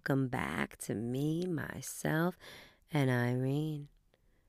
welcome 0.00 0.28
back 0.28 0.78
to 0.78 0.94
me, 0.94 1.44
myself, 1.44 2.38
and 2.90 3.10
Irene. 3.10 3.88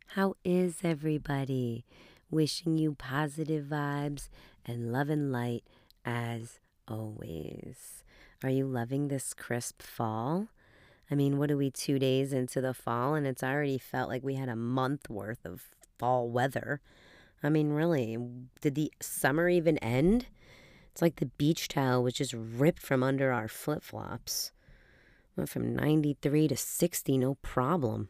How 0.07 0.35
is 0.45 0.77
everybody? 0.81 1.83
Wishing 2.29 2.77
you 2.77 2.93
positive 2.93 3.65
vibes 3.65 4.29
and 4.65 4.93
love 4.93 5.09
and 5.09 5.29
light 5.29 5.65
as 6.05 6.61
always. 6.87 8.05
Are 8.41 8.49
you 8.49 8.65
loving 8.65 9.09
this 9.09 9.33
crisp 9.33 9.81
fall? 9.81 10.47
I 11.09 11.15
mean, 11.15 11.37
what 11.37 11.51
are 11.51 11.57
we 11.57 11.69
two 11.69 11.99
days 11.99 12.31
into 12.31 12.61
the 12.61 12.73
fall, 12.73 13.13
and 13.13 13.27
it's 13.27 13.43
already 13.43 13.77
felt 13.77 14.07
like 14.07 14.23
we 14.23 14.35
had 14.35 14.47
a 14.47 14.55
month 14.55 15.09
worth 15.09 15.45
of 15.45 15.63
fall 15.99 16.29
weather? 16.29 16.79
I 17.43 17.49
mean, 17.49 17.71
really, 17.71 18.17
did 18.61 18.75
the 18.75 18.93
summer 19.01 19.49
even 19.49 19.77
end? 19.79 20.27
It's 20.93 21.01
like 21.01 21.17
the 21.17 21.25
beach 21.25 21.67
towel 21.67 22.03
was 22.03 22.13
just 22.13 22.33
ripped 22.33 22.81
from 22.81 23.03
under 23.03 23.33
our 23.33 23.49
flip 23.49 23.83
flops. 23.83 24.53
Went 25.35 25.49
from 25.49 25.75
93 25.75 26.47
to 26.49 26.57
60, 26.57 27.17
no 27.17 27.35
problem. 27.35 28.09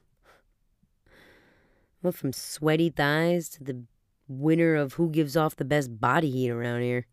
Went 2.02 2.16
from 2.16 2.34
sweaty 2.34 2.90
thighs 2.90 3.50
to 3.50 3.64
the 3.64 3.84
winner 4.28 4.76
of 4.76 4.94
who 4.94 5.10
gives 5.10 5.38
off 5.38 5.56
the 5.56 5.66
best 5.66 6.00
body 6.00 6.32
heat 6.32 6.50
around 6.50 6.82
here. 6.82 7.06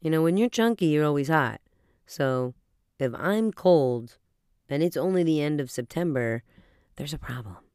You 0.00 0.10
know, 0.10 0.22
when 0.22 0.36
you're 0.36 0.48
chunky, 0.48 0.86
you're 0.86 1.04
always 1.04 1.28
hot. 1.28 1.60
So 2.06 2.54
if 2.98 3.12
I'm 3.14 3.52
cold 3.52 4.18
and 4.68 4.82
it's 4.82 4.96
only 4.96 5.22
the 5.22 5.42
end 5.42 5.60
of 5.60 5.70
September, 5.70 6.42
there's 6.96 7.14
a 7.14 7.18
problem. 7.18 7.56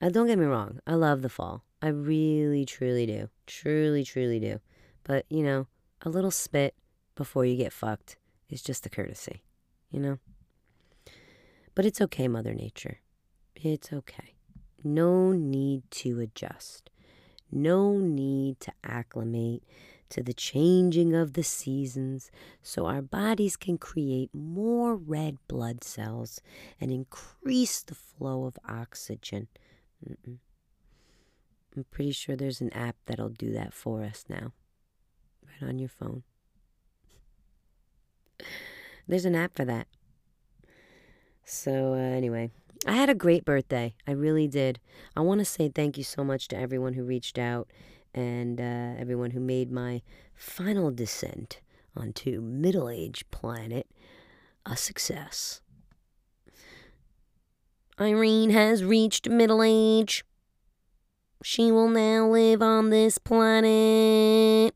Uh, 0.00 0.10
don't 0.10 0.28
get 0.28 0.38
me 0.38 0.44
wrong, 0.44 0.78
I 0.86 0.94
love 0.94 1.22
the 1.22 1.28
fall. 1.28 1.64
I 1.82 1.88
really, 1.88 2.64
truly 2.64 3.04
do. 3.04 3.30
Truly, 3.48 4.04
truly 4.04 4.38
do. 4.38 4.60
But, 5.02 5.26
you 5.28 5.42
know, 5.42 5.66
a 6.02 6.08
little 6.08 6.30
spit 6.30 6.76
before 7.18 7.44
you 7.44 7.56
get 7.56 7.72
fucked 7.72 8.16
is 8.48 8.62
just 8.62 8.86
a 8.86 8.88
courtesy, 8.88 9.42
you 9.90 9.98
know? 9.98 10.18
But 11.74 11.84
it's 11.84 12.00
okay, 12.00 12.28
Mother 12.28 12.54
Nature. 12.54 13.00
It's 13.56 13.92
okay. 13.92 14.34
No 14.84 15.32
need 15.32 15.82
to 15.90 16.20
adjust. 16.20 16.90
No 17.50 17.98
need 17.98 18.60
to 18.60 18.72
acclimate 18.84 19.64
to 20.10 20.22
the 20.22 20.32
changing 20.32 21.12
of 21.12 21.32
the 21.32 21.42
seasons 21.42 22.30
so 22.62 22.86
our 22.86 23.02
bodies 23.02 23.56
can 23.56 23.78
create 23.78 24.30
more 24.32 24.94
red 24.94 25.38
blood 25.48 25.82
cells 25.82 26.40
and 26.80 26.92
increase 26.92 27.82
the 27.82 27.96
flow 27.96 28.44
of 28.44 28.56
oxygen. 28.66 29.48
Mm-mm. 30.08 30.38
I'm 31.76 31.84
pretty 31.90 32.12
sure 32.12 32.36
there's 32.36 32.60
an 32.60 32.72
app 32.72 32.96
that'll 33.06 33.28
do 33.28 33.52
that 33.54 33.74
for 33.74 34.04
us 34.04 34.24
now. 34.28 34.52
Right 35.44 35.68
on 35.68 35.80
your 35.80 35.88
phone. 35.88 36.22
There's 39.06 39.24
an 39.24 39.34
app 39.34 39.54
for 39.54 39.64
that. 39.64 39.86
So, 41.44 41.94
uh, 41.94 41.96
anyway, 41.96 42.50
I 42.86 42.92
had 42.92 43.08
a 43.08 43.14
great 43.14 43.44
birthday. 43.44 43.94
I 44.06 44.12
really 44.12 44.48
did. 44.48 44.80
I 45.16 45.20
want 45.20 45.38
to 45.40 45.44
say 45.44 45.68
thank 45.68 45.96
you 45.96 46.04
so 46.04 46.22
much 46.22 46.48
to 46.48 46.58
everyone 46.58 46.92
who 46.92 47.04
reached 47.04 47.38
out 47.38 47.68
and 48.14 48.60
uh, 48.60 48.94
everyone 48.98 49.30
who 49.30 49.40
made 49.40 49.72
my 49.72 50.02
final 50.34 50.90
descent 50.90 51.60
onto 51.96 52.40
Middle 52.40 52.88
Age 52.88 53.24
Planet 53.30 53.86
a 54.66 54.76
success. 54.76 55.60
Irene 58.00 58.50
has 58.50 58.84
reached 58.84 59.28
middle 59.28 59.62
age. 59.62 60.24
She 61.42 61.72
will 61.72 61.88
now 61.88 62.28
live 62.28 62.62
on 62.62 62.90
this 62.90 63.18
planet. 63.18 64.74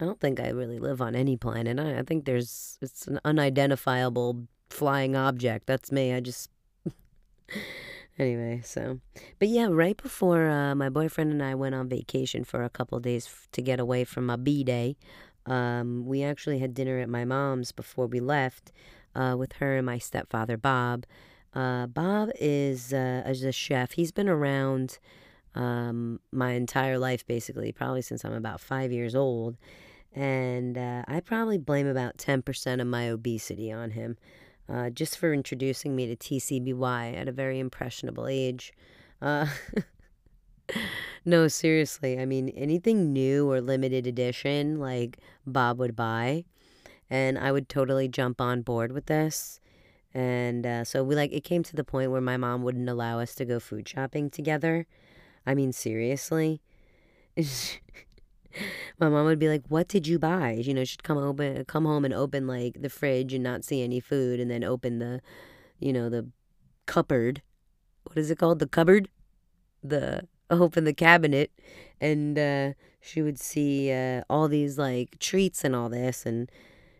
I 0.00 0.04
don't 0.04 0.18
think 0.18 0.40
I 0.40 0.48
really 0.48 0.78
live 0.78 1.02
on 1.02 1.14
any 1.14 1.36
planet. 1.36 1.78
I, 1.78 1.98
I 1.98 2.02
think 2.02 2.24
there's 2.24 2.78
it's 2.80 3.06
an 3.06 3.20
unidentifiable 3.24 4.46
flying 4.70 5.14
object. 5.14 5.66
That's 5.66 5.92
me. 5.92 6.14
I 6.14 6.20
just 6.20 6.50
anyway. 8.18 8.62
So, 8.64 9.00
but 9.38 9.48
yeah, 9.48 9.68
right 9.70 10.00
before 10.00 10.48
uh, 10.48 10.74
my 10.74 10.88
boyfriend 10.88 11.32
and 11.32 11.42
I 11.42 11.54
went 11.54 11.74
on 11.74 11.88
vacation 11.88 12.44
for 12.44 12.62
a 12.62 12.70
couple 12.70 12.98
days 13.00 13.26
f- 13.26 13.48
to 13.52 13.62
get 13.62 13.78
away 13.78 14.04
from 14.04 14.26
my 14.26 14.36
b 14.36 14.64
day, 14.64 14.96
um, 15.46 16.06
we 16.06 16.22
actually 16.22 16.60
had 16.60 16.72
dinner 16.74 16.98
at 16.98 17.08
my 17.08 17.24
mom's 17.24 17.72
before 17.72 18.06
we 18.06 18.20
left 18.20 18.72
uh, 19.14 19.34
with 19.38 19.54
her 19.54 19.76
and 19.76 19.86
my 19.86 19.98
stepfather 19.98 20.56
Bob. 20.56 21.04
Uh, 21.52 21.86
Bob 21.86 22.30
is 22.40 22.94
uh, 22.94 23.22
is 23.26 23.44
a 23.44 23.52
chef. 23.52 23.92
He's 23.92 24.12
been 24.12 24.28
around 24.28 24.98
um, 25.54 26.20
my 26.32 26.52
entire 26.52 26.98
life, 26.98 27.26
basically, 27.26 27.72
probably 27.72 28.02
since 28.02 28.24
I'm 28.24 28.32
about 28.32 28.60
five 28.60 28.92
years 28.92 29.14
old. 29.14 29.56
And 30.14 30.76
uh, 30.76 31.04
I 31.06 31.20
probably 31.20 31.58
blame 31.58 31.86
about 31.86 32.18
10% 32.18 32.80
of 32.80 32.86
my 32.86 33.08
obesity 33.08 33.70
on 33.70 33.90
him, 33.90 34.16
uh, 34.68 34.90
just 34.90 35.16
for 35.16 35.32
introducing 35.32 35.94
me 35.94 36.06
to 36.06 36.16
TCBY 36.16 37.16
at 37.16 37.28
a 37.28 37.32
very 37.32 37.58
impressionable 37.58 38.26
age. 38.26 38.72
Uh, 39.22 39.46
no, 41.24 41.46
seriously. 41.48 42.18
I 42.18 42.26
mean, 42.26 42.48
anything 42.50 43.12
new 43.12 43.50
or 43.50 43.60
limited 43.60 44.06
edition, 44.06 44.80
like 44.80 45.18
Bob 45.46 45.78
would 45.78 45.94
buy, 45.94 46.44
and 47.08 47.38
I 47.38 47.52
would 47.52 47.68
totally 47.68 48.08
jump 48.08 48.40
on 48.40 48.62
board 48.62 48.92
with 48.92 49.06
this. 49.06 49.60
And 50.12 50.66
uh, 50.66 50.84
so 50.84 51.04
we 51.04 51.14
like 51.14 51.32
it 51.32 51.44
came 51.44 51.62
to 51.62 51.76
the 51.76 51.84
point 51.84 52.10
where 52.10 52.20
my 52.20 52.36
mom 52.36 52.62
wouldn't 52.62 52.88
allow 52.88 53.20
us 53.20 53.34
to 53.36 53.44
go 53.44 53.60
food 53.60 53.88
shopping 53.88 54.28
together. 54.28 54.86
I 55.46 55.54
mean, 55.54 55.72
seriously. 55.72 56.60
my 58.98 59.08
mom 59.08 59.26
would 59.26 59.38
be 59.38 59.48
like, 59.48 59.62
"What 59.68 59.88
did 59.88 60.06
you 60.06 60.18
buy?" 60.18 60.52
You 60.52 60.74
know, 60.74 60.84
she'd 60.84 61.02
come 61.02 61.18
open, 61.18 61.64
come 61.66 61.84
home 61.84 62.04
and 62.04 62.14
open 62.14 62.46
like 62.46 62.82
the 62.82 62.90
fridge 62.90 63.32
and 63.34 63.44
not 63.44 63.64
see 63.64 63.82
any 63.82 64.00
food, 64.00 64.40
and 64.40 64.50
then 64.50 64.64
open 64.64 64.98
the, 64.98 65.20
you 65.78 65.92
know, 65.92 66.08
the 66.08 66.28
cupboard. 66.86 67.42
What 68.04 68.18
is 68.18 68.30
it 68.30 68.38
called? 68.38 68.58
The 68.58 68.68
cupboard. 68.68 69.08
The 69.82 70.28
open 70.50 70.84
the 70.84 70.92
cabinet, 70.92 71.50
and 72.00 72.38
uh, 72.38 72.72
she 73.00 73.22
would 73.22 73.38
see 73.38 73.92
uh, 73.92 74.22
all 74.28 74.48
these 74.48 74.78
like 74.78 75.18
treats 75.18 75.64
and 75.64 75.74
all 75.74 75.88
this, 75.88 76.26
and 76.26 76.50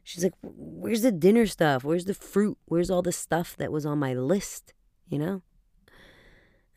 she's 0.04 0.24
like, 0.24 0.34
"Where's 0.42 1.02
the 1.02 1.12
dinner 1.12 1.46
stuff? 1.46 1.84
Where's 1.84 2.06
the 2.06 2.14
fruit? 2.14 2.58
Where's 2.66 2.90
all 2.90 3.02
the 3.02 3.12
stuff 3.12 3.56
that 3.56 3.72
was 3.72 3.84
on 3.84 3.98
my 3.98 4.14
list?" 4.14 4.72
You 5.08 5.18
know. 5.18 5.42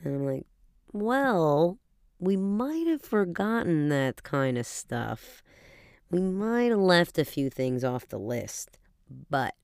And 0.04 0.16
I'm 0.16 0.26
like, 0.26 0.48
"Well." 0.92 1.80
We 2.24 2.38
might 2.38 2.88
have 2.88 3.02
forgotten 3.02 3.90
that 3.90 4.24
kind 4.24 4.58
of 4.58 4.66
stuff. 4.66 5.44
We 6.10 6.22
might 6.22 6.70
have 6.70 6.80
left 6.80 7.18
a 7.18 7.26
few 7.26 7.50
things 7.50 7.84
off 7.84 8.08
the 8.08 8.18
list. 8.18 8.78
But 9.30 9.56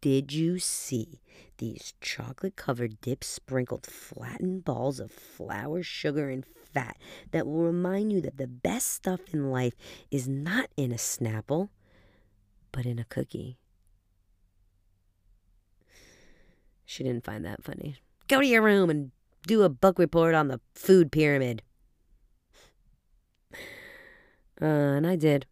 did 0.00 0.32
you 0.32 0.60
see 0.60 1.20
these 1.58 1.94
chocolate 2.00 2.54
covered 2.54 3.00
dip 3.00 3.24
sprinkled 3.24 3.86
flattened 3.86 4.64
balls 4.64 5.00
of 5.00 5.10
flour, 5.10 5.82
sugar, 5.82 6.30
and 6.30 6.44
fat 6.46 6.96
that 7.32 7.44
will 7.44 7.64
remind 7.64 8.12
you 8.12 8.20
that 8.20 8.36
the 8.36 8.46
best 8.46 8.92
stuff 8.92 9.20
in 9.32 9.50
life 9.50 9.74
is 10.08 10.28
not 10.28 10.68
in 10.76 10.92
a 10.92 10.96
Snapple, 10.96 11.70
but 12.70 12.86
in 12.86 13.00
a 13.00 13.04
cookie? 13.04 13.58
She 16.84 17.02
didn't 17.02 17.24
find 17.24 17.44
that 17.44 17.64
funny. 17.64 17.96
Go 18.28 18.40
to 18.40 18.46
your 18.46 18.62
room 18.62 18.90
and 18.90 19.10
do 19.44 19.62
a 19.62 19.68
book 19.68 19.98
report 19.98 20.36
on 20.36 20.46
the 20.46 20.60
food 20.76 21.10
pyramid. 21.10 21.62
Uh, 24.60 24.64
and 24.64 25.06
I 25.06 25.16
did. 25.16 25.46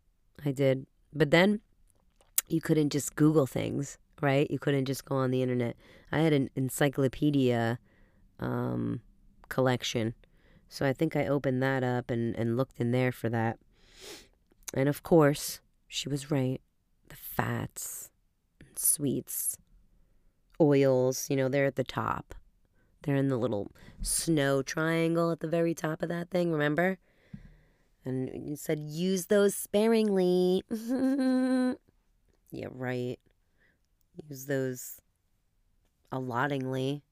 I 0.45 0.53
did. 0.53 0.87
But 1.12 1.31
then 1.31 1.61
you 2.49 2.61
couldn't 2.61 2.91
just 2.91 3.17
Google 3.17 3.47
things, 3.47 3.99
right? 4.21 4.51
You 4.51 4.59
couldn't 4.59 4.87
just 4.87 5.05
go 5.05 5.17
on 5.17 5.31
the 5.31 5.43
internet. 5.43 5.77
I 6.11 6.21
had 6.21 6.33
an 6.33 6.51
encyclopedia 6.56 7.79
um, 8.41 9.01
collection. 9.49 10.15
So 10.69 10.87
I 10.87 10.93
think 10.93 11.17
I 11.17 11.27
opened 11.27 11.62
that 11.62 11.85
up 11.85 12.11
and, 12.11 12.35
and 12.35 12.56
looked 12.56 12.81
in 12.81 12.91
there 12.91 13.12
for 13.12 13.29
that. 13.29 13.59
And 14.73 14.89
of 14.89 15.03
course, 15.03 15.61
she 15.87 16.09
was 16.09 16.31
right. 16.31 16.61
The 17.09 17.17
fats, 17.17 18.11
sweets, 18.75 19.56
oils, 20.61 21.29
you 21.31 21.37
know, 21.37 21.49
they're 21.49 21.67
at 21.67 21.77
the 21.77 21.85
top. 21.85 22.35
They're 23.03 23.17
in 23.17 23.29
the 23.29 23.37
little 23.37 23.71
snow 24.03 24.62
triangle 24.62 25.31
at 25.31 25.41
the 25.41 25.49
very 25.49 25.75
top 25.75 26.03
of 26.03 26.09
that 26.09 26.31
thing, 26.31 26.51
remember? 26.51 26.99
And 28.05 28.31
you 28.49 28.56
said, 28.56 28.81
use 28.81 29.27
those 29.27 29.55
sparingly. 29.55 30.62
yeah, 32.51 32.67
right. 32.71 33.19
Use 34.29 34.47
those 34.47 35.01
allottingly. 36.12 37.03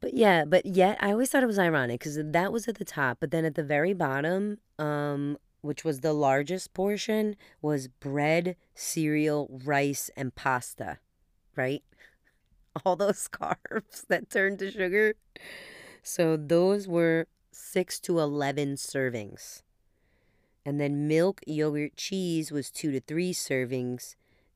But 0.00 0.14
yeah, 0.14 0.44
but 0.44 0.66
yet 0.66 0.98
I 1.00 1.12
always 1.12 1.30
thought 1.30 1.44
it 1.44 1.46
was 1.46 1.60
ironic 1.60 2.00
because 2.00 2.18
that 2.20 2.52
was 2.52 2.66
at 2.66 2.76
the 2.76 2.84
top, 2.84 3.18
but 3.20 3.30
then 3.30 3.44
at 3.44 3.54
the 3.54 3.62
very 3.62 3.94
bottom, 3.94 4.58
um, 4.78 5.38
which 5.60 5.84
was 5.84 6.00
the 6.00 6.12
largest 6.12 6.74
portion, 6.74 7.36
was 7.62 7.86
bread, 7.86 8.56
cereal, 8.74 9.48
rice, 9.64 10.10
and 10.16 10.34
pasta, 10.34 10.98
right? 11.54 11.84
All 12.84 12.96
those 12.96 13.28
carbs 13.32 14.04
that 14.08 14.28
turned 14.28 14.58
to 14.58 14.72
sugar. 14.72 15.14
So 16.02 16.36
those 16.36 16.88
were 16.88 17.28
six 17.52 18.00
to 18.00 18.18
11 18.18 18.74
servings. 18.74 19.62
And 20.64 20.80
then 20.80 21.08
milk, 21.08 21.40
yogurt, 21.46 21.96
cheese 21.96 22.52
was 22.52 22.70
two 22.70 22.92
to 22.92 23.00
three 23.00 23.32
servings. 23.32 24.14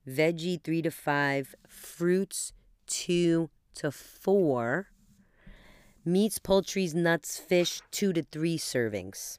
Veggie, 0.09 0.63
three 0.63 0.83
to 0.83 0.91
five. 0.91 1.55
Fruits, 1.67 2.53
two 2.87 3.51
to 3.75 3.91
four. 3.91 4.89
Meats, 6.05 6.39
poultries, 6.39 6.95
nuts, 6.95 7.39
fish, 7.39 7.81
two 7.91 8.13
to 8.13 8.23
three 8.23 8.57
servings. 8.57 9.39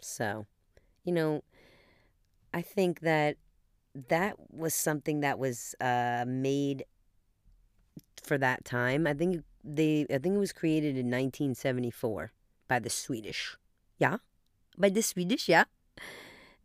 So, 0.00 0.46
you 1.04 1.12
know, 1.12 1.44
I 2.52 2.62
think 2.62 3.00
that 3.00 3.36
that 4.08 4.36
was 4.52 4.74
something 4.74 5.20
that 5.20 5.38
was 5.38 5.74
uh, 5.80 6.24
made 6.26 6.84
for 8.22 8.38
that 8.38 8.64
time. 8.64 9.06
I 9.06 9.14
think 9.14 9.44
they, 9.68 10.06
I 10.10 10.18
think 10.18 10.34
it 10.34 10.38
was 10.38 10.52
created 10.52 10.96
in 10.96 11.06
1974 11.06 12.32
by 12.68 12.78
the 12.78 12.90
Swedish. 12.90 13.56
Yeah, 13.98 14.18
by 14.76 14.88
the 14.88 15.02
Swedish. 15.02 15.48
Yeah. 15.48 15.64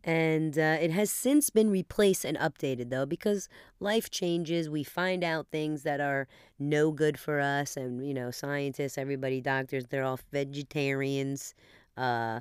And 0.06 0.58
uh, 0.58 0.76
it 0.80 0.90
has 0.90 1.10
since 1.10 1.48
been 1.48 1.70
replaced 1.70 2.26
and 2.26 2.36
updated, 2.36 2.90
though, 2.90 3.06
because 3.06 3.48
life 3.80 4.10
changes. 4.10 4.68
We 4.68 4.84
find 4.84 5.24
out 5.24 5.46
things 5.50 5.82
that 5.84 5.98
are 5.98 6.28
no 6.58 6.90
good 6.90 7.18
for 7.18 7.40
us. 7.40 7.74
And, 7.74 8.06
you 8.06 8.12
know, 8.12 8.30
scientists, 8.30 8.98
everybody, 8.98 9.40
doctors, 9.40 9.86
they're 9.86 10.04
all 10.04 10.20
vegetarians, 10.30 11.54
uh, 11.96 12.40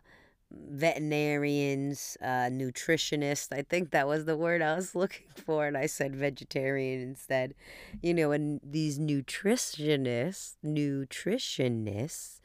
veterinarians, 0.54 2.18
uh, 2.22 2.50
nutritionists. 2.50 3.52
I 3.52 3.64
think 3.64 3.92
that 3.92 4.08
was 4.08 4.26
the 4.26 4.38
word 4.38 4.62
I 4.62 4.76
was 4.76 4.96
looking 4.96 5.28
for. 5.36 5.66
And 5.68 5.78
I 5.78 5.86
said 5.86 6.16
vegetarian 6.16 7.02
instead. 7.02 7.54
You 8.02 8.14
know, 8.14 8.32
and 8.32 8.60
these 8.64 9.00
nutritionists, 9.00 10.56
nutritionists 10.64 12.40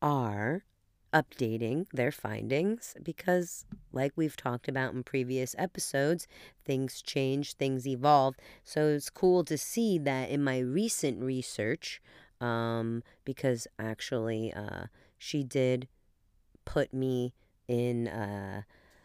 are 0.00 0.64
updating 1.12 1.86
their 1.92 2.10
findings 2.10 2.94
because, 3.02 3.66
like 3.92 4.12
we've 4.16 4.36
talked 4.36 4.66
about 4.66 4.94
in 4.94 5.02
previous 5.02 5.54
episodes, 5.58 6.26
things 6.64 7.02
change, 7.02 7.54
things 7.54 7.86
evolve. 7.86 8.34
So 8.64 8.88
it's 8.88 9.10
cool 9.10 9.44
to 9.44 9.58
see 9.58 9.98
that 9.98 10.30
in 10.30 10.42
my 10.42 10.58
recent 10.58 11.22
research, 11.22 12.00
um, 12.40 13.02
because 13.24 13.66
actually 13.78 14.52
uh, 14.54 14.86
she 15.18 15.44
did 15.44 15.86
put 16.64 16.92
me 16.92 17.34
in 17.68 18.08
uh, 18.08 18.62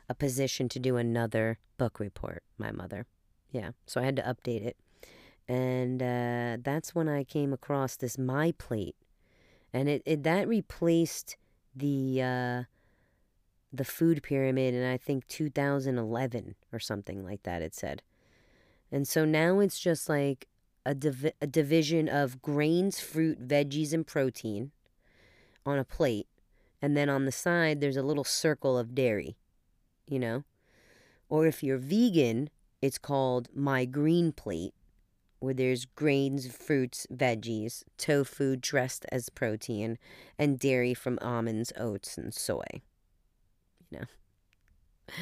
a 0.09 0.13
position 0.13 0.69
to 0.69 0.79
do 0.79 0.97
another 0.97 1.59
book 1.77 1.99
report, 1.99 2.43
my 2.57 2.71
mother. 2.71 3.05
Yeah, 3.51 3.71
so 3.85 4.01
I 4.01 4.05
had 4.05 4.15
to 4.17 4.23
update 4.23 4.63
it. 4.65 4.77
And 5.47 6.01
uh, 6.01 6.57
that's 6.61 6.93
when 6.93 7.07
I 7.07 7.23
came 7.23 7.53
across 7.53 7.95
this 7.95 8.17
My 8.17 8.53
Plate. 8.57 8.95
And 9.73 9.87
it, 9.87 10.01
it 10.05 10.23
that 10.23 10.47
replaced 10.47 11.37
the 11.75 12.21
uh, 12.21 12.63
the 13.71 13.85
food 13.85 14.23
pyramid 14.23 14.73
in 14.73 14.83
I 14.83 14.97
think 14.97 15.27
2011 15.27 16.55
or 16.73 16.79
something 16.79 17.23
like 17.23 17.43
that. 17.43 17.61
It 17.61 17.75
said, 17.75 18.01
and 18.91 19.07
so 19.07 19.25
now 19.25 19.59
it's 19.59 19.79
just 19.79 20.09
like 20.09 20.47
a 20.85 20.95
div- 20.95 21.33
a 21.41 21.47
division 21.47 22.07
of 22.07 22.41
grains, 22.41 22.99
fruit, 22.99 23.45
veggies, 23.45 23.93
and 23.93 24.07
protein 24.07 24.71
on 25.65 25.77
a 25.77 25.83
plate, 25.83 26.27
and 26.81 26.95
then 26.95 27.09
on 27.09 27.25
the 27.25 27.31
side 27.31 27.81
there's 27.81 27.97
a 27.97 28.03
little 28.03 28.23
circle 28.23 28.77
of 28.77 28.95
dairy, 28.95 29.37
you 30.07 30.19
know, 30.19 30.43
or 31.29 31.45
if 31.45 31.63
you're 31.63 31.77
vegan, 31.77 32.49
it's 32.81 32.97
called 32.97 33.49
my 33.53 33.85
green 33.85 34.31
plate 34.31 34.73
where 35.39 35.53
there's 35.53 35.85
grains, 35.85 36.47
fruits, 36.47 37.05
veggies, 37.13 37.83
tofu 37.97 38.55
dressed 38.55 39.05
as 39.11 39.29
protein, 39.29 39.97
and 40.37 40.57
dairy 40.57 40.93
from 40.93 41.19
almonds, 41.21 41.71
oats, 41.77 42.17
and 42.17 42.33
soy. 42.33 42.65
You 43.89 43.99
know. 43.99 44.05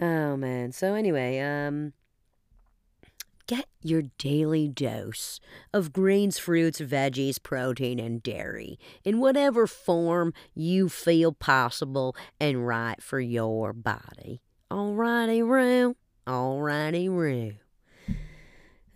Oh 0.00 0.36
man. 0.36 0.72
So 0.72 0.94
anyway, 0.94 1.38
um 1.38 1.92
get 3.46 3.66
your 3.80 4.02
daily 4.18 4.68
dose 4.68 5.40
of 5.72 5.92
greens, 5.92 6.38
fruits, 6.38 6.80
veggies, 6.80 7.42
protein, 7.42 7.98
and 7.98 8.22
dairy 8.22 8.78
in 9.04 9.20
whatever 9.20 9.66
form 9.66 10.32
you 10.54 10.88
feel 10.88 11.32
possible 11.32 12.16
and 12.40 12.66
right 12.66 13.02
for 13.02 13.20
your 13.20 13.72
body. 13.72 14.40
Alrighty, 14.70 15.46
Roo. 15.46 15.96
Alrighty, 16.26 17.08
Roo. 17.08 17.52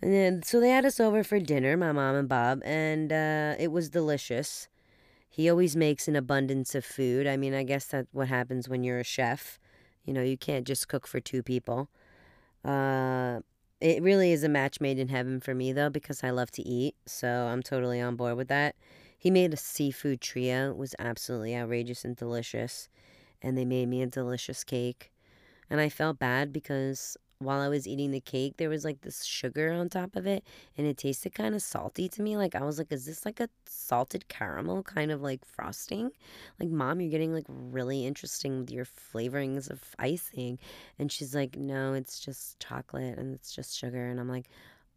And 0.01 0.13
then, 0.13 0.43
so 0.43 0.59
they 0.59 0.69
had 0.69 0.85
us 0.85 0.99
over 0.99 1.23
for 1.23 1.39
dinner, 1.39 1.75
my 1.75 1.91
mom 1.91 2.15
and 2.15 2.29
Bob, 2.29 2.61
and 2.63 3.11
uh, 3.11 3.55
it 3.57 3.71
was 3.71 3.89
delicious. 3.89 4.67
He 5.29 5.49
always 5.49 5.75
makes 5.75 6.07
an 6.07 6.15
abundance 6.15 6.75
of 6.75 6.85
food. 6.85 7.27
I 7.27 7.37
mean, 7.37 7.53
I 7.53 7.63
guess 7.63 7.85
that's 7.85 8.07
what 8.11 8.27
happens 8.27 8.69
when 8.69 8.83
you're 8.83 8.99
a 8.99 9.03
chef. 9.03 9.59
You 10.05 10.13
know, 10.13 10.21
you 10.21 10.37
can't 10.37 10.65
just 10.65 10.87
cook 10.87 11.05
for 11.05 11.19
two 11.19 11.43
people. 11.43 11.89
Uh, 12.63 13.41
it 13.81 14.01
really 14.01 14.31
is 14.31 14.43
a 14.43 14.49
match 14.49 14.81
made 14.81 14.99
in 14.99 15.09
heaven 15.09 15.39
for 15.39 15.53
me, 15.53 15.71
though, 15.71 15.89
because 15.89 16.23
I 16.23 16.31
love 16.31 16.51
to 16.51 16.61
eat. 16.63 16.95
So 17.05 17.27
I'm 17.27 17.61
totally 17.63 18.01
on 18.01 18.15
board 18.15 18.37
with 18.37 18.47
that. 18.49 18.75
He 19.17 19.31
made 19.31 19.53
a 19.53 19.57
seafood 19.57 20.21
trio. 20.21 20.71
It 20.71 20.77
was 20.77 20.95
absolutely 20.99 21.55
outrageous 21.55 22.05
and 22.05 22.15
delicious. 22.15 22.89
And 23.41 23.57
they 23.57 23.65
made 23.65 23.87
me 23.87 24.01
a 24.01 24.07
delicious 24.07 24.63
cake. 24.63 25.11
And 25.69 25.79
I 25.81 25.89
felt 25.89 26.19
bad 26.19 26.53
because 26.53 27.17
while 27.39 27.59
I 27.59 27.67
was 27.67 27.87
eating 27.87 28.11
the 28.11 28.19
cake, 28.19 28.57
there 28.57 28.69
was 28.69 28.83
like 28.83 29.01
this 29.01 29.23
sugar 29.23 29.71
on 29.71 29.89
top 29.89 30.15
of 30.15 30.25
it, 30.25 30.43
and 30.77 30.87
it 30.87 30.97
tasted 30.97 31.33
kind 31.35 31.53
of 31.53 31.61
salty 31.61 32.09
to 32.09 32.21
me. 32.21 32.35
Like, 32.35 32.55
I 32.55 32.63
was 32.63 32.77
like, 32.77 32.91
is 32.91 33.05
this 33.05 33.25
like 33.25 33.39
a 33.39 33.49
salted 33.65 34.27
caramel 34.27 34.83
kind 34.83 35.11
of 35.11 35.21
like 35.21 35.45
frosting? 35.45 36.11
Like, 36.59 36.69
mom, 36.69 36.99
you're 36.99 37.11
getting 37.11 37.33
like 37.33 37.45
really 37.47 38.05
interesting 38.05 38.59
with 38.59 38.71
your 38.71 38.85
flavorings 38.85 39.69
of 39.69 39.83
icing. 39.99 40.57
And 40.97 41.11
she's 41.11 41.35
like, 41.35 41.55
no, 41.55 41.93
it's 41.93 42.19
just 42.19 42.59
chocolate 42.59 43.17
and 43.17 43.35
it's 43.35 43.53
just 43.53 43.77
sugar. 43.77 44.07
And 44.07 44.19
I'm 44.19 44.29
like, 44.29 44.49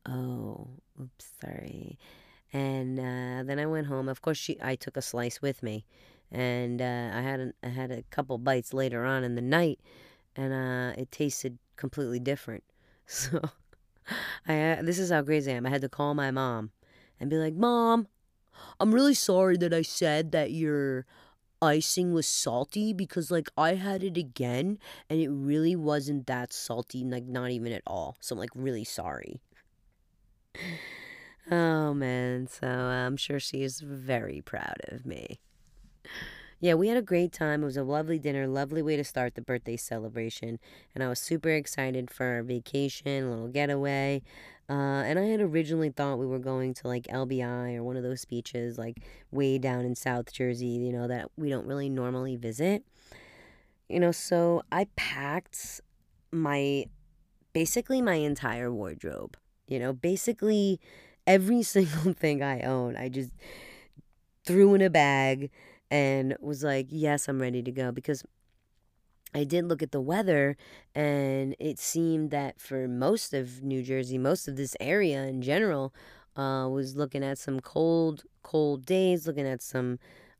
oh, 0.07 0.69
oops, 1.01 1.27
sorry. 1.41 1.99
And 2.53 2.99
uh, 2.99 3.43
then 3.45 3.59
I 3.59 3.67
went 3.67 3.87
home. 3.87 4.09
Of 4.09 4.23
course, 4.23 4.39
she 4.39 4.59
I 4.63 4.75
took 4.75 4.97
a 4.97 5.03
slice 5.03 5.41
with 5.41 5.63
me, 5.63 5.85
and 6.33 6.83
uh, 6.83 7.11
I 7.15 7.21
had 7.21 7.41
a, 7.41 7.53
I 7.63 7.69
had 7.69 7.93
a 7.93 8.03
couple 8.11 8.39
bites 8.39 8.75
later 8.75 9.05
on 9.05 9.23
in 9.23 9.37
the 9.37 9.43
night, 9.43 9.79
and 10.35 10.53
uh, 10.53 11.01
it 11.01 11.13
tasted 11.13 11.59
completely 11.81 12.21
different. 12.21 12.65
So 13.13 13.41
I 14.47 14.61
uh, 14.73 14.83
this 14.83 15.01
is 15.01 15.11
how 15.11 15.23
crazy 15.23 15.51
I 15.51 15.57
am. 15.57 15.67
I 15.67 15.71
had 15.71 15.83
to 15.83 15.89
call 15.89 16.15
my 16.15 16.31
mom 16.31 16.71
and 17.19 17.29
be 17.29 17.39
like, 17.39 17.55
"Mom, 17.55 18.07
I'm 18.79 18.95
really 18.95 19.15
sorry 19.15 19.57
that 19.57 19.75
I 19.75 19.83
said 19.83 20.31
that 20.31 20.53
your 20.53 21.07
icing 21.61 22.13
was 22.13 22.29
salty 22.29 22.93
because 22.93 23.33
like 23.33 23.49
I 23.59 23.75
had 23.75 24.05
it 24.05 24.17
again 24.17 24.79
and 25.09 25.21
it 25.21 25.29
really 25.29 25.75
wasn't 25.75 26.29
that 26.29 26.53
salty, 26.53 27.03
like 27.05 27.27
not 27.27 27.51
even 27.51 27.73
at 27.73 27.83
all. 27.85 28.17
So 28.21 28.35
I'm 28.35 28.39
like 28.39 28.55
really 28.55 28.85
sorry." 28.85 29.41
Oh 31.51 31.95
man, 31.95 32.47
so 32.47 32.69
I'm 32.69 33.17
sure 33.17 33.41
she 33.41 33.63
is 33.65 33.81
very 33.81 34.41
proud 34.41 34.77
of 34.87 35.05
me 35.05 35.41
yeah, 36.61 36.75
we 36.75 36.89
had 36.89 36.99
a 36.99 37.03
great 37.03 37.33
time. 37.33 37.63
It 37.63 37.67
was 37.67 37.79
a 37.79 37.83
lovely 37.83 38.19
dinner, 38.19 38.47
lovely 38.47 38.83
way 38.83 38.97
to 38.97 39.05
start 39.05 39.35
the 39.35 39.41
birthday 39.41 39.79
celebration. 39.79 40.59
And 40.95 41.03
I 41.03 41.09
was 41.09 41.19
super 41.19 41.49
excited 41.49 42.11
for 42.11 42.27
our 42.27 42.43
vacation, 42.43 43.25
a 43.25 43.31
little 43.31 43.49
getaway. 43.49 44.23
Uh, 44.69 45.03
and 45.03 45.19
I 45.19 45.25
had 45.25 45.41
originally 45.41 45.89
thought 45.89 46.19
we 46.19 46.27
were 46.27 46.39
going 46.39 46.75
to 46.75 46.87
like 46.87 47.05
LBI 47.05 47.77
or 47.77 47.83
one 47.83 47.97
of 47.97 48.03
those 48.03 48.27
beaches, 48.27 48.77
like 48.77 48.99
way 49.31 49.57
down 49.57 49.87
in 49.87 49.95
South 49.95 50.33
Jersey, 50.33 50.67
you 50.67 50.93
know, 50.93 51.09
that 51.09 51.31
we 51.37 51.49
don't 51.49 51.67
really 51.67 51.89
normally 51.89 52.37
visit. 52.37 52.85
You 53.89 53.99
know, 53.99 54.13
so 54.13 54.63
I 54.71 54.87
packed 54.97 55.81
my 56.31 56.85
basically 57.55 58.03
my 58.03 58.15
entire 58.15 58.71
wardrobe, 58.71 59.37
you 59.67 59.79
know, 59.79 59.95
basically 59.95 60.79
every 61.27 61.63
single 61.65 62.13
thing 62.13 62.43
I 62.43 62.61
own. 62.61 62.97
I 62.97 63.09
just 63.09 63.33
threw 64.45 64.75
in 64.75 64.83
a 64.83 64.91
bag 64.91 65.51
and 65.91 66.37
was 66.41 66.63
like, 66.63 66.87
yes, 66.91 67.29
I'm 67.29 67.41
ready 67.41 67.63
to 67.63 67.73
go 67.73 67.91
because 67.93 68.25
I 69.35 69.45
did 69.45 69.67
look 69.67 69.83
at 69.83 69.93
the 69.93 70.01
weather 70.01 70.57
and 70.95 71.55
it 71.59 71.79
seemed 71.79 72.31
that 72.31 72.61
for 72.61 72.89
most 72.89 73.33
of 73.33 73.63
New 73.63 73.83
Jersey, 73.83 74.19
most 74.19 74.49
of 74.49 74.57
this 74.57 74.77
area 74.81 75.25
in 75.25 75.43
general, 75.43 75.95
uh, 76.37 76.69
was 76.69 76.97
looking 76.97 77.25
at 77.25 77.39
some 77.39 77.61
cold, 77.61 78.25
cold 78.43 78.85
days, 78.85 79.27
looking 79.27 79.47
at 79.47 79.63
some 79.63 79.99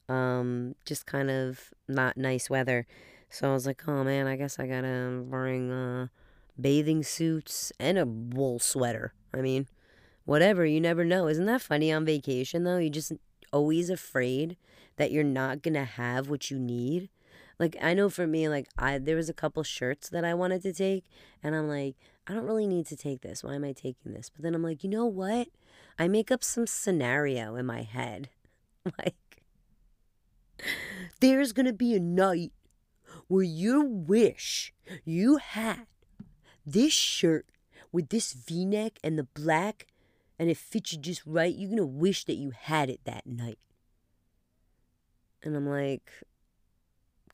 um, 0.09 0.75
just 0.85 1.07
kind 1.07 1.31
of 1.31 1.73
not 1.89 2.17
nice 2.17 2.51
weather. 2.51 2.87
So 3.29 3.49
I 3.49 3.53
was 3.53 3.67
like, 3.67 3.87
oh 3.87 4.03
man, 4.03 4.27
I 4.27 4.37
guess 4.37 4.59
I 4.59 4.67
gotta 4.67 5.23
bring 5.25 5.71
uh, 5.71 6.09
bathing 6.61 7.05
suits 7.05 7.73
and 7.79 7.97
a 7.97 8.07
wool 8.07 8.59
sweater. 8.59 9.15
I 9.33 9.41
mean, 9.41 9.69
whatever. 10.25 10.67
You 10.67 10.81
never 10.81 11.05
know. 11.05 11.29
Isn't 11.29 11.47
that 11.47 11.63
funny 11.63 11.93
on 11.93 12.05
vacation 12.05 12.65
though? 12.65 12.79
You 12.79 12.91
just 12.91 13.13
always 13.53 13.89
afraid 13.89 14.57
that 15.01 15.11
you're 15.11 15.25
not 15.25 15.63
gonna 15.63 15.87
have 15.87 16.29
what 16.29 16.51
you 16.51 16.59
need. 16.59 17.09
Like 17.59 17.75
I 17.81 17.95
know 17.95 18.11
for 18.11 18.27
me, 18.27 18.51
like 18.51 18.69
I 18.77 18.99
there 18.99 19.17
was 19.17 19.31
a 19.31 19.35
couple 19.35 19.63
shirts 19.63 20.11
that 20.11 20.27
I 20.27 20.35
wanted 20.35 20.61
to 20.65 20.75
take, 20.75 21.07
and 21.43 21.57
I'm 21.57 21.69
like, 21.69 21.97
I 22.27 22.35
don't 22.35 22.45
really 22.45 22.67
need 22.67 22.85
to 22.89 22.97
take 22.97 23.23
this. 23.23 23.43
Why 23.43 23.55
am 23.55 23.65
I 23.65 23.73
taking 23.73 24.13
this? 24.13 24.29
But 24.29 24.43
then 24.43 24.55
I'm 24.55 24.63
like, 24.63 24.85
you 24.85 24.91
know 24.91 25.07
what? 25.07 25.49
I 25.99 26.07
make 26.07 26.31
up 26.31 26.45
some 26.45 26.67
scenario 26.67 27.57
in 27.57 27.65
my 27.65 27.81
head. 27.81 28.29
like 28.99 29.43
there's 31.21 31.55
gonna 31.55 31.73
be 31.73 31.95
a 31.95 32.01
night 32.01 32.53
where 33.27 33.43
you 33.43 33.83
wish 33.83 34.75
you 35.07 35.39
had 35.39 35.87
this 36.67 36.93
shirt 36.93 37.47
with 37.91 38.11
this 38.11 38.35
v-neck 38.35 38.99
and 39.03 39.19
the 39.19 39.25
black 39.25 39.87
and 40.39 40.51
it 40.51 40.59
fits 40.59 40.93
you 40.93 40.99
just 40.99 41.23
right, 41.25 41.57
you're 41.57 41.71
gonna 41.71 41.87
wish 41.87 42.25
that 42.25 42.35
you 42.35 42.51
had 42.51 42.91
it 42.91 43.01
that 43.07 43.27
night. 43.27 43.59
And 45.43 45.57
I'm 45.57 45.69
like, 45.69 46.11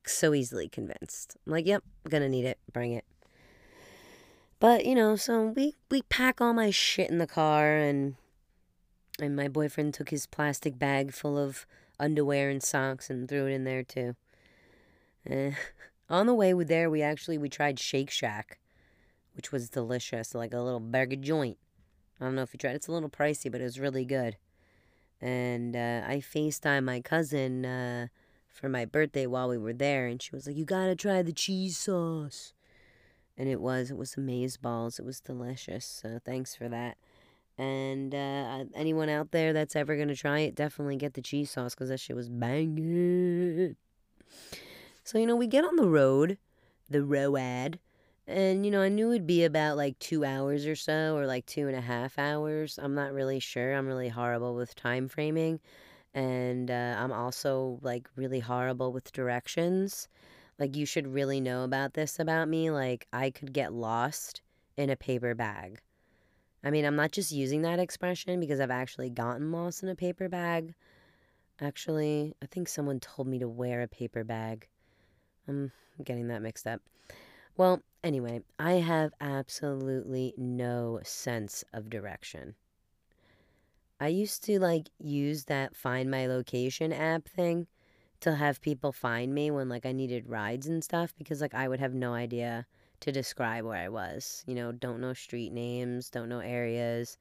so 0.08 0.34
easily 0.34 0.68
convinced. 0.68 1.36
I'm 1.46 1.52
like, 1.52 1.66
yep, 1.66 1.82
gonna 2.08 2.28
need 2.28 2.44
it, 2.44 2.58
bring 2.72 2.92
it. 2.92 3.04
But 4.58 4.86
you 4.86 4.94
know, 4.94 5.16
so 5.16 5.46
we 5.46 5.75
we 5.90 6.02
pack 6.02 6.40
all 6.40 6.52
my 6.52 6.70
shit 6.70 7.10
in 7.10 7.18
the 7.18 7.26
car, 7.26 7.76
and 7.76 8.16
and 9.20 9.36
my 9.36 9.48
boyfriend 9.48 9.94
took 9.94 10.10
his 10.10 10.26
plastic 10.26 10.78
bag 10.78 11.12
full 11.12 11.38
of 11.38 11.66
underwear 11.98 12.50
and 12.50 12.62
socks 12.62 13.10
and 13.10 13.28
threw 13.28 13.46
it 13.46 13.52
in 13.52 13.64
there 13.64 13.82
too. 13.82 14.16
Eh. 15.28 15.52
On 16.08 16.26
the 16.26 16.34
way 16.34 16.52
there, 16.52 16.88
we 16.88 17.02
actually 17.02 17.36
we 17.36 17.48
tried 17.48 17.80
Shake 17.80 18.10
Shack, 18.10 18.60
which 19.34 19.50
was 19.50 19.68
delicious, 19.68 20.36
like 20.36 20.54
a 20.54 20.60
little 20.60 20.78
burger 20.78 21.16
joint. 21.16 21.58
I 22.20 22.25
don't 22.25 22.36
know 22.36 22.42
if 22.42 22.54
you 22.54 22.58
tried. 22.58 22.76
It's 22.76 22.86
a 22.86 22.92
little 22.92 23.10
pricey, 23.10 23.50
but 23.50 23.60
it 23.60 23.64
was 23.64 23.80
really 23.80 24.04
good. 24.04 24.36
And 25.20 25.75
uh, 25.75 26.02
I 26.06 26.16
FaceTime 26.16 26.85
my 26.85 27.00
cousin 27.00 27.64
uh, 27.64 28.08
for 28.49 28.68
my 28.68 28.85
birthday 28.85 29.26
while 29.26 29.49
we 29.49 29.58
were 29.58 29.73
there, 29.73 30.06
and 30.06 30.20
she 30.20 30.30
was 30.35 30.46
like, 30.46 30.56
"You 30.56 30.64
gotta 30.64 30.94
try 30.94 31.23
the 31.23 31.32
cheese 31.32 31.78
sauce." 31.78 32.52
And 33.38 33.49
it 33.49 33.61
was 33.61 33.90
it 33.90 33.96
was 33.96 34.16
amaze 34.16 34.56
balls. 34.56 34.99
It 34.99 35.04
was 35.04 35.20
delicious. 35.20 35.85
So 35.85 36.18
thanks 36.25 36.54
for 36.54 36.68
that. 36.68 36.96
And 37.58 38.14
uh, 38.14 38.64
anyone 38.75 39.08
out 39.08 39.30
there 39.30 39.52
that's 39.52 39.76
ever 39.76 39.96
gonna 39.96 40.14
try 40.14 40.40
it, 40.40 40.54
definitely 40.54 40.96
get 40.96 41.14
the 41.14 41.23
cheese 41.23 41.50
sauce 41.50 41.75
because 41.75 41.88
that 41.88 42.00
shit 42.00 42.16
was 42.16 42.28
banging. 42.28 43.76
So, 45.04 45.18
you 45.18 45.26
know, 45.26 45.37
we 45.37 45.46
get 45.46 45.64
on 45.64 45.76
the 45.76 45.88
road, 45.88 46.37
the 46.90 47.04
road, 47.04 47.78
and, 48.26 48.64
you 48.64 48.71
know, 48.71 48.83
I 48.83 48.88
knew 48.88 49.11
it'd 49.11 49.26
be 49.26 49.45
about 49.45 49.76
like 49.76 49.99
two 49.99 50.25
hours 50.25 50.66
or 50.66 50.76
so, 50.76 51.16
or 51.16 51.26
like 51.26 51.47
two 51.47 51.68
and 51.68 51.76
a 51.76 51.80
half 51.80 52.18
hours. 52.18 52.78
I'm 52.83 52.95
not 52.95 53.12
really 53.12 53.40
sure. 53.40 53.75
I'm 53.75 53.87
really 53.87 54.09
horrible 54.09 54.54
with 54.54 54.75
time 54.75 55.09
framing. 55.09 55.61
And 56.14 56.71
uh, 56.71 56.97
I'm 56.99 57.12
also 57.12 57.78
like 57.83 58.09
really 58.16 58.40
horrible 58.40 58.92
with 58.92 59.12
directions. 59.12 60.09
Like, 60.59 60.75
you 60.75 60.87
should 60.87 61.06
really 61.06 61.40
know 61.40 61.64
about 61.64 61.95
this 61.95 62.18
about 62.18 62.49
me. 62.49 62.71
Like, 62.71 63.06
I 63.12 63.30
could 63.30 63.52
get 63.52 63.75
lost 63.75 64.40
in 64.76 64.88
a 64.88 64.97
paper 64.97 65.35
bag. 65.35 65.80
I 66.64 66.71
mean, 66.71 66.85
I'm 66.85 66.97
not 66.97 67.12
just 67.12 67.30
using 67.30 67.62
that 67.62 67.78
expression 67.78 68.40
because 68.40 68.59
I've 68.59 68.71
actually 68.71 69.11
gotten 69.11 69.52
lost 69.52 69.83
in 69.83 69.88
a 69.88 69.95
paper 69.95 70.28
bag. 70.28 70.75
Actually, 71.61 72.35
I 72.42 72.47
think 72.47 72.68
someone 72.68 72.99
told 73.00 73.28
me 73.28 73.38
to 73.38 73.49
wear 73.49 73.83
a 73.83 73.88
paper 73.88 74.25
bag. 74.25 74.66
I'm 75.47 75.71
getting 76.02 76.28
that 76.28 76.42
mixed 76.42 76.66
up. 76.66 76.80
Well, 77.56 77.82
anyway, 78.04 78.44
I 78.56 78.75
have 78.75 79.12
absolutely 79.20 80.32
no 80.38 81.00
sense 81.02 81.64
of 81.72 81.90
direction. 81.90 82.54
I 84.00 84.08
used 84.08 84.42
to 84.44 84.58
like 84.58 84.88
use 84.98 85.44
that 85.46 85.75
find 85.76 86.10
my 86.10 86.26
location 86.26 86.92
app 86.92 87.28
thing 87.28 87.66
to 88.20 88.34
have 88.36 88.60
people 88.62 88.92
find 88.92 89.34
me 89.34 89.50
when 89.50 89.68
like 89.68 89.86
I 89.86 89.92
needed 89.92 90.28
rides 90.28 90.66
and 90.66 90.82
stuff 90.84 91.14
because 91.16 91.40
like 91.40 91.54
I 91.54 91.68
would 91.68 91.80
have 91.80 91.94
no 91.94 92.14
idea 92.14 92.66
to 93.00 93.12
describe 93.12 93.64
where 93.64 93.76
I 93.78 93.88
was. 93.88 94.44
You 94.46 94.54
know, 94.54 94.72
don't 94.72 95.00
know 95.00 95.14
street 95.14 95.52
names, 95.52 96.10
don't 96.10 96.28
know 96.28 96.40
areas. 96.40 97.18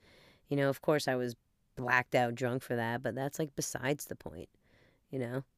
You 0.50 0.58
know, 0.58 0.70
of 0.70 0.82
course 0.82 1.08
I 1.08 1.16
was 1.16 1.36
blacked 1.76 2.16
out 2.16 2.36
drunk 2.36 2.64
for 2.64 2.76
that, 2.76 3.04
but 3.04 3.16
that's 3.16 3.40
like 3.40 3.56
besides 3.56 4.06
the 4.06 4.16
point, 4.16 4.50
you 5.12 5.20
know? 5.20 5.44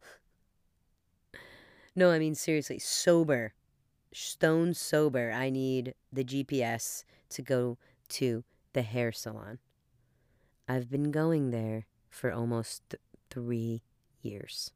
No, 1.96 2.12
I 2.12 2.20
mean 2.20 2.36
seriously, 2.36 2.80
sober, 2.80 3.54
stone 4.14 4.74
sober. 4.74 5.32
I 5.32 5.50
need 5.50 5.94
the 6.12 6.24
GPS 6.24 7.04
to 7.30 7.42
go 7.42 7.78
to 8.10 8.44
the 8.74 8.82
hair 8.82 9.12
salon. 9.12 9.60
I've 10.68 10.90
been 10.90 11.12
going 11.12 11.52
there 11.52 11.86
for 12.10 12.32
almost 12.32 12.84
th- 12.90 13.02
three 13.30 13.82
years. 14.22 14.72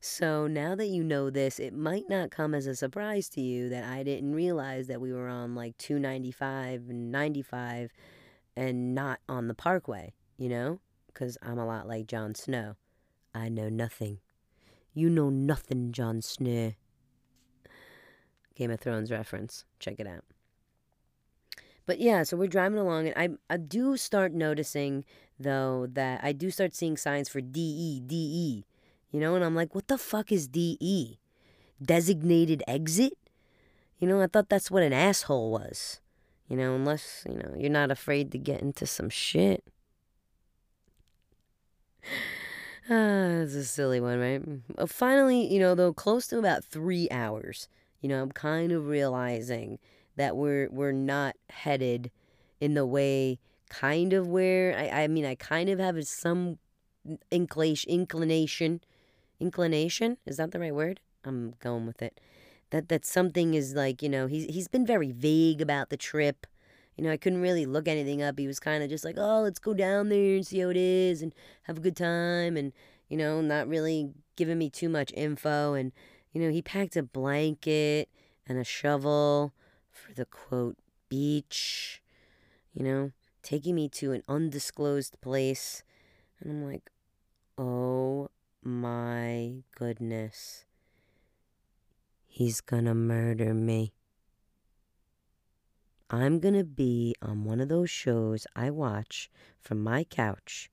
so 0.00 0.46
now 0.46 0.74
that 0.74 0.86
you 0.86 1.04
know 1.04 1.30
this, 1.30 1.58
it 1.58 1.74
might 1.74 2.08
not 2.08 2.30
come 2.30 2.54
as 2.54 2.66
a 2.66 2.74
surprise 2.74 3.28
to 3.30 3.40
you 3.40 3.68
that 3.68 3.84
I 3.84 4.02
didn't 4.02 4.34
realize 4.34 4.88
that 4.88 5.00
we 5.00 5.12
were 5.12 5.28
on 5.28 5.54
like 5.54 5.76
295 5.78 6.88
and 6.88 7.12
95 7.12 7.92
and 8.56 8.94
not 8.94 9.20
on 9.28 9.48
the 9.48 9.54
parkway, 9.54 10.12
you 10.36 10.48
know? 10.48 10.80
Because 11.06 11.38
I'm 11.42 11.58
a 11.58 11.66
lot 11.66 11.86
like 11.86 12.06
Jon 12.06 12.34
Snow. 12.34 12.76
I 13.34 13.48
know 13.48 13.68
nothing. 13.68 14.18
You 14.94 15.08
know 15.08 15.30
nothing, 15.30 15.92
Jon 15.92 16.22
Snow. 16.22 16.72
Game 18.54 18.70
of 18.70 18.80
Thrones 18.80 19.10
reference. 19.10 19.64
Check 19.78 19.96
it 19.98 20.06
out. 20.06 20.24
But 21.86 21.98
yeah, 21.98 22.22
so 22.22 22.36
we're 22.36 22.46
driving 22.46 22.78
along, 22.78 23.08
and 23.08 23.38
I, 23.50 23.52
I 23.52 23.56
do 23.56 23.96
start 23.96 24.32
noticing, 24.32 25.04
though, 25.38 25.88
that 25.92 26.20
I 26.22 26.32
do 26.32 26.50
start 26.50 26.74
seeing 26.74 26.96
signs 26.96 27.28
for 27.28 27.40
DE, 27.40 28.00
DE. 28.06 28.64
You 29.10 29.20
know, 29.20 29.34
and 29.34 29.44
I'm 29.44 29.54
like, 29.54 29.74
what 29.74 29.88
the 29.88 29.98
fuck 29.98 30.30
is 30.30 30.46
DE? 30.46 31.18
Designated 31.82 32.62
exit? 32.68 33.14
You 33.98 34.08
know, 34.08 34.20
I 34.20 34.26
thought 34.26 34.48
that's 34.48 34.70
what 34.70 34.82
an 34.82 34.92
asshole 34.92 35.50
was. 35.50 36.00
You 36.48 36.56
know, 36.56 36.74
unless, 36.74 37.24
you 37.28 37.36
know, 37.36 37.54
you're 37.56 37.70
not 37.70 37.90
afraid 37.90 38.30
to 38.32 38.38
get 38.38 38.60
into 38.60 38.86
some 38.86 39.10
shit. 39.10 39.64
Ah, 42.90 43.42
it's 43.42 43.54
a 43.54 43.64
silly 43.64 44.00
one, 44.00 44.18
right? 44.18 44.42
Uh, 44.76 44.86
finally, 44.86 45.46
you 45.52 45.60
know, 45.60 45.74
though 45.74 45.92
close 45.92 46.26
to 46.28 46.38
about 46.38 46.64
three 46.64 47.08
hours, 47.10 47.68
you 48.00 48.08
know, 48.08 48.22
I'm 48.22 48.32
kind 48.32 48.72
of 48.72 48.86
realizing 48.86 49.78
that 50.16 50.36
we're 50.36 50.68
we're 50.70 50.92
not 50.92 51.36
headed 51.50 52.10
in 52.60 52.74
the 52.74 52.86
way 52.86 53.38
kind 53.70 54.12
of 54.12 54.26
where 54.28 54.76
I, 54.76 55.04
I 55.04 55.08
mean 55.08 55.24
I 55.24 55.34
kind 55.36 55.68
of 55.70 55.78
have 55.78 56.02
some 56.06 56.58
inclination 57.30 57.90
inclination 57.90 58.80
inclination 59.40 60.18
is 60.26 60.36
that 60.38 60.52
the 60.52 60.60
right 60.60 60.74
word? 60.74 61.00
I'm 61.24 61.54
going 61.60 61.86
with 61.86 62.02
it. 62.02 62.20
That 62.70 62.88
that 62.88 63.06
something 63.06 63.54
is 63.54 63.74
like 63.74 64.02
you 64.02 64.08
know 64.08 64.26
he's 64.26 64.46
he's 64.46 64.68
been 64.68 64.86
very 64.86 65.12
vague 65.12 65.60
about 65.60 65.90
the 65.90 65.96
trip 65.96 66.46
you 66.96 67.04
know, 67.04 67.10
I 67.10 67.16
couldn't 67.16 67.40
really 67.40 67.66
look 67.66 67.88
anything 67.88 68.22
up. 68.22 68.38
He 68.38 68.46
was 68.46 68.60
kind 68.60 68.82
of 68.82 68.90
just 68.90 69.04
like, 69.04 69.16
oh, 69.18 69.40
let's 69.40 69.58
go 69.58 69.74
down 69.74 70.08
there 70.08 70.36
and 70.36 70.46
see 70.46 70.60
how 70.60 70.68
it 70.68 70.76
is 70.76 71.22
and 71.22 71.34
have 71.62 71.78
a 71.78 71.80
good 71.80 71.96
time. 71.96 72.56
And, 72.56 72.72
you 73.08 73.16
know, 73.16 73.40
not 73.40 73.68
really 73.68 74.10
giving 74.36 74.58
me 74.58 74.68
too 74.68 74.88
much 74.88 75.12
info. 75.14 75.74
And, 75.74 75.92
you 76.32 76.40
know, 76.40 76.50
he 76.50 76.62
packed 76.62 76.96
a 76.96 77.02
blanket 77.02 78.08
and 78.46 78.58
a 78.58 78.64
shovel 78.64 79.54
for 79.90 80.12
the 80.12 80.26
quote, 80.26 80.76
beach, 81.08 82.02
you 82.72 82.84
know, 82.84 83.12
taking 83.42 83.74
me 83.74 83.88
to 83.88 84.12
an 84.12 84.22
undisclosed 84.28 85.20
place. 85.20 85.82
And 86.40 86.50
I'm 86.50 86.64
like, 86.64 86.90
oh 87.56 88.28
my 88.62 89.62
goodness. 89.74 90.64
He's 92.26 92.60
gonna 92.60 92.94
murder 92.94 93.52
me. 93.52 93.92
I'm 96.14 96.40
going 96.40 96.54
to 96.54 96.64
be 96.64 97.14
on 97.22 97.44
one 97.44 97.58
of 97.58 97.70
those 97.70 97.88
shows 97.88 98.46
I 98.54 98.68
watch 98.68 99.30
from 99.58 99.82
my 99.82 100.04
couch. 100.04 100.70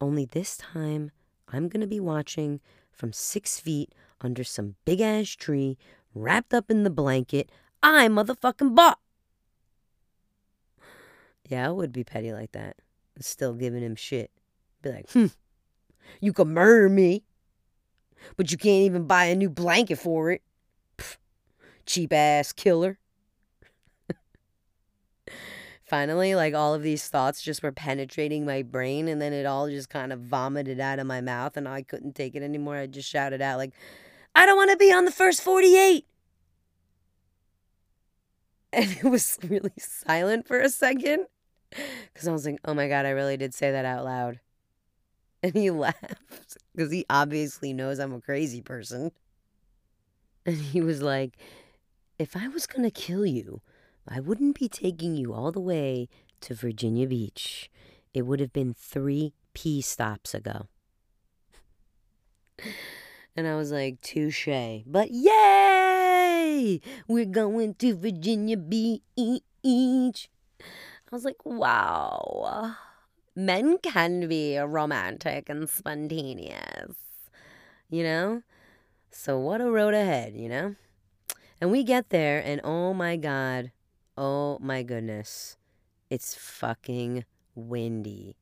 Only 0.00 0.24
this 0.24 0.56
time, 0.56 1.10
I'm 1.46 1.68
going 1.68 1.82
to 1.82 1.86
be 1.86 2.00
watching 2.00 2.60
from 2.90 3.12
six 3.12 3.60
feet 3.60 3.94
under 4.22 4.44
some 4.44 4.76
big 4.86 5.02
ass 5.02 5.28
tree, 5.28 5.76
wrapped 6.14 6.54
up 6.54 6.70
in 6.70 6.84
the 6.84 6.90
blanket 6.90 7.52
I 7.82 8.08
motherfucking 8.08 8.74
bought. 8.74 8.98
Yeah, 11.50 11.68
I 11.68 11.70
would 11.70 11.92
be 11.92 12.02
petty 12.02 12.32
like 12.32 12.52
that. 12.52 12.76
Still 13.20 13.52
giving 13.52 13.82
him 13.82 13.94
shit. 13.94 14.30
Be 14.80 14.90
like, 14.90 15.10
hmm, 15.10 15.26
you 16.18 16.32
can 16.32 16.54
murder 16.54 16.88
me, 16.88 17.24
but 18.38 18.50
you 18.50 18.56
can't 18.56 18.86
even 18.86 19.06
buy 19.06 19.26
a 19.26 19.36
new 19.36 19.50
blanket 19.50 19.98
for 19.98 20.30
it. 20.30 20.42
Cheap 21.84 22.14
ass 22.14 22.52
killer 22.52 22.98
finally 25.84 26.34
like 26.34 26.54
all 26.54 26.74
of 26.74 26.82
these 26.82 27.08
thoughts 27.08 27.42
just 27.42 27.62
were 27.62 27.72
penetrating 27.72 28.46
my 28.46 28.62
brain 28.62 29.08
and 29.08 29.20
then 29.20 29.32
it 29.32 29.46
all 29.46 29.68
just 29.68 29.90
kind 29.90 30.12
of 30.12 30.20
vomited 30.20 30.80
out 30.80 30.98
of 30.98 31.06
my 31.06 31.20
mouth 31.20 31.56
and 31.56 31.68
I 31.68 31.82
couldn't 31.82 32.14
take 32.14 32.34
it 32.34 32.42
anymore. 32.42 32.76
I 32.76 32.86
just 32.86 33.08
shouted 33.08 33.42
out 33.42 33.58
like, 33.58 33.72
I 34.34 34.46
don't 34.46 34.56
want 34.56 34.70
to 34.70 34.76
be 34.76 34.92
on 34.92 35.04
the 35.04 35.12
first 35.12 35.42
48. 35.42 36.06
And 38.74 38.90
it 38.90 39.04
was 39.04 39.38
really 39.46 39.74
silent 39.76 40.48
for 40.48 40.58
a 40.58 40.70
second. 40.70 41.26
Because 41.68 42.26
I 42.26 42.32
was 42.32 42.46
like, 42.46 42.58
oh 42.64 42.72
my 42.72 42.88
God, 42.88 43.04
I 43.04 43.10
really 43.10 43.36
did 43.36 43.52
say 43.52 43.70
that 43.70 43.84
out 43.84 44.04
loud. 44.04 44.40
And 45.44 45.54
he 45.54 45.70
laughed 45.70 46.56
because 46.72 46.92
he 46.92 47.04
obviously 47.10 47.72
knows 47.72 47.98
I'm 47.98 48.14
a 48.14 48.20
crazy 48.20 48.62
person. 48.62 49.10
And 50.46 50.56
he 50.56 50.80
was 50.80 51.02
like, 51.02 51.36
if 52.18 52.36
I 52.36 52.46
was 52.46 52.66
going 52.66 52.84
to 52.84 52.90
kill 52.90 53.26
you, 53.26 53.60
I 54.08 54.20
wouldn't 54.20 54.58
be 54.58 54.68
taking 54.68 55.16
you 55.16 55.32
all 55.32 55.52
the 55.52 55.60
way 55.60 56.08
to 56.40 56.54
Virginia 56.54 57.06
Beach. 57.06 57.70
It 58.12 58.22
would 58.22 58.40
have 58.40 58.52
been 58.52 58.74
three 58.74 59.32
P 59.54 59.80
stops 59.80 60.34
ago. 60.34 60.66
And 63.34 63.48
I 63.48 63.54
was 63.54 63.72
like, 63.72 64.00
touche. 64.02 64.46
But 64.86 65.10
yay! 65.10 66.80
We're 67.08 67.24
going 67.24 67.74
to 67.76 67.96
Virginia 67.96 68.58
Beach. 68.58 69.00
I 69.64 71.10
was 71.10 71.24
like, 71.24 71.44
wow. 71.44 72.76
Men 73.34 73.78
can 73.78 74.28
be 74.28 74.58
romantic 74.58 75.48
and 75.48 75.66
spontaneous, 75.68 76.92
you 77.88 78.02
know? 78.02 78.42
So, 79.10 79.38
what 79.38 79.62
a 79.62 79.70
road 79.70 79.94
ahead, 79.94 80.34
you 80.36 80.50
know? 80.50 80.74
And 81.58 81.70
we 81.70 81.84
get 81.84 82.10
there, 82.10 82.42
and 82.44 82.60
oh 82.64 82.92
my 82.92 83.16
God, 83.16 83.72
oh 84.16 84.58
my 84.60 84.82
goodness, 84.82 85.56
it's 86.10 86.34
fucking 86.34 87.24
windy. 87.54 88.36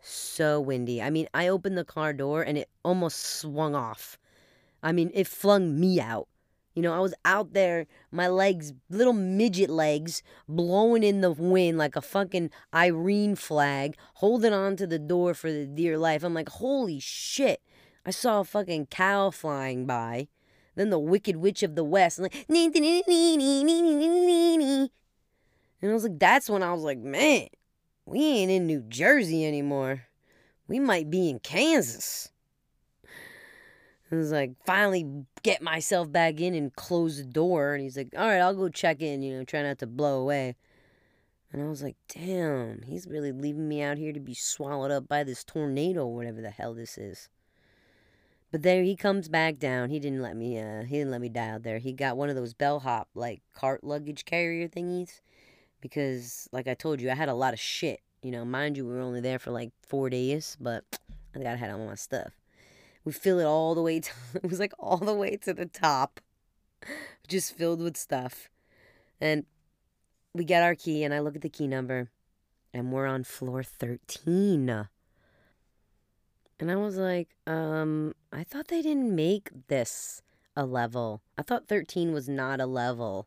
So 0.00 0.60
windy. 0.60 1.00
I 1.00 1.10
mean, 1.10 1.28
I 1.32 1.48
opened 1.48 1.78
the 1.78 1.84
car 1.84 2.12
door 2.12 2.42
and 2.42 2.58
it 2.58 2.68
almost 2.84 3.18
swung 3.20 3.74
off. 3.74 4.18
I 4.82 4.92
mean, 4.92 5.10
it 5.14 5.26
flung 5.26 5.78
me 5.78 6.00
out. 6.00 6.28
You 6.74 6.82
know, 6.82 6.94
I 6.94 7.00
was 7.00 7.14
out 7.24 7.52
there, 7.52 7.86
my 8.10 8.28
legs, 8.28 8.72
little 8.88 9.12
midget 9.12 9.68
legs, 9.68 10.22
blowing 10.48 11.02
in 11.02 11.20
the 11.20 11.30
wind 11.30 11.76
like 11.76 11.96
a 11.96 12.00
fucking 12.00 12.50
Irene 12.72 13.36
flag, 13.36 13.96
holding 14.14 14.54
on 14.54 14.76
to 14.76 14.86
the 14.86 14.98
door 14.98 15.34
for 15.34 15.52
the 15.52 15.66
dear 15.66 15.98
life. 15.98 16.24
I'm 16.24 16.34
like, 16.34 16.48
holy 16.48 16.98
shit. 16.98 17.60
I 18.06 18.10
saw 18.10 18.40
a 18.40 18.44
fucking 18.44 18.86
cow 18.86 19.30
flying 19.30 19.86
by. 19.86 20.28
Then 20.74 20.90
the 20.90 20.98
Wicked 20.98 21.36
Witch 21.36 21.62
of 21.62 21.74
the 21.74 21.84
West. 21.84 22.18
And, 22.18 22.24
like, 22.24 22.48
and 25.82 25.90
I 25.90 25.94
was 25.94 26.04
like, 26.04 26.18
that's 26.18 26.48
when 26.48 26.62
I 26.62 26.72
was 26.72 26.82
like, 26.82 26.98
man, 26.98 27.48
we 28.06 28.24
ain't 28.24 28.50
in 28.50 28.66
New 28.66 28.82
Jersey 28.82 29.46
anymore. 29.46 30.04
We 30.68 30.78
might 30.78 31.10
be 31.10 31.28
in 31.28 31.40
Kansas. 31.40 32.30
I 34.10 34.16
was 34.16 34.30
like, 34.30 34.52
finally 34.66 35.24
get 35.42 35.62
myself 35.62 36.12
back 36.12 36.40
in 36.40 36.54
and 36.54 36.74
close 36.74 37.16
the 37.16 37.24
door. 37.24 37.74
And 37.74 37.82
he's 37.82 37.96
like, 37.96 38.14
all 38.16 38.26
right, 38.26 38.40
I'll 38.40 38.54
go 38.54 38.68
check 38.68 39.00
in, 39.00 39.22
you 39.22 39.36
know, 39.36 39.44
try 39.44 39.62
not 39.62 39.78
to 39.78 39.86
blow 39.86 40.20
away. 40.20 40.56
And 41.52 41.62
I 41.62 41.66
was 41.66 41.82
like, 41.82 41.96
damn, 42.08 42.82
he's 42.82 43.06
really 43.06 43.32
leaving 43.32 43.68
me 43.68 43.82
out 43.82 43.98
here 43.98 44.12
to 44.12 44.20
be 44.20 44.34
swallowed 44.34 44.90
up 44.90 45.08
by 45.08 45.24
this 45.24 45.44
tornado, 45.44 46.06
whatever 46.06 46.40
the 46.40 46.50
hell 46.50 46.74
this 46.74 46.96
is. 46.96 47.28
But 48.52 48.62
there 48.62 48.82
he 48.82 48.96
comes 48.96 49.30
back 49.30 49.58
down. 49.58 49.88
He 49.88 49.98
didn't 49.98 50.20
let 50.20 50.36
me 50.36 50.58
uh 50.58 50.82
he 50.82 50.98
didn't 50.98 51.10
let 51.10 51.22
me 51.22 51.30
die 51.30 51.48
out 51.48 51.62
there. 51.62 51.78
He 51.78 51.92
got 51.94 52.18
one 52.18 52.28
of 52.28 52.36
those 52.36 52.52
bellhop 52.52 53.08
like 53.14 53.40
cart 53.54 53.82
luggage 53.82 54.26
carrier 54.26 54.68
thingies. 54.68 55.20
Because 55.80 56.48
like 56.52 56.68
I 56.68 56.74
told 56.74 57.00
you, 57.00 57.10
I 57.10 57.14
had 57.14 57.30
a 57.30 57.34
lot 57.34 57.54
of 57.54 57.58
shit. 57.58 58.00
You 58.22 58.30
know, 58.30 58.44
mind 58.44 58.76
you, 58.76 58.86
we 58.86 58.94
were 58.94 59.00
only 59.00 59.20
there 59.20 59.38
for 59.38 59.50
like 59.50 59.72
four 59.88 60.10
days, 60.10 60.56
but 60.60 60.84
I 61.34 61.40
got 61.40 61.58
had 61.58 61.70
all 61.70 61.86
my 61.86 61.94
stuff. 61.94 62.32
We 63.04 63.12
fill 63.12 63.40
it 63.40 63.44
all 63.44 63.74
the 63.74 63.82
way 63.82 63.98
to 64.00 64.12
it 64.34 64.48
was 64.48 64.60
like 64.60 64.74
all 64.78 64.98
the 64.98 65.14
way 65.14 65.36
to 65.38 65.54
the 65.54 65.66
top. 65.66 66.20
Just 67.26 67.56
filled 67.56 67.80
with 67.80 67.96
stuff. 67.96 68.50
And 69.18 69.46
we 70.34 70.44
get 70.44 70.62
our 70.62 70.74
key 70.74 71.04
and 71.04 71.14
I 71.14 71.20
look 71.20 71.36
at 71.36 71.42
the 71.42 71.48
key 71.48 71.66
number 71.66 72.10
and 72.74 72.92
we're 72.92 73.06
on 73.06 73.24
floor 73.24 73.62
13. 73.62 74.88
And 76.62 76.70
I 76.70 76.76
was 76.76 76.96
like, 76.96 77.34
um, 77.44 78.14
I 78.32 78.44
thought 78.44 78.68
they 78.68 78.82
didn't 78.82 79.16
make 79.16 79.50
this 79.66 80.22
a 80.54 80.64
level. 80.64 81.20
I 81.36 81.42
thought 81.42 81.66
13 81.66 82.12
was 82.12 82.28
not 82.28 82.60
a 82.60 82.66
level 82.66 83.26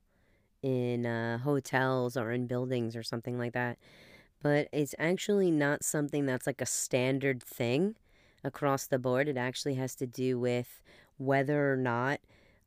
in 0.63 1.06
uh, 1.06 1.39
hotels 1.39 2.15
or 2.15 2.32
in 2.32 2.48
buildings 2.48 2.95
or 2.95 3.04
something 3.04 3.38
like 3.38 3.52
that. 3.52 3.78
But 4.41 4.69
it's 4.71 4.95
actually 4.98 5.52
not 5.52 5.84
something 5.84 6.26
that's 6.26 6.48
like 6.48 6.62
a 6.62 6.65
standard 6.65 7.43
thing 7.43 7.98
across 8.41 8.88
the 8.88 9.00
board. 9.00 9.28
It 9.28 9.36
actually 9.36 9.76
has 9.76 9.95
to 9.95 10.08
do 10.08 10.39
with 10.39 10.82
whether 11.17 11.74
or 11.74 11.76
not 11.76 12.21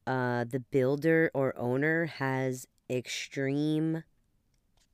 uh, 0.06 0.44
the 0.44 0.60
builder 0.60 1.30
or 1.32 1.56
owner 1.56 2.04
has 2.04 2.66
extreme. 2.90 4.04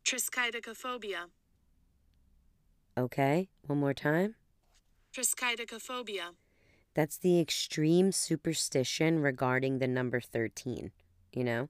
Triskaidekaphobia. 0.05 1.31
Okay, 2.97 3.49
one 3.67 3.81
more 3.81 3.93
time. 3.93 4.37
Triskaidekaphobia. 5.15 6.35
That's 6.95 7.17
the 7.17 7.39
extreme 7.39 8.11
superstition 8.11 9.21
regarding 9.21 9.79
the 9.79 9.87
number 9.87 10.21
13, 10.21 10.91
you 11.33 11.45
know? 11.45 11.69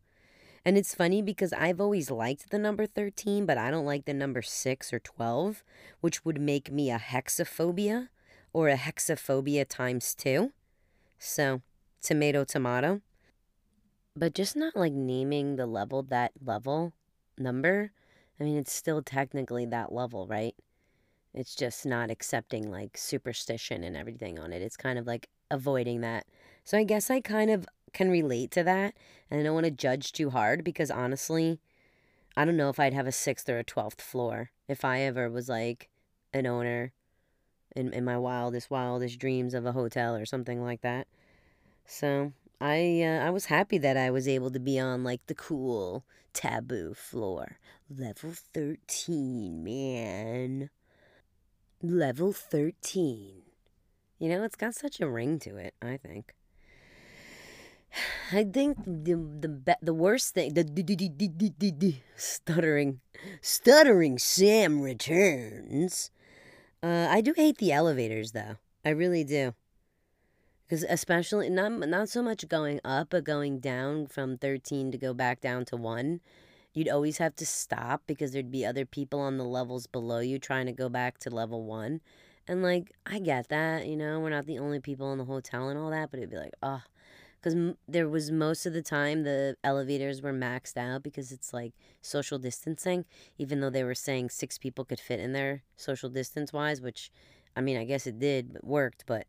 And 0.65 0.79
it's 0.79 0.95
funny 0.95 1.21
because 1.21 1.53
I've 1.53 1.79
always 1.79 2.11
liked 2.11 2.51
the 2.51 2.59
number 2.59 2.87
13, 2.87 3.45
but 3.45 3.59
I 3.59 3.71
don't 3.71 3.85
like 3.85 4.07
the 4.07 4.15
number 4.15 4.41
6 4.41 4.93
or 4.95 4.99
12, 4.99 5.63
which 6.01 6.25
would 6.25 6.41
make 6.41 6.73
me 6.73 6.91
a 6.91 6.99
hexaphobia 6.99 8.09
or 8.55 8.69
a 8.69 8.79
hexaphobia 8.79 9.69
times 9.69 10.15
2. 10.15 10.51
So, 11.19 11.61
tomato, 12.01 12.45
tomato. 12.45 13.03
But 14.17 14.35
just 14.35 14.57
not 14.57 14.75
like 14.75 14.95
naming 14.95 15.57
the 15.57 15.67
level 15.67 16.03
that 16.05 16.33
level 16.43 16.95
number. 17.37 17.93
I 18.41 18.45
mean, 18.45 18.57
it's 18.57 18.73
still 18.73 19.03
technically 19.03 19.67
that 19.67 19.93
level, 19.93 20.27
right? 20.27 20.55
It's 21.35 21.57
just 21.57 21.85
not 21.85 22.11
accepting 22.11 22.71
like 22.71 22.97
superstition 22.97 23.83
and 23.83 23.97
everything 23.97 24.39
on 24.39 24.53
it. 24.53 24.63
It's 24.63 24.77
kind 24.77 24.99
of 24.99 25.07
like 25.07 25.29
avoiding 25.51 26.01
that. 26.03 26.27
So 26.65 26.79
I 26.79 26.85
guess 26.85 27.11
I 27.11 27.21
kind 27.21 27.51
of 27.51 27.67
can 27.93 28.09
relate 28.09 28.53
to 28.53 28.63
that. 28.63 28.95
And 29.31 29.41
I 29.41 29.43
don't 29.43 29.55
want 29.55 29.67
to 29.67 29.73
judge 29.73 30.13
too 30.13 30.31
hard 30.31 30.63
because 30.63 30.91
honestly, 30.91 31.59
I 32.37 32.45
don't 32.45 32.57
know 32.57 32.69
if 32.69 32.79
I'd 32.79 32.95
have 32.95 33.07
a 33.07 33.13
sixth 33.13 33.49
or 33.49 33.59
a 33.59 33.65
12th 33.65 34.01
floor 34.01 34.51
if 34.69 34.85
I 34.85 35.01
ever 35.01 35.29
was 35.29 35.49
like 35.49 35.89
an 36.33 36.47
owner 36.47 36.93
in, 37.75 37.93
in 37.93 38.05
my 38.05 38.17
wildest, 38.17 38.71
wildest 38.71 39.19
dreams 39.19 39.55
of 39.55 39.67
a 39.67 39.73
hotel 39.73 40.15
or 40.15 40.25
something 40.25 40.63
like 40.63 40.83
that. 40.83 41.09
So 41.85 42.33
I 42.61 43.03
uh, 43.03 43.27
I 43.27 43.31
was 43.31 43.47
happy 43.47 43.79
that 43.79 43.97
I 43.97 44.11
was 44.11 44.29
able 44.29 44.51
to 44.51 44.61
be 44.61 44.79
on 44.79 45.05
like 45.05 45.27
the 45.27 45.35
cool 45.35 46.05
taboo 46.33 46.95
floor, 46.95 47.59
level 47.91 48.33
13, 48.33 49.63
man 49.63 50.71
level 51.91 52.33
13. 52.33 53.43
You 54.19 54.29
know, 54.29 54.43
it's 54.45 54.57
got 54.57 54.75
such 54.75 55.01
a 55.01 55.09
ring 55.09 55.39
to 55.41 55.57
it, 55.57 55.75
I 55.83 55.97
think. 55.97 56.35
I 58.33 58.45
think 58.45 58.79
the 58.85 59.15
the 59.15 59.49
be- 59.49 59.81
the 59.81 59.95
worst 59.95 60.35
thing 60.35 60.55
the 60.55 61.95
stuttering 62.17 63.01
stuttering 63.41 64.19
Sam 64.19 64.81
returns. 64.81 66.11
Uh, 66.83 67.07
I 67.09 67.21
do 67.21 67.33
hate 67.37 67.59
the 67.59 67.73
elevators 67.73 68.33
though. 68.33 68.57
I 68.85 68.91
really 68.91 69.23
do. 69.23 69.55
Because 70.67 70.85
especially 70.85 71.49
not 71.51 71.71
not 71.89 72.09
so 72.09 72.23
much 72.23 72.49
going 72.49 72.81
up, 72.85 73.11
but 73.11 73.23
going 73.25 73.61
down 73.61 74.07
from 74.07 74.39
thirteen 74.39 74.91
to 74.91 74.99
go 74.99 75.15
back 75.15 75.41
down 75.41 75.65
to 75.67 75.77
one 75.77 76.21
you'd 76.75 76.89
always 76.89 77.19
have 77.19 77.37
to 77.37 77.47
stop 77.47 78.03
because 78.07 78.33
there'd 78.33 78.51
be 78.51 78.67
other 78.67 78.85
people 78.85 79.21
on 79.21 79.39
the 79.39 79.45
levels 79.45 79.87
below 79.87 80.19
you 80.19 80.39
trying 80.39 80.67
to 80.67 80.73
go 80.73 80.89
back 80.89 81.19
to 81.19 81.31
level 81.31 81.65
one. 81.65 82.01
And 82.47 82.63
like, 82.63 82.93
I 83.07 83.21
get 83.21 83.49
that, 83.49 83.87
you 83.87 83.97
know, 83.97 84.21
we're 84.21 84.31
not 84.31 84.47
the 84.47 84.59
only 84.59 84.81
people 84.81 85.11
in 85.13 85.19
the 85.19 85.25
hotel 85.25 85.69
and 85.69 85.79
all 85.79 85.91
that, 85.91 86.11
but 86.11 86.19
it'd 86.19 86.31
be 86.31 86.37
like, 86.37 86.53
oh, 86.63 86.83
because 87.41 87.55
m- 87.55 87.77
there 87.87 88.09
was 88.09 88.31
most 88.31 88.67
of 88.67 88.73
the 88.73 88.83
time 88.83 89.23
the 89.23 89.57
elevators 89.63 90.21
were 90.21 90.33
maxed 90.33 90.77
out 90.77 91.03
because 91.03 91.31
it's 91.31 91.55
like 91.55 91.73
social 92.03 92.39
distancing, 92.39 93.05
even 93.39 93.61
though 93.61 93.71
they 93.71 93.85
were 93.85 93.95
saying 93.95 94.31
six 94.31 94.59
people 94.59 94.85
could 94.85 95.01
fit 95.01 95.21
in 95.21 95.33
there 95.33 95.63
social 95.77 96.11
distance 96.11 96.53
wise, 96.53 96.81
which 96.81 97.11
I 97.57 97.61
mean, 97.61 97.77
I 97.77 97.85
guess 97.85 98.07
it 98.07 98.19
did, 98.19 98.53
but 98.53 98.65
worked, 98.65 99.05
but 99.07 99.27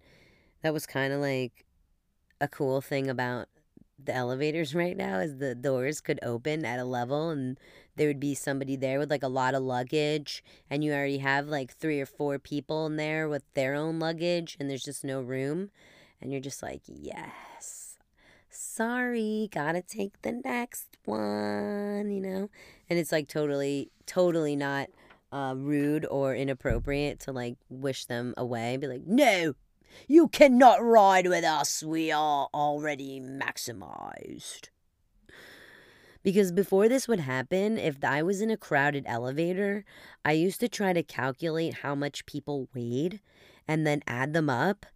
that 0.62 0.74
was 0.74 0.86
kind 0.86 1.14
of 1.14 1.22
like 1.22 1.66
a 2.42 2.48
cool 2.48 2.82
thing 2.82 3.10
about 3.10 3.48
the 4.04 4.14
elevators 4.14 4.76
right 4.76 4.98
now 4.98 5.20
is 5.20 5.38
the 5.38 5.56
doors 5.56 6.02
could 6.02 6.20
open 6.22 6.66
at 6.66 6.80
a 6.80 6.86
level 6.86 7.30
and 7.30 7.58
there 7.96 8.08
would 8.08 8.20
be 8.20 8.36
somebody 8.36 8.76
there 8.76 9.00
with 9.00 9.10
like 9.10 9.24
a 9.24 9.28
lot 9.28 9.56
of 9.56 9.64
luggage 9.64 10.44
and 10.70 10.84
you 10.84 10.92
already 10.92 11.20
have 11.20 11.48
like 11.48 11.72
three 11.74 12.02
or 12.02 12.06
four 12.06 12.38
people 12.38 12.86
in 12.86 12.98
there 12.98 13.30
with 13.30 13.44
their 13.54 13.74
own 13.74 14.00
luggage 14.00 14.58
and 14.60 14.70
there's 14.70 14.84
just 14.84 15.04
no 15.04 15.22
room 15.22 15.70
and 16.22 16.32
you're 16.32 16.42
just 16.42 16.62
like 16.62 16.82
yes 16.88 17.98
sorry 18.50 19.50
gotta 19.52 19.82
take 19.82 20.22
the 20.22 20.42
next 20.44 20.98
one 21.06 22.12
you 22.12 22.22
know? 22.22 22.50
And 22.90 23.00
it's 23.00 23.12
like 23.12 23.28
totally 23.28 23.92
totally 24.06 24.56
not 24.56 24.90
uh, 25.32 25.54
rude 25.58 26.06
or 26.10 26.36
inappropriate 26.36 27.20
to 27.22 27.32
like 27.32 27.56
wish 27.70 28.06
them 28.06 28.34
away 28.38 28.78
be 28.78 28.88
like 28.88 29.06
no 29.06 29.54
you 30.08 30.28
cannot 30.28 30.84
ride 30.84 31.28
with 31.28 31.44
us. 31.44 31.84
We 31.84 32.12
are 32.12 32.48
already 32.54 33.20
maximized. 33.20 34.70
Because 36.24 36.52
before 36.52 36.90
this 36.90 37.08
would 37.08 37.20
happen, 37.20 37.78
if 37.78 38.04
I 38.04 38.24
was 38.24 38.42
in 38.42 38.50
a 38.50 38.58
crowded 38.58 39.04
elevator, 39.06 39.86
I 40.24 40.32
used 40.32 40.60
to 40.62 40.68
try 40.68 40.92
to 40.92 41.04
calculate 41.04 41.76
how 41.76 41.94
much 41.94 42.26
people 42.26 42.68
weighed 42.74 43.20
and 43.68 43.86
then 43.86 44.02
add 44.08 44.34
them 44.34 44.50
up. 44.50 44.88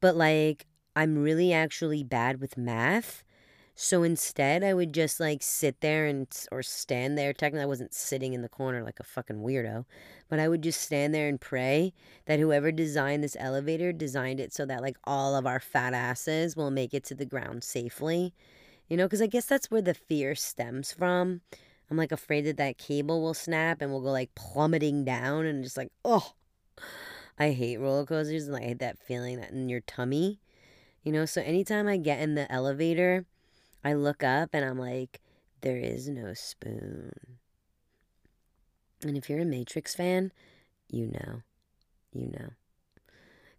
But 0.00 0.16
like, 0.16 0.66
I'm 0.96 1.18
really 1.18 1.52
actually 1.52 2.02
bad 2.02 2.40
with 2.40 2.56
math. 2.56 3.22
So 3.80 4.02
instead, 4.02 4.64
I 4.64 4.74
would 4.74 4.92
just 4.92 5.20
like 5.20 5.40
sit 5.40 5.82
there 5.82 6.04
and 6.06 6.26
or 6.50 6.64
stand 6.64 7.16
there. 7.16 7.32
Technically, 7.32 7.62
I 7.62 7.66
wasn't 7.66 7.94
sitting 7.94 8.32
in 8.32 8.42
the 8.42 8.48
corner 8.48 8.82
like 8.82 8.98
a 8.98 9.04
fucking 9.04 9.36
weirdo, 9.36 9.84
but 10.28 10.40
I 10.40 10.48
would 10.48 10.62
just 10.62 10.80
stand 10.80 11.14
there 11.14 11.28
and 11.28 11.40
pray 11.40 11.92
that 12.26 12.40
whoever 12.40 12.72
designed 12.72 13.22
this 13.22 13.36
elevator 13.38 13.92
designed 13.92 14.40
it 14.40 14.52
so 14.52 14.66
that 14.66 14.82
like 14.82 14.96
all 15.04 15.36
of 15.36 15.46
our 15.46 15.60
fat 15.60 15.94
asses 15.94 16.56
will 16.56 16.72
make 16.72 16.92
it 16.92 17.04
to 17.04 17.14
the 17.14 17.24
ground 17.24 17.62
safely. 17.62 18.34
You 18.88 18.96
know, 18.96 19.06
because 19.06 19.22
I 19.22 19.28
guess 19.28 19.46
that's 19.46 19.70
where 19.70 19.80
the 19.80 19.94
fear 19.94 20.34
stems 20.34 20.90
from. 20.90 21.42
I'm 21.88 21.96
like 21.96 22.10
afraid 22.10 22.46
that 22.46 22.56
that 22.56 22.78
cable 22.78 23.22
will 23.22 23.32
snap 23.32 23.80
and 23.80 23.92
we'll 23.92 24.00
go 24.00 24.10
like 24.10 24.34
plummeting 24.34 25.04
down 25.04 25.46
and 25.46 25.62
just 25.62 25.76
like, 25.76 25.92
oh, 26.04 26.32
I 27.38 27.50
hate 27.50 27.78
roller 27.78 28.04
coasters 28.04 28.48
and 28.48 28.56
I 28.56 28.60
hate 28.62 28.80
that 28.80 28.98
feeling 28.98 29.38
that 29.38 29.52
in 29.52 29.68
your 29.68 29.82
tummy. 29.82 30.40
You 31.04 31.12
know, 31.12 31.26
so 31.26 31.40
anytime 31.42 31.86
I 31.86 31.96
get 31.96 32.18
in 32.18 32.34
the 32.34 32.50
elevator, 32.50 33.24
I 33.84 33.94
look 33.94 34.22
up 34.22 34.50
and 34.52 34.64
I'm 34.64 34.78
like, 34.78 35.20
there 35.60 35.76
is 35.76 36.08
no 36.08 36.34
spoon. 36.34 37.12
And 39.02 39.16
if 39.16 39.28
you're 39.30 39.40
a 39.40 39.44
Matrix 39.44 39.94
fan, 39.94 40.32
you 40.90 41.06
know. 41.06 41.42
You 42.12 42.28
know. 42.28 42.50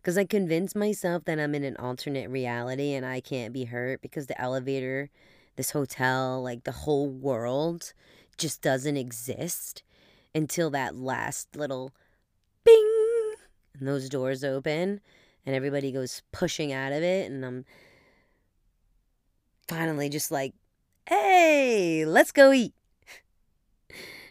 Because 0.02 0.18
I 0.18 0.26
convince 0.26 0.76
myself 0.76 1.26
that 1.26 1.40
I'm 1.40 1.56
in 1.56 1.64
an 1.64 1.78
alternate 1.78 2.30
reality 2.30 2.94
and 2.94 3.06
I 3.06 3.20
can't 3.20 3.54
be 3.54 3.66
hurt 3.66 4.02
because 4.02 4.28
the 4.28 4.42
elevator, 4.42 5.10
this 5.56 5.72
hotel, 5.72 6.42
like 6.42 6.64
the 6.64 6.72
whole 6.72 7.10
world 7.10 7.94
just 8.38 8.62
doesn't 8.62 8.98
exist 8.98 9.84
until 10.34 10.70
that 10.70 10.96
last 10.96 11.56
little 11.56 11.92
bing 12.64 13.34
and 13.78 13.88
those 13.88 14.10
doors 14.10 14.44
open 14.44 15.02
and 15.46 15.56
everybody 15.56 15.92
goes 15.92 16.22
pushing 16.32 16.72
out 16.72 16.92
of 16.92 17.04
it 17.04 17.30
and 17.30 17.46
I'm 17.46 17.66
finally 19.70 20.10
just 20.10 20.32
like, 20.32 20.54
hey, 21.08 22.04
let's 22.06 22.32
go 22.32 22.52
eat. 22.52 22.74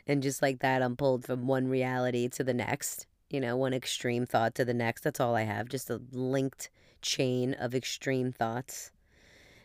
and 0.06 0.22
just 0.22 0.42
like 0.42 0.58
that, 0.58 0.82
I'm 0.82 0.96
pulled 0.96 1.24
from 1.24 1.46
one 1.46 1.68
reality 1.68 2.28
to 2.30 2.44
the 2.44 2.52
next, 2.52 3.06
you 3.30 3.40
know, 3.40 3.56
one 3.56 3.72
extreme 3.72 4.26
thought 4.26 4.54
to 4.56 4.64
the 4.64 4.74
next. 4.74 5.02
That's 5.02 5.20
all 5.20 5.36
I 5.36 5.42
have, 5.42 5.68
just 5.68 5.88
a 5.88 6.02
linked 6.12 6.70
chain 7.00 7.54
of 7.54 7.74
extreme 7.74 8.32
thoughts. 8.32 8.90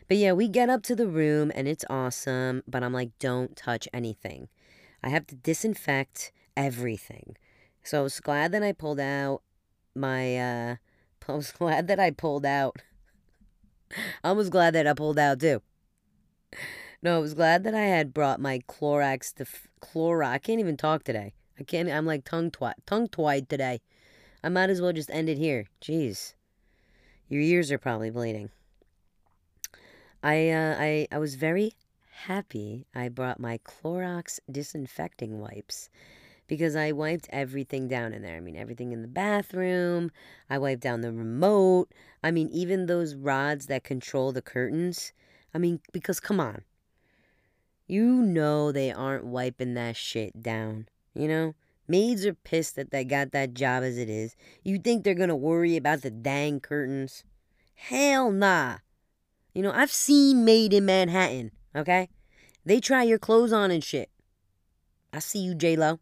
But 0.06 0.18
yeah, 0.18 0.32
we 0.32 0.48
get 0.48 0.70
up 0.70 0.82
to 0.84 0.94
the 0.94 1.08
room 1.08 1.50
and 1.54 1.66
it's 1.66 1.84
awesome, 1.90 2.62
but 2.68 2.82
I'm 2.82 2.92
like, 2.92 3.18
don't 3.18 3.56
touch 3.56 3.88
anything. 3.92 4.48
I 5.02 5.08
have 5.08 5.26
to 5.28 5.34
disinfect 5.34 6.30
everything. 6.56 7.36
So 7.82 8.00
I 8.00 8.02
was 8.02 8.20
glad 8.20 8.52
that 8.52 8.62
I 8.62 8.72
pulled 8.72 9.00
out 9.00 9.42
my, 9.94 10.36
uh, 10.36 10.76
I 11.28 11.32
was 11.32 11.52
glad 11.52 11.88
that 11.88 11.98
I 11.98 12.10
pulled 12.10 12.46
out 12.46 12.76
I 14.24 14.32
was 14.32 14.50
glad 14.50 14.74
that 14.74 14.86
I 14.86 14.92
pulled 14.94 15.18
out 15.18 15.40
too. 15.40 15.62
No, 17.02 17.16
I 17.16 17.20
was 17.20 17.34
glad 17.34 17.64
that 17.64 17.74
I 17.74 17.84
had 17.84 18.14
brought 18.14 18.40
my 18.40 18.60
Clorox 18.60 19.34
to 19.34 19.46
Clorox. 19.80 20.26
I 20.26 20.38
can't 20.38 20.60
even 20.60 20.76
talk 20.76 21.04
today. 21.04 21.34
I 21.58 21.62
can't. 21.62 21.88
I'm 21.88 22.06
like 22.06 22.24
tongue 22.24 22.50
twi- 22.50 22.74
tongue 22.86 23.08
tied 23.08 23.48
today. 23.48 23.80
I 24.42 24.48
might 24.48 24.70
as 24.70 24.80
well 24.80 24.92
just 24.92 25.10
end 25.10 25.28
it 25.28 25.38
here. 25.38 25.66
Jeez, 25.82 26.34
your 27.28 27.40
ears 27.40 27.70
are 27.70 27.78
probably 27.78 28.10
bleeding. 28.10 28.50
I 30.22 30.48
uh, 30.50 30.76
I 30.78 31.08
I 31.12 31.18
was 31.18 31.34
very 31.34 31.74
happy. 32.10 32.86
I 32.94 33.08
brought 33.08 33.38
my 33.38 33.58
Clorox 33.58 34.40
disinfecting 34.50 35.38
wipes 35.38 35.90
because 36.46 36.76
I 36.76 36.92
wiped 36.92 37.28
everything 37.30 37.88
down 37.88 38.12
in 38.12 38.22
there. 38.22 38.36
I 38.36 38.40
mean, 38.40 38.56
everything 38.56 38.92
in 38.92 39.02
the 39.02 39.08
bathroom. 39.08 40.10
I 40.50 40.58
wiped 40.58 40.82
down 40.82 41.00
the 41.00 41.12
remote. 41.12 41.92
I 42.22 42.30
mean, 42.30 42.48
even 42.50 42.86
those 42.86 43.14
rods 43.14 43.66
that 43.66 43.84
control 43.84 44.32
the 44.32 44.42
curtains. 44.42 45.12
I 45.54 45.58
mean, 45.58 45.80
because 45.92 46.20
come 46.20 46.40
on. 46.40 46.62
You 47.86 48.22
know 48.22 48.72
they 48.72 48.90
aren't 48.90 49.26
wiping 49.26 49.74
that 49.74 49.96
shit 49.96 50.42
down. 50.42 50.88
You 51.14 51.28
know? 51.28 51.54
Maids 51.86 52.24
are 52.24 52.34
pissed 52.34 52.76
that 52.76 52.90
they 52.90 53.04
got 53.04 53.32
that 53.32 53.52
job 53.52 53.82
as 53.82 53.98
it 53.98 54.08
is. 54.08 54.36
You 54.62 54.78
think 54.78 55.04
they're 55.04 55.14
gonna 55.14 55.36
worry 55.36 55.76
about 55.76 56.00
the 56.00 56.10
dang 56.10 56.60
curtains? 56.60 57.24
Hell 57.74 58.30
nah. 58.30 58.78
You 59.52 59.62
know, 59.62 59.72
I've 59.72 59.92
seen 59.92 60.44
Maid 60.44 60.72
in 60.72 60.86
Manhattan, 60.86 61.52
okay? 61.76 62.08
They 62.64 62.80
try 62.80 63.02
your 63.02 63.18
clothes 63.18 63.52
on 63.52 63.70
and 63.70 63.84
shit. 63.84 64.10
I 65.12 65.18
see 65.18 65.40
you, 65.40 65.54
J-Lo. 65.54 66.00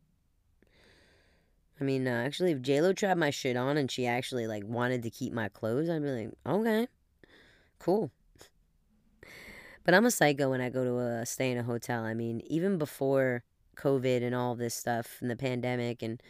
I 1.82 1.84
mean, 1.84 2.06
uh, 2.06 2.22
actually, 2.24 2.52
if 2.52 2.62
JLo 2.62 2.94
tried 2.94 3.18
my 3.18 3.30
shit 3.30 3.56
on 3.56 3.76
and 3.76 3.90
she 3.90 4.06
actually 4.06 4.46
like 4.46 4.62
wanted 4.64 5.02
to 5.02 5.10
keep 5.10 5.32
my 5.32 5.48
clothes, 5.48 5.90
I'd 5.90 6.00
be 6.00 6.10
like, 6.10 6.30
okay, 6.46 6.86
cool. 7.80 8.12
But 9.82 9.92
I'm 9.92 10.06
a 10.06 10.12
psycho 10.12 10.50
when 10.50 10.60
I 10.60 10.68
go 10.68 10.84
to 10.84 10.98
a 11.00 11.26
stay 11.26 11.50
in 11.50 11.58
a 11.58 11.64
hotel. 11.64 12.04
I 12.04 12.14
mean, 12.14 12.40
even 12.46 12.78
before 12.78 13.42
COVID 13.76 14.22
and 14.22 14.32
all 14.32 14.54
this 14.54 14.76
stuff 14.76 15.16
and 15.20 15.28
the 15.28 15.34
pandemic 15.34 16.04
and 16.04 16.22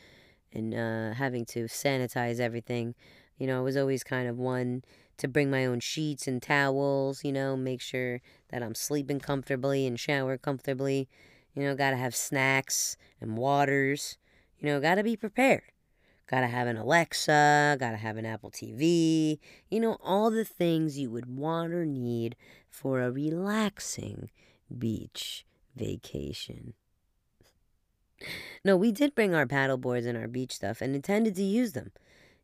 and 0.54 0.72
uh, 0.72 1.12
having 1.12 1.44
to 1.46 1.64
sanitize 1.64 2.40
everything, 2.40 2.94
you 3.36 3.46
know, 3.46 3.58
I 3.58 3.62
was 3.62 3.76
always 3.76 4.02
kind 4.02 4.30
of 4.30 4.38
one 4.38 4.84
to 5.18 5.28
bring 5.28 5.50
my 5.50 5.66
own 5.66 5.80
sheets 5.80 6.26
and 6.26 6.40
towels. 6.40 7.24
You 7.24 7.32
know, 7.32 7.58
make 7.58 7.82
sure 7.82 8.22
that 8.48 8.62
I'm 8.62 8.74
sleeping 8.74 9.20
comfortably 9.20 9.86
and 9.86 10.00
shower 10.00 10.38
comfortably. 10.38 11.10
You 11.54 11.64
know, 11.64 11.74
gotta 11.74 11.98
have 11.98 12.16
snacks 12.16 12.96
and 13.20 13.36
waters. 13.36 14.16
You 14.62 14.68
know, 14.68 14.80
got 14.80 14.94
to 14.94 15.02
be 15.02 15.16
prepared. 15.16 15.64
Got 16.28 16.42
to 16.42 16.46
have 16.46 16.68
an 16.68 16.76
Alexa, 16.76 17.76
got 17.80 17.90
to 17.90 17.96
have 17.96 18.16
an 18.16 18.24
Apple 18.24 18.50
TV, 18.50 19.40
you 19.68 19.80
know, 19.80 19.98
all 20.00 20.30
the 20.30 20.44
things 20.44 20.98
you 20.98 21.10
would 21.10 21.26
want 21.26 21.74
or 21.74 21.84
need 21.84 22.36
for 22.70 23.00
a 23.00 23.10
relaxing 23.10 24.30
beach 24.78 25.44
vacation. 25.74 26.74
No, 28.64 28.76
we 28.76 28.92
did 28.92 29.16
bring 29.16 29.34
our 29.34 29.46
paddle 29.46 29.76
boards 29.76 30.06
and 30.06 30.16
our 30.16 30.28
beach 30.28 30.52
stuff 30.52 30.80
and 30.80 30.94
intended 30.94 31.34
to 31.34 31.42
use 31.42 31.72
them, 31.72 31.90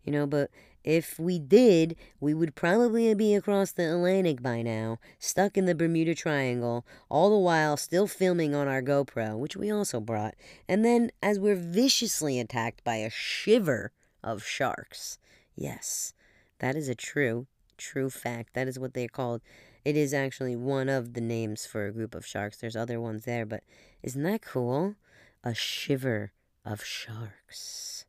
you 0.03 0.13
know, 0.13 0.27
but 0.27 0.51
if 0.85 1.19
we 1.19 1.39
did, 1.39 1.97
we 2.21 2.35
would 2.35 2.55
probably 2.55 3.13
be 3.15 3.35
across 3.35 3.73
the 3.73 3.91
Atlantic 3.91 4.43
by 4.43 4.63
now, 4.63 4.99
stuck 5.19 5.57
in 5.57 5.67
the 5.67 5.75
Bermuda 5.75 6.15
Triangle, 6.15 6.87
all 7.09 7.31
the 7.31 7.39
while 7.39 7.77
still 7.77 8.07
filming 8.07 8.55
on 8.55 8.69
our 8.69 8.83
GoPro, 8.83 9.39
which 9.39 9.57
we 9.57 9.71
also 9.71 10.01
brought. 10.01 10.35
And 10.69 10.85
then, 10.85 11.11
as 11.23 11.39
we're 11.39 11.57
viciously 11.57 12.39
attacked 12.39 12.85
by 12.85 12.97
a 12.97 13.11
shiver 13.11 13.93
of 14.23 14.45
sharks. 14.45 15.19
Yes, 15.55 16.15
that 16.59 16.77
is 16.77 16.89
a 16.89 16.95
true, 16.95 17.47
true 17.77 18.11
fact. 18.11 18.55
That 18.55 18.69
is 18.69 18.79
what 18.79 18.95
they're 18.95 19.09
called. 19.09 19.43
It 19.85 19.97
is 19.97 20.13
actually 20.13 20.57
one 20.57 20.89
of 20.89 21.15
the 21.15 21.21
names 21.21 21.67
for 21.67 21.87
a 21.87 21.93
group 21.93 22.15
of 22.15 22.27
sharks. 22.27 22.59
There's 22.59 22.77
other 22.77 23.01
ones 23.01 23.25
there, 23.25 23.47
but 23.47 23.63
isn't 24.03 24.23
that 24.23 24.43
cool? 24.43 24.97
A 25.45 25.55
shiver 25.55 26.33
of 26.65 26.85
sharks. 26.85 28.05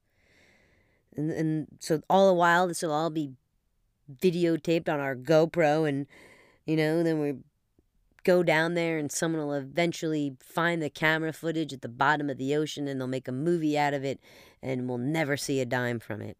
And, 1.20 1.32
and 1.32 1.68
so 1.80 2.02
all 2.10 2.28
the 2.28 2.34
while, 2.34 2.68
this 2.68 2.82
will 2.82 2.94
all 2.94 3.10
be 3.10 3.34
videotaped 4.22 4.88
on 4.88 5.02
our 5.02 5.16
GoPro, 5.16 5.88
and 5.88 6.08
you 6.66 6.78
know, 6.78 7.04
then 7.04 7.20
we 7.20 7.34
go 8.24 8.42
down 8.42 8.74
there, 8.74 8.98
and 8.98 9.12
someone 9.12 9.46
will 9.46 9.54
eventually 9.54 10.38
find 10.40 10.82
the 10.82 10.90
camera 10.90 11.34
footage 11.34 11.74
at 11.74 11.82
the 11.82 11.90
bottom 11.90 12.30
of 12.30 12.38
the 12.38 12.56
ocean, 12.56 12.88
and 12.88 13.02
they'll 13.02 13.08
make 13.08 13.28
a 13.28 13.34
movie 13.34 13.78
out 13.78 13.94
of 13.94 14.06
it, 14.06 14.22
and 14.64 14.88
we'll 14.88 14.98
never 14.98 15.36
see 15.36 15.60
a 15.60 15.66
dime 15.66 16.00
from 16.00 16.22
it 16.22 16.38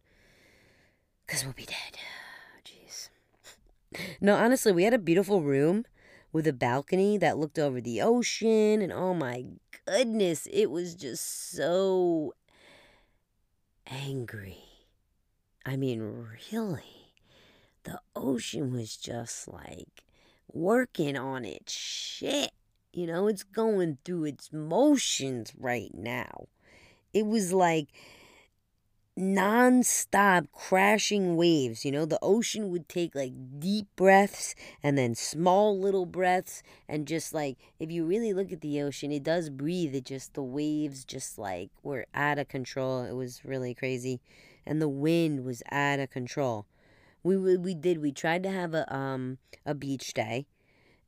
because 1.26 1.44
we'll 1.44 1.52
be 1.52 1.66
dead. 1.66 1.98
Jeez. 2.64 3.10
No, 4.20 4.36
honestly, 4.36 4.72
we 4.72 4.84
had 4.84 4.94
a 4.94 4.98
beautiful 4.98 5.42
room 5.42 5.84
with 6.32 6.46
a 6.46 6.52
balcony 6.52 7.18
that 7.18 7.36
looked 7.36 7.58
over 7.58 7.82
the 7.82 8.00
ocean, 8.00 8.80
and 8.80 8.92
oh 8.92 9.12
my 9.12 9.44
goodness, 9.84 10.48
it 10.50 10.70
was 10.70 10.94
just 10.94 11.52
so 11.52 12.32
angry. 13.86 14.69
I 15.64 15.76
mean, 15.76 16.26
really, 16.52 17.12
the 17.84 18.00
ocean 18.16 18.72
was 18.72 18.96
just 18.96 19.46
like 19.48 20.04
working 20.52 21.16
on 21.16 21.44
its 21.44 21.72
shit. 21.72 22.52
You 22.92 23.06
know, 23.06 23.28
it's 23.28 23.42
going 23.42 23.98
through 24.04 24.24
its 24.24 24.52
motions 24.52 25.52
right 25.58 25.90
now. 25.94 26.46
It 27.12 27.26
was 27.26 27.52
like 27.52 27.88
non-stop 29.16 30.46
crashing 30.52 31.36
waves. 31.36 31.84
You 31.84 31.92
know 31.92 32.06
the 32.06 32.18
ocean 32.22 32.70
would 32.70 32.88
take 32.88 33.14
like 33.14 33.32
deep 33.58 33.86
breaths 33.94 34.54
and 34.82 34.96
then 34.96 35.14
small 35.14 35.78
little 35.78 36.06
breaths. 36.06 36.62
And 36.88 37.06
just 37.06 37.34
like 37.34 37.58
if 37.78 37.90
you 37.90 38.06
really 38.06 38.32
look 38.32 38.50
at 38.50 38.62
the 38.62 38.80
ocean 38.80 39.12
it 39.12 39.22
does 39.22 39.50
breathe. 39.50 39.94
It 39.94 40.06
just 40.06 40.34
the 40.34 40.42
waves 40.42 41.04
just 41.04 41.38
like 41.38 41.70
were 41.82 42.06
out 42.14 42.38
of 42.38 42.48
control. 42.48 43.02
It 43.04 43.12
was 43.12 43.44
really 43.44 43.74
crazy 43.74 44.20
and 44.70 44.80
the 44.80 44.88
wind 44.88 45.44
was 45.44 45.62
out 45.72 46.00
of 46.00 46.10
control 46.10 46.66
we 47.22 47.36
we 47.36 47.74
did 47.74 48.00
we 48.00 48.12
tried 48.12 48.42
to 48.42 48.50
have 48.50 48.72
a 48.74 48.94
um 48.94 49.38
a 49.66 49.74
beach 49.74 50.14
day 50.14 50.46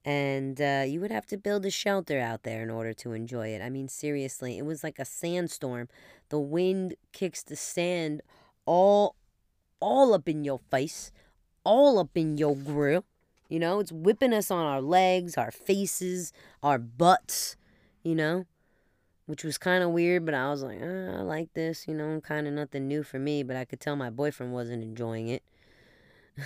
and 0.04 0.60
uh, 0.60 0.84
you 0.86 1.00
would 1.00 1.12
have 1.12 1.26
to 1.26 1.36
build 1.36 1.64
a 1.64 1.70
shelter 1.70 2.18
out 2.18 2.42
there 2.42 2.62
in 2.62 2.70
order 2.70 2.92
to 2.92 3.12
enjoy 3.12 3.48
it. 3.48 3.62
I 3.62 3.70
mean, 3.70 3.88
seriously, 3.88 4.58
it 4.58 4.64
was 4.64 4.82
like 4.82 4.98
a 4.98 5.04
sandstorm. 5.04 5.88
The 6.28 6.40
wind 6.40 6.94
kicks 7.12 7.42
the 7.42 7.56
sand 7.56 8.20
all, 8.66 9.14
all 9.78 10.12
up 10.12 10.28
in 10.28 10.44
your 10.44 10.58
face, 10.70 11.12
all 11.64 11.98
up 11.98 12.10
in 12.16 12.36
your 12.36 12.56
grill. 12.56 13.04
You 13.48 13.60
know, 13.60 13.78
it's 13.78 13.92
whipping 13.92 14.32
us 14.32 14.50
on 14.50 14.64
our 14.66 14.80
legs, 14.80 15.36
our 15.36 15.50
faces, 15.52 16.32
our 16.62 16.78
butts. 16.78 17.56
You 18.02 18.16
know, 18.16 18.46
which 19.26 19.44
was 19.44 19.58
kind 19.58 19.82
of 19.82 19.90
weird, 19.90 20.24
but 20.24 20.34
I 20.34 20.50
was 20.50 20.62
like, 20.62 20.80
uh, 20.80 21.18
I 21.18 21.22
like 21.22 21.52
this. 21.54 21.86
You 21.86 21.94
know, 21.94 22.20
kind 22.20 22.46
of 22.46 22.52
nothing 22.52 22.88
new 22.88 23.02
for 23.02 23.18
me, 23.18 23.42
but 23.42 23.56
I 23.56 23.64
could 23.64 23.80
tell 23.80 23.96
my 23.96 24.10
boyfriend 24.10 24.52
wasn't 24.52 24.82
enjoying 24.82 25.28
it. 25.28 25.42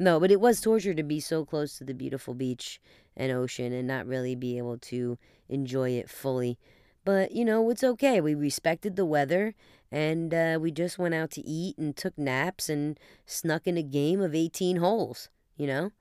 No, 0.00 0.18
but 0.18 0.30
it 0.30 0.40
was 0.40 0.62
torture 0.62 0.94
to 0.94 1.02
be 1.02 1.20
so 1.20 1.44
close 1.44 1.76
to 1.76 1.84
the 1.84 1.92
beautiful 1.92 2.32
beach 2.32 2.80
and 3.18 3.30
ocean 3.30 3.74
and 3.74 3.86
not 3.86 4.06
really 4.06 4.34
be 4.34 4.56
able 4.56 4.78
to 4.78 5.18
enjoy 5.46 5.90
it 5.90 6.08
fully. 6.08 6.58
But, 7.04 7.32
you 7.32 7.44
know, 7.44 7.68
it's 7.68 7.84
okay. 7.84 8.18
We 8.18 8.34
respected 8.34 8.96
the 8.96 9.04
weather 9.04 9.54
and 9.92 10.32
uh, 10.32 10.58
we 10.58 10.70
just 10.70 10.98
went 10.98 11.12
out 11.12 11.30
to 11.32 11.46
eat 11.46 11.76
and 11.76 11.94
took 11.94 12.16
naps 12.16 12.70
and 12.70 12.98
snuck 13.26 13.66
in 13.66 13.76
a 13.76 13.82
game 13.82 14.22
of 14.22 14.34
18 14.34 14.76
holes, 14.76 15.28
you 15.58 15.66
know? 15.66 15.92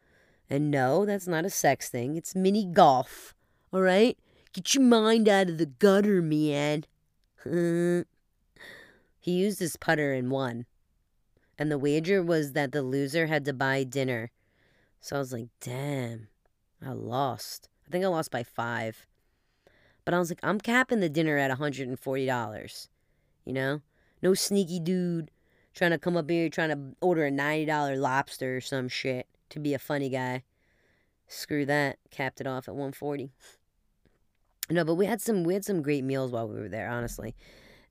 And 0.50 0.72
no, 0.72 1.06
that's 1.06 1.28
not 1.28 1.44
a 1.44 1.50
sex 1.50 1.90
thing. 1.90 2.16
It's 2.16 2.34
mini 2.34 2.64
golf, 2.64 3.36
all 3.74 3.82
right? 3.82 4.18
Get 4.54 4.74
your 4.76 4.84
mind 4.84 5.30
out 5.30 5.50
of 5.50 5.58
the 5.58 5.66
gutter, 5.66 6.22
man. 6.22 6.86
he 7.46 8.06
used 9.32 9.60
his 9.60 9.78
putter 9.78 10.14
and 10.14 10.32
won 10.32 10.66
and 11.60 11.70
the 11.70 11.78
wager 11.78 12.24
was 12.24 12.54
that 12.54 12.72
the 12.72 12.82
loser 12.82 13.28
had 13.28 13.44
to 13.44 13.54
buy 13.54 13.84
dinner. 13.84 14.32
So 15.02 15.18
I 15.18 15.20
was 15.20 15.34
like, 15.34 15.50
damn, 15.60 16.30
I 16.84 16.94
lost. 16.94 17.68
I 17.86 17.92
think 17.92 18.06
I 18.06 18.08
lost 18.08 18.32
by 18.32 18.44
five. 18.44 19.06
But 20.06 20.14
I 20.14 20.20
was 20.20 20.32
like, 20.32 20.40
I'm 20.42 20.62
capping 20.62 21.02
the 21.02 21.10
dinner 21.10 21.38
at 21.38 21.52
$140. 21.52 22.88
You 23.46 23.54
know? 23.54 23.82
No 24.22 24.34
sneaky 24.34 24.80
dude 24.80 25.32
trying 25.74 25.92
to 25.92 26.00
come 26.00 26.16
up 26.16 26.30
here 26.30 26.50
trying 26.50 26.70
to 26.70 26.96
order 27.02 27.26
a 27.26 27.32
$90 27.32 28.00
lobster 28.00 28.58
or 28.58 28.62
some 28.62 28.88
shit 28.88 29.28
to 29.50 29.60
be 29.60 29.74
a 29.74 29.80
funny 29.80 30.10
guy. 30.10 30.44
Screw 31.28 31.66
that. 31.66 31.98
Capped 32.10 32.40
it 32.40 32.48
off 32.48 32.70
at 32.70 32.74
140. 32.74 33.32
No, 34.70 34.84
but 34.86 34.96
we 34.96 35.06
had 35.06 35.22
some 35.22 35.44
we 35.44 35.54
had 35.54 35.66
some 35.66 35.82
great 35.82 36.04
meals 36.04 36.32
while 36.32 36.48
we 36.48 36.60
were 36.60 36.70
there, 36.70 36.90
honestly. 36.90 37.36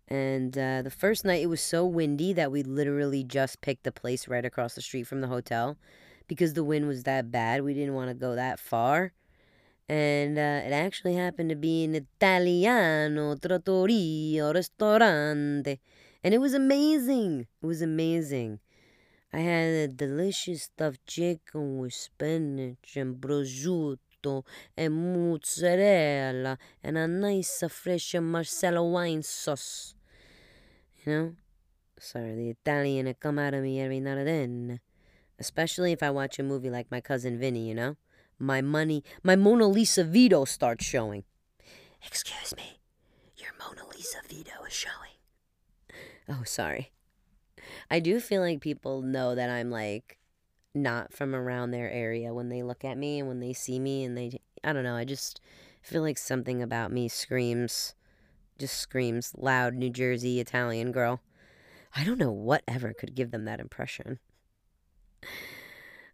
And 0.08 0.56
uh, 0.58 0.82
the 0.82 0.90
first 0.90 1.24
night, 1.24 1.42
it 1.42 1.48
was 1.48 1.60
so 1.60 1.84
windy 1.86 2.32
that 2.34 2.52
we 2.52 2.62
literally 2.62 3.24
just 3.24 3.60
picked 3.60 3.84
the 3.84 3.92
place 3.92 4.28
right 4.28 4.44
across 4.44 4.74
the 4.74 4.82
street 4.82 5.06
from 5.06 5.20
the 5.20 5.28
hotel 5.28 5.76
because 6.28 6.54
the 6.54 6.64
wind 6.64 6.88
was 6.88 7.04
that 7.04 7.30
bad. 7.30 7.62
We 7.62 7.74
didn't 7.74 7.94
want 7.94 8.10
to 8.10 8.14
go 8.14 8.34
that 8.34 8.58
far. 8.60 9.12
And 9.88 10.38
uh, 10.38 10.66
it 10.66 10.72
actually 10.72 11.14
happened 11.16 11.50
to 11.50 11.56
be 11.56 11.84
an 11.84 11.94
Italiano 11.94 13.36
trattoria 13.36 14.52
ristorante. 14.52 15.80
And 16.24 16.34
it 16.34 16.38
was 16.38 16.54
amazing. 16.54 17.46
It 17.62 17.66
was 17.66 17.82
amazing. 17.82 18.60
I 19.32 19.40
had 19.40 19.68
a 19.74 19.88
delicious 19.88 20.64
stuffed 20.64 21.06
chicken 21.06 21.78
with 21.78 21.94
spinach 21.94 22.96
and 22.96 23.20
prosciutto 23.20 23.98
and 24.76 24.94
mozzarella 24.94 26.58
and 26.82 26.98
a 26.98 27.06
nice 27.06 27.62
fresh 27.68 28.14
Marsala 28.14 28.82
wine 28.82 29.22
sauce. 29.22 29.94
You 31.04 31.12
know? 31.12 31.32
Sorry, 32.00 32.34
the 32.34 32.50
Italian 32.50 33.06
will 33.06 33.14
come 33.14 33.38
out 33.38 33.54
of 33.54 33.62
me 33.62 33.80
every 33.80 34.00
now 34.00 34.16
and 34.16 34.26
then. 34.26 34.80
Especially 35.38 35.92
if 35.92 36.02
I 36.02 36.10
watch 36.10 36.38
a 36.38 36.42
movie 36.42 36.70
like 36.70 36.90
My 36.90 37.00
Cousin 37.00 37.38
Vinny, 37.38 37.68
you 37.68 37.74
know? 37.74 37.96
My 38.38 38.60
money, 38.60 39.04
my 39.22 39.36
Mona 39.36 39.66
Lisa 39.66 40.04
Vito 40.04 40.44
starts 40.44 40.84
showing. 40.84 41.24
Excuse 42.04 42.54
me, 42.56 42.80
your 43.36 43.50
Mona 43.58 43.88
Lisa 43.88 44.18
Vito 44.28 44.64
is 44.66 44.72
showing. 44.72 45.18
Oh, 46.28 46.42
sorry. 46.44 46.92
I 47.90 48.00
do 48.00 48.20
feel 48.20 48.42
like 48.42 48.60
people 48.60 49.02
know 49.02 49.34
that 49.34 49.50
I'm 49.50 49.70
like 49.70 50.18
not 50.74 51.12
from 51.12 51.34
around 51.34 51.70
their 51.70 51.90
area 51.90 52.32
when 52.34 52.48
they 52.48 52.62
look 52.62 52.84
at 52.84 52.98
me 52.98 53.18
and 53.18 53.28
when 53.28 53.40
they 53.40 53.52
see 53.52 53.78
me 53.78 54.04
and 54.04 54.16
they 54.16 54.40
I 54.64 54.72
don't 54.72 54.84
know, 54.84 54.96
I 54.96 55.04
just 55.04 55.40
feel 55.82 56.02
like 56.02 56.18
something 56.18 56.62
about 56.62 56.92
me 56.92 57.08
screams 57.08 57.94
just 58.58 58.76
screams 58.76 59.32
loud 59.36 59.74
New 59.74 59.90
Jersey 59.90 60.40
Italian 60.40 60.90
girl. 60.92 61.20
I 61.94 62.04
don't 62.04 62.18
know 62.18 62.32
whatever 62.32 62.92
could 62.92 63.14
give 63.14 63.30
them 63.30 63.44
that 63.44 63.60
impression. 63.60 64.18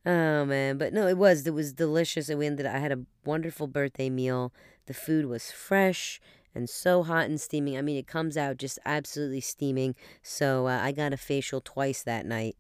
Oh 0.07 0.45
man, 0.45 0.77
but 0.77 0.93
no, 0.93 1.07
it 1.07 1.17
was 1.17 1.47
it 1.47 1.55
was 1.55 1.73
delicious. 1.73 2.29
And 2.29 2.39
we 2.39 2.47
ended. 2.47 2.67
I 2.67 2.79
had 2.79 2.93
a 2.93 3.05
wonderful 3.25 3.67
birthday 3.67 4.11
meal. 4.11 4.53
The 4.87 4.95
food 4.95 5.27
was 5.27 5.51
fresh 5.51 6.21
and 6.55 6.69
so 6.69 7.03
hot 7.03 7.25
and 7.25 7.41
steaming. 7.41 7.79
I 7.79 7.83
mean, 7.83 7.97
it 7.97 8.07
comes 8.07 8.37
out 8.37 8.59
just 8.59 8.79
absolutely 8.85 9.41
steaming. 9.41 9.95
So 10.23 10.69
uh, 10.69 10.79
I 10.81 10.93
got 10.93 11.15
a 11.15 11.17
facial 11.17 11.63
twice 11.63 12.03
that 12.03 12.27
night, 12.27 12.57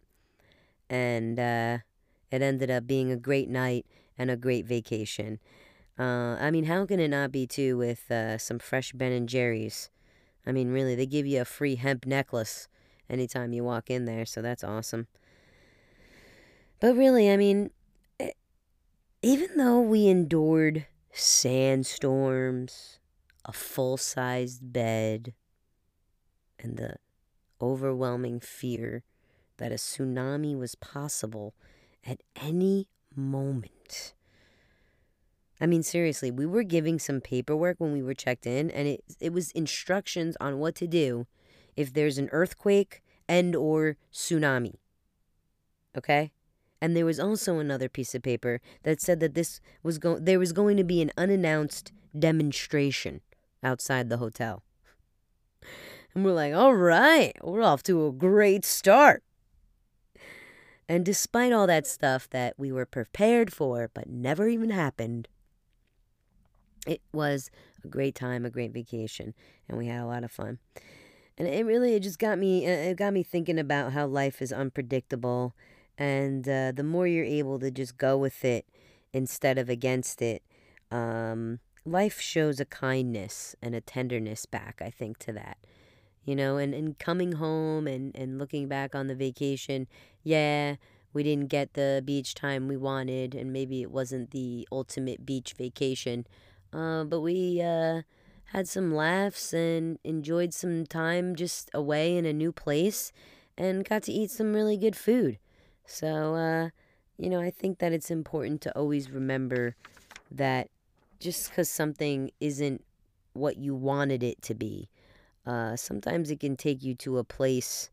and 0.89 1.39
uh, 1.39 1.79
it 2.31 2.43
ended 2.43 2.71
up 2.71 2.87
being 2.87 3.11
a 3.11 3.17
great 3.17 3.49
night 3.49 3.87
and 4.19 4.31
a 4.31 4.37
great 4.37 4.67
vacation. 4.67 5.39
Uh, 5.99 6.37
I 6.41 6.51
mean, 6.51 6.65
how 6.65 6.87
can 6.87 7.01
it 7.01 7.09
not 7.09 7.31
be 7.31 7.47
too 7.47 7.77
with 7.77 8.11
uh, 8.11 8.39
some 8.39 8.59
fresh 8.59 8.93
Ben 8.93 9.13
and 9.13 9.29
Jerry's? 9.29 9.91
I 10.47 10.53
mean, 10.53 10.71
really, 10.71 10.95
they 10.95 11.07
give 11.07 11.27
you 11.27 11.41
a 11.41 11.45
free 11.45 11.77
hemp 11.77 12.07
necklace 12.07 12.69
anytime 13.09 13.53
you 13.53 13.65
walk 13.65 13.91
in 13.91 14.05
there, 14.05 14.27
so 14.27 14.43
that's 14.43 14.65
awesome. 14.65 15.07
But 16.81 16.97
really, 16.97 17.31
I 17.31 17.37
mean, 17.37 17.71
eh, 18.21 18.33
even 19.23 19.57
though 19.57 19.81
we 19.81 20.07
endured 20.07 20.87
sandstorms, 21.13 22.99
a 23.45 23.53
full 23.53 23.97
sized 23.97 24.73
bed, 24.73 25.35
and 26.59 26.77
the 26.77 26.97
overwhelming 27.61 28.41
fear 28.41 29.05
that 29.59 29.73
a 29.73 29.77
tsunami 29.77 30.59
was 30.59 30.75
possible 30.75 31.55
at 32.05 32.21
any 32.37 32.89
moment 33.15 34.15
I 35.61 35.67
mean, 35.67 35.83
seriously, 35.83 36.31
we 36.31 36.47
were 36.47 36.63
giving 36.63 36.99
some 36.99 37.21
paperwork 37.21 37.77
when 37.79 37.93
we 37.93 38.03
were 38.03 38.15
checked 38.15 38.47
in, 38.47 38.71
and 38.71 38.89
it 38.89 39.05
it 39.21 39.33
was 39.33 39.51
instructions 39.53 40.37
on 40.41 40.59
what 40.59 40.75
to 40.77 40.87
do 40.87 41.27
if 41.77 41.93
there's 41.93 42.19
an 42.19 42.29
earthquake 42.33 43.03
and 43.29 43.55
or 43.55 43.97
tsunami. 44.13 44.75
Okay? 45.97 46.33
And 46.81 46.97
there 46.97 47.07
was 47.07 47.21
also 47.21 47.59
another 47.59 47.89
piece 47.89 48.15
of 48.15 48.23
paper 48.23 48.61
that 48.83 49.01
said 49.01 49.21
that 49.21 49.35
this 49.35 49.61
was 49.83 49.99
go- 49.99 50.19
there 50.19 50.39
was 50.39 50.53
going 50.53 50.77
to 50.77 50.85
be 50.85 51.01
an 51.01 51.13
unannounced 51.17 51.93
demonstration 52.17 53.21
outside 53.63 54.09
the 54.09 54.19
hotel. 54.19 54.63
And 56.15 56.25
we're 56.25 56.33
like, 56.33 56.53
all 56.53 56.75
right, 56.75 57.33
we're 57.43 57.63
off 57.63 57.83
to 57.85 58.07
a 58.07 58.13
great 58.13 58.65
start. 58.65 59.23
And 60.89 61.05
despite 61.05 61.53
all 61.53 61.67
that 61.67 61.87
stuff 61.87 62.29
that 62.31 62.55
we 62.59 62.71
were 62.71 62.87
prepared 62.87 63.53
for 63.53 63.91
but 63.95 64.09
never 64.09 64.49
even 64.49 64.71
happened, 64.71 65.29
it 66.87 67.01
was 67.13 67.51
a 67.83 67.89
great 67.89 68.15
time, 68.15 68.45
a 68.45 68.51
great 68.51 68.73
vacation, 68.73 69.35
and 69.69 69.79
we 69.79 69.87
had 69.87 70.01
a 70.01 70.07
lot 70.07 70.25
of 70.25 70.31
fun. 70.31 70.59
And 71.37 71.49
it 71.49 71.67
really 71.67 71.95
it 71.95 72.01
just 72.01 72.19
got 72.19 72.39
me 72.39 72.67
uh, 72.67 72.71
it 72.71 72.97
got 72.97 73.13
me 73.13 73.23
thinking 73.23 73.59
about 73.59 73.93
how 73.93 74.07
life 74.07 74.41
is 74.41 74.53
unpredictable, 74.53 75.55
and 75.99 76.49
uh, 76.49 76.73
the 76.73 76.85
more 76.85 77.07
you're 77.07 77.25
able 77.25 77.59
to 77.59 77.71
just 77.71 77.97
go 77.97 78.17
with 78.17 78.45
it 78.45 78.67
instead 79.13 79.59
of 79.59 79.69
against 79.69 80.23
it, 80.23 80.43
um, 80.91 81.61
life 81.85 82.21
shows 82.21 82.61
a 82.61 82.65
kindness 82.65 83.57
and 83.63 83.75
a 83.75 83.81
tenderness 83.81 84.47
back. 84.47 84.81
I 84.81 84.91
think 84.91 85.19
to 85.21 85.33
that, 85.33 85.59
you 86.25 86.35
know, 86.37 86.57
and 86.57 86.75
and 86.75 86.99
coming 86.99 87.33
home 87.33 87.87
and 87.87 88.15
and 88.17 88.39
looking 88.39 88.69
back 88.69 88.95
on 88.95 89.07
the 89.07 89.15
vacation, 89.15 89.87
yeah. 90.23 90.77
We 91.13 91.23
didn't 91.23 91.47
get 91.47 91.75
the 91.75 92.03
beach 92.05 92.35
time 92.35 92.67
we 92.67 92.77
wanted, 92.77 93.37
and 93.37 93.53
maybe 93.53 93.83
it 93.83 93.93
wasn't 93.93 94.33
the 94.33 94.67
ultimate 94.73 95.25
beach 95.25 95.55
vacation, 95.57 96.27
uh, 96.73 97.05
but 97.05 97.21
we 97.21 97.63
uh, 97.63 98.03
had 98.47 98.69
some 98.69 98.93
laughs 98.95 99.53
and 99.53 99.99
enjoyed 100.03 100.53
some 100.53 100.87
time 100.87 101.37
just 101.37 101.71
away 101.73 102.17
in 102.17 102.27
a 102.27 102.33
new 102.33 102.51
place 102.51 103.13
and 103.57 103.85
got 103.89 104.03
to 104.05 104.13
eat 104.13 104.31
some 104.31 104.53
really 104.53 104.77
good 104.77 104.97
food. 104.97 105.39
So, 105.87 106.35
uh, 106.35 106.71
you 107.17 107.31
know, 107.31 107.41
I 107.41 107.51
think 107.51 107.79
that 107.79 107.93
it's 107.93 108.11
important 108.11 108.61
to 108.63 108.77
always 108.77 109.11
remember 109.11 109.77
that 110.31 110.69
just 111.21 111.51
because 111.51 111.69
something 111.69 112.31
isn't 112.41 112.85
what 113.35 113.57
you 113.57 113.75
wanted 113.75 114.23
it 114.23 114.43
to 114.43 114.55
be, 114.55 114.89
uh, 115.47 115.77
sometimes 115.77 116.31
it 116.31 116.41
can 116.41 116.57
take 116.57 116.83
you 116.83 116.95
to 116.97 117.19
a 117.19 117.25
place 117.25 117.91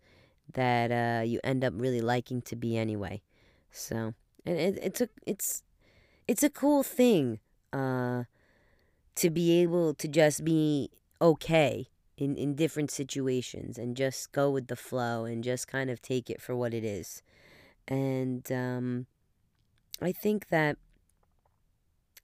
that 0.53 0.91
uh, 0.91 1.23
you 1.23 1.39
end 1.43 1.63
up 1.63 1.73
really 1.75 2.01
liking 2.01 2.41
to 2.43 2.55
be 2.55 2.77
anyway. 2.77 3.21
So, 3.71 4.13
and 4.45 4.57
it, 4.57 4.79
it's 4.81 5.01
a 5.01 5.09
it's 5.25 5.63
it's 6.27 6.43
a 6.43 6.49
cool 6.49 6.83
thing. 6.83 7.39
Uh, 7.71 8.23
to 9.15 9.29
be 9.29 9.61
able 9.61 9.93
to 9.93 10.07
just 10.07 10.43
be 10.43 10.89
okay 11.21 11.87
in, 12.17 12.35
in 12.35 12.55
different 12.55 12.91
situations 12.91 13.77
and 13.77 13.95
just 13.95 14.31
go 14.31 14.49
with 14.49 14.67
the 14.67 14.75
flow 14.75 15.25
and 15.25 15.43
just 15.43 15.67
kind 15.67 15.89
of 15.89 16.01
take 16.01 16.29
it 16.29 16.41
for 16.41 16.55
what 16.55 16.73
it 16.73 16.83
is. 16.83 17.21
And 17.87 18.49
um, 18.51 19.07
I 20.01 20.11
think 20.11 20.49
that 20.49 20.77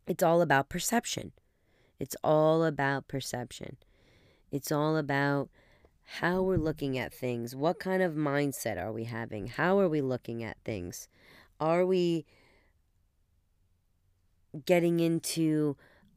it's 0.06 0.24
all 0.24 0.42
about 0.42 0.70
perception. 0.70 1.34
It's 2.00 2.16
all 2.24 2.64
about 2.64 3.08
perception. 3.08 3.78
It's 4.52 4.72
all 4.72 4.98
about 4.98 5.50
how 6.04 6.42
we're 6.42 6.58
looking 6.58 6.98
at 6.98 7.14
things. 7.14 7.56
What 7.56 7.80
kind 7.80 8.02
of 8.02 8.14
mindset 8.14 8.82
are 8.82 8.92
we 8.92 9.04
having? 9.06 9.48
How 9.48 9.80
are 9.80 9.90
we 9.90 10.02
looking 10.02 10.44
at 10.44 10.58
things? 10.64 11.08
Are 11.60 11.86
we 11.86 12.26
getting 14.66 15.00
into 15.00 15.76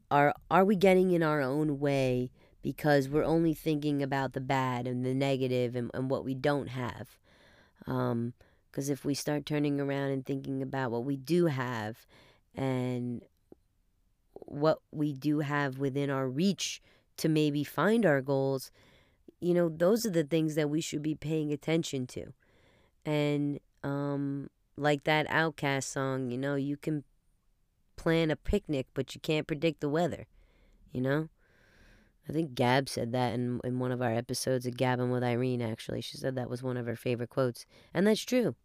our 0.09 0.33
are 0.49 0.65
we 0.65 0.75
getting 0.75 1.11
in 1.11 1.23
our 1.23 1.41
own 1.41 1.79
way 1.79 2.31
because 2.61 3.09
we're 3.09 3.23
only 3.23 3.53
thinking 3.53 4.01
about 4.01 4.33
the 4.33 4.41
bad 4.41 4.87
and 4.87 5.05
the 5.05 5.13
negative 5.13 5.75
and, 5.75 5.91
and 5.93 6.09
what 6.09 6.23
we 6.23 6.33
don't 6.33 6.67
have? 6.67 7.17
Um, 7.85 8.33
because 8.69 8.89
if 8.89 9.03
we 9.03 9.13
start 9.13 9.45
turning 9.45 9.81
around 9.81 10.11
and 10.11 10.25
thinking 10.25 10.61
about 10.61 10.91
what 10.91 11.03
we 11.03 11.17
do 11.17 11.47
have 11.47 12.05
and 12.55 13.21
what 14.33 14.79
we 14.91 15.11
do 15.11 15.39
have 15.39 15.77
within 15.79 16.09
our 16.09 16.29
reach 16.29 16.81
to 17.21 17.29
maybe 17.29 17.63
find 17.63 18.03
our 18.03 18.19
goals, 18.19 18.71
you 19.39 19.53
know, 19.53 19.69
those 19.69 20.07
are 20.07 20.09
the 20.09 20.23
things 20.23 20.55
that 20.55 20.71
we 20.71 20.81
should 20.81 21.03
be 21.03 21.13
paying 21.13 21.53
attention 21.53 22.07
to. 22.07 22.33
And 23.05 23.59
um, 23.83 24.49
like 24.75 25.03
that 25.03 25.27
OutKast 25.29 25.83
song, 25.83 26.31
you 26.31 26.37
know, 26.37 26.55
you 26.55 26.77
can 26.77 27.03
plan 27.95 28.31
a 28.31 28.35
picnic, 28.35 28.87
but 28.95 29.13
you 29.13 29.21
can't 29.21 29.45
predict 29.45 29.81
the 29.81 29.89
weather, 29.89 30.25
you 30.91 30.99
know? 30.99 31.29
I 32.27 32.33
think 32.33 32.55
Gab 32.55 32.89
said 32.89 33.11
that 33.11 33.33
in, 33.33 33.59
in 33.63 33.77
one 33.77 33.91
of 33.91 34.01
our 34.01 34.13
episodes 34.13 34.65
of 34.65 34.75
Gabbing 34.75 35.11
with 35.11 35.23
Irene, 35.23 35.61
actually. 35.61 36.01
She 36.01 36.17
said 36.17 36.35
that 36.35 36.49
was 36.49 36.63
one 36.63 36.77
of 36.77 36.87
her 36.87 36.95
favorite 36.95 37.29
quotes. 37.29 37.67
And 37.93 38.07
that's 38.07 38.25
true. 38.25 38.55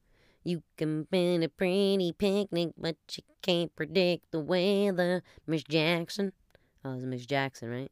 You 0.45 0.63
can 0.79 1.05
plan 1.07 1.43
a 1.43 1.49
pretty 1.51 2.15
picnic, 2.17 2.71
but 2.79 2.97
you 3.17 3.23
can't 3.43 3.75
predict 3.77 4.31
the 4.31 4.41
weather. 4.41 5.23
Miss 5.47 5.63
Jackson. 5.63 6.33
Oh, 6.85 6.93
it 6.93 6.95
was 6.97 7.05
Miss 7.05 7.27
Jackson, 7.27 7.69
right? 7.71 7.91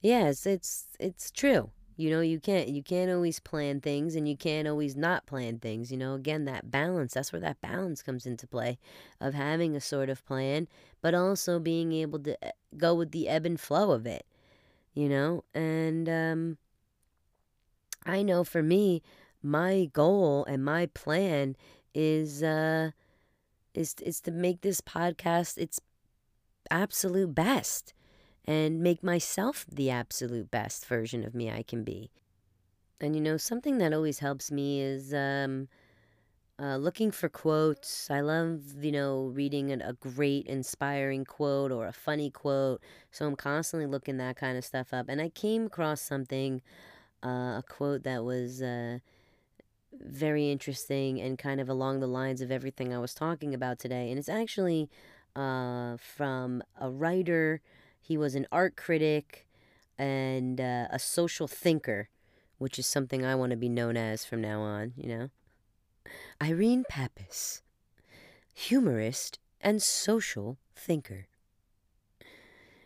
Yes, 0.00 0.46
it's 0.46 0.86
it's 1.00 1.30
true. 1.30 1.70
You 1.96 2.10
know, 2.10 2.20
you 2.20 2.38
can't 2.40 2.68
you 2.68 2.82
can't 2.82 3.10
always 3.10 3.40
plan 3.40 3.80
things 3.80 4.14
and 4.14 4.28
you 4.28 4.36
can't 4.36 4.68
always 4.68 4.96
not 4.96 5.26
plan 5.26 5.58
things. 5.58 5.90
You 5.90 5.96
know, 5.98 6.14
again, 6.14 6.44
that 6.44 6.70
balance, 6.70 7.14
that's 7.14 7.32
where 7.32 7.40
that 7.40 7.60
balance 7.60 8.02
comes 8.02 8.26
into 8.26 8.46
play 8.46 8.78
of 9.20 9.34
having 9.34 9.74
a 9.74 9.80
sort 9.80 10.10
of 10.10 10.24
plan, 10.26 10.68
but 11.00 11.14
also 11.14 11.58
being 11.58 11.92
able 11.92 12.18
to 12.20 12.44
eh, 12.44 12.50
go 12.76 12.94
with 12.94 13.12
the 13.12 13.28
ebb 13.28 13.46
and 13.46 13.58
flow 13.60 13.90
of 13.92 14.06
it 14.06 14.26
you 14.94 15.08
know? 15.08 15.44
And 15.54 16.08
um, 16.08 16.58
I 18.04 18.22
know 18.22 18.44
for 18.44 18.62
me, 18.62 19.02
my 19.42 19.90
goal 19.92 20.44
and 20.46 20.64
my 20.64 20.86
plan 20.86 21.56
is 21.94 22.42
uh, 22.42 22.90
is 23.74 23.94
is 24.02 24.20
to 24.22 24.32
make 24.32 24.62
this 24.62 24.80
podcast 24.82 25.58
its 25.58 25.80
absolute 26.70 27.34
best 27.34 27.94
and 28.46 28.80
make 28.80 29.02
myself 29.02 29.66
the 29.70 29.90
absolute 29.90 30.50
best 30.50 30.86
version 30.86 31.24
of 31.24 31.34
me 31.34 31.50
I 31.50 31.62
can 31.62 31.82
be. 31.82 32.10
And 33.00 33.14
you 33.14 33.20
know, 33.20 33.36
something 33.36 33.78
that 33.78 33.92
always 33.92 34.20
helps 34.20 34.50
me 34.50 34.80
is 34.80 35.12
um, 35.12 35.68
uh, 36.58 36.76
looking 36.76 37.10
for 37.10 37.28
quotes. 37.28 38.10
I 38.10 38.20
love, 38.20 38.82
you 38.82 38.92
know, 38.92 39.26
reading 39.34 39.72
a 39.72 39.92
great, 39.92 40.46
inspiring 40.46 41.24
quote 41.24 41.70
or 41.70 41.86
a 41.86 41.92
funny 41.92 42.30
quote. 42.30 42.80
So 43.10 43.26
I'm 43.26 43.36
constantly 43.36 43.86
looking 43.86 44.16
that 44.18 44.36
kind 44.36 44.56
of 44.56 44.64
stuff 44.64 44.94
up. 44.94 45.06
And 45.08 45.20
I 45.20 45.28
came 45.28 45.66
across 45.66 46.00
something, 46.00 46.62
uh, 47.22 47.58
a 47.58 47.64
quote 47.68 48.04
that 48.04 48.24
was 48.24 48.62
uh, 48.62 49.00
very 49.92 50.50
interesting 50.50 51.20
and 51.20 51.38
kind 51.38 51.60
of 51.60 51.68
along 51.68 52.00
the 52.00 52.06
lines 52.06 52.40
of 52.40 52.50
everything 52.50 52.94
I 52.94 52.98
was 52.98 53.12
talking 53.12 53.52
about 53.52 53.78
today. 53.78 54.08
And 54.10 54.18
it's 54.18 54.28
actually 54.28 54.88
uh, 55.34 55.98
from 55.98 56.62
a 56.80 56.90
writer, 56.90 57.60
he 58.06 58.16
was 58.16 58.36
an 58.36 58.46
art 58.52 58.76
critic 58.76 59.48
and 59.98 60.60
uh, 60.60 60.86
a 60.90 60.98
social 60.98 61.48
thinker, 61.48 62.08
which 62.58 62.78
is 62.78 62.86
something 62.86 63.24
I 63.24 63.34
want 63.34 63.50
to 63.50 63.56
be 63.56 63.68
known 63.68 63.96
as 63.96 64.24
from 64.24 64.40
now 64.40 64.60
on, 64.60 64.92
you 64.96 65.08
know? 65.08 65.30
Irene 66.40 66.84
Pappas, 66.88 67.62
humorist 68.54 69.40
and 69.60 69.82
social 69.82 70.56
thinker. 70.76 71.26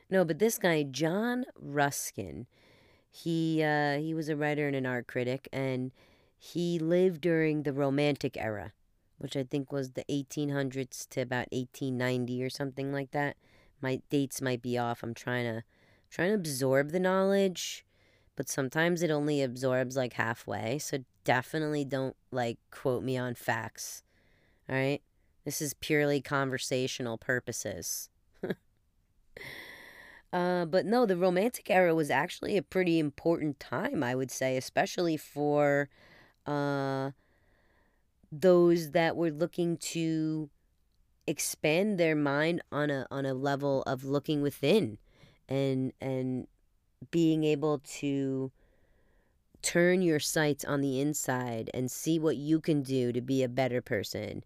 No, 0.09 0.25
but 0.25 0.39
this 0.39 0.57
guy, 0.57 0.85
John 0.85 1.45
Ruskin, 1.61 2.47
he 3.11 3.63
uh, 3.63 3.99
he 3.99 4.15
was 4.15 4.31
a 4.31 4.37
writer 4.37 4.67
and 4.67 4.75
an 4.75 4.87
art 4.87 5.07
critic, 5.07 5.51
and 5.53 5.93
he 6.39 6.79
lived 6.79 7.21
during 7.21 7.65
the 7.65 7.75
Romantic 7.75 8.39
era, 8.39 8.73
which 9.19 9.37
I 9.37 9.43
think 9.43 9.71
was 9.71 9.91
the 9.91 10.05
1800s 10.09 11.07
to 11.11 11.21
about 11.21 11.49
1890 11.53 12.43
or 12.43 12.49
something 12.49 12.91
like 12.91 13.11
that. 13.11 13.37
My 13.81 14.01
dates 14.11 14.41
might 14.41 14.63
be 14.63 14.79
off. 14.79 15.03
I'm 15.03 15.15
trying 15.15 15.45
to 15.45 15.63
trying 16.11 16.31
to 16.31 16.35
absorb 16.35 16.91
the 16.91 17.01
knowledge 17.01 17.85
but 18.41 18.49
sometimes 18.49 19.03
it 19.03 19.11
only 19.11 19.43
absorbs 19.43 19.97
like 19.97 20.15
halfway. 20.15 20.79
So 20.79 21.05
definitely 21.25 21.85
don't 21.85 22.17
like 22.31 22.57
quote 22.71 23.03
me 23.03 23.19
on 23.19 23.35
facts. 23.35 24.03
All 24.67 24.77
right? 24.77 25.03
This 25.45 25.61
is 25.61 25.75
purely 25.75 26.23
conversational 26.23 27.19
purposes. 27.19 28.09
uh, 30.33 30.65
but 30.65 30.87
no, 30.87 31.05
the 31.05 31.19
Romantic 31.19 31.69
era 31.69 31.95
was 31.95 32.11
actually 32.11 32.57
a 32.57 32.63
pretty 32.63 32.99
important 32.99 33.61
time, 33.61 34.03
I 34.03 34.15
would 34.15 34.31
say, 34.31 34.57
especially 34.57 35.19
for 35.19 35.91
uh, 36.47 37.11
those 38.33 38.93
that 38.93 39.17
were 39.17 39.31
looking 39.31 39.77
to 39.77 40.49
expand 41.27 41.99
their 41.99 42.17
mind 42.17 42.63
on 42.73 42.91
a 42.91 43.07
on 43.11 43.27
a 43.27 43.35
level 43.35 43.83
of 43.83 44.05
looking 44.05 44.43
within 44.43 44.99
and 45.49 45.93
and 46.01 46.47
being 47.11 47.45
able 47.45 47.79
to 47.79 48.51
turn 49.63 50.03
your 50.03 50.21
sights 50.21 50.65
on 50.65 50.81
the 50.81 51.01
inside 51.01 51.71
and 51.75 51.91
see 51.91 52.19
what 52.19 52.37
you 52.37 52.61
can 52.61 52.83
do 52.83 53.13
to 53.13 53.21
be 53.21 53.43
a 53.43 53.49
better 53.49 53.81
person. 53.83 54.43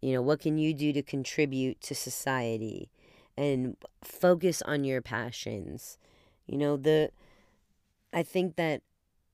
You 0.00 0.12
know, 0.12 0.22
what 0.22 0.40
can 0.40 0.58
you 0.58 0.74
do 0.74 0.92
to 0.92 1.02
contribute 1.02 1.80
to 1.82 1.94
society 1.94 2.90
and 3.36 3.76
focus 4.02 4.62
on 4.62 4.84
your 4.84 5.02
passions. 5.02 5.98
You 6.46 6.58
know, 6.58 6.76
the 6.76 7.10
I 8.12 8.22
think 8.22 8.56
that 8.56 8.82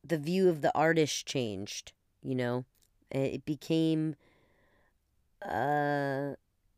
the 0.05 0.19
view 0.19 0.49
of 0.49 0.61
the 0.61 0.77
artist 0.77 1.27
changed, 1.27 1.93
you 2.23 2.35
know. 2.35 2.65
It 3.11 3.45
became 3.45 4.17
uh 5.43 6.35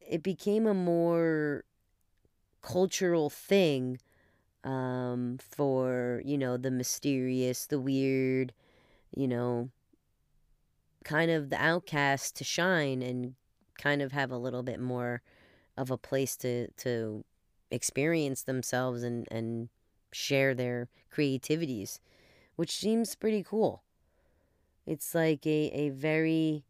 it 0.09 0.23
became 0.23 0.67
a 0.67 0.75
more 0.75 1.65
cultural 2.63 3.31
thing 3.31 3.99
um, 4.65 5.39
for, 5.39 6.23
you 6.25 6.39
know, 6.39 6.57
the 6.57 6.71
mysterious, 6.71 7.67
the 7.67 7.79
weird, 7.79 8.53
you 9.15 9.29
know, 9.29 9.71
kind 11.05 11.31
of 11.31 11.51
the 11.51 11.63
outcast 11.63 12.37
to 12.37 12.45
shine 12.45 13.03
and 13.03 13.35
kind 13.79 14.01
of 14.01 14.13
have 14.13 14.31
a 14.31 14.39
little 14.39 14.63
bit 14.63 14.81
more 14.81 15.23
of 15.77 15.91
a 15.91 15.99
place 15.99 16.37
to, 16.37 16.69
to 16.79 17.25
experience 17.71 18.43
themselves 18.43 19.03
and, 19.03 19.27
and 19.31 19.69
share 20.13 20.55
their 20.55 20.89
creativities, 21.11 22.01
which 22.57 22.77
seems 22.77 23.15
pretty 23.15 23.43
cool. 23.43 23.83
It's 24.87 25.15
like 25.15 25.47
a, 25.47 25.71
a 25.73 25.91
very 25.91 26.65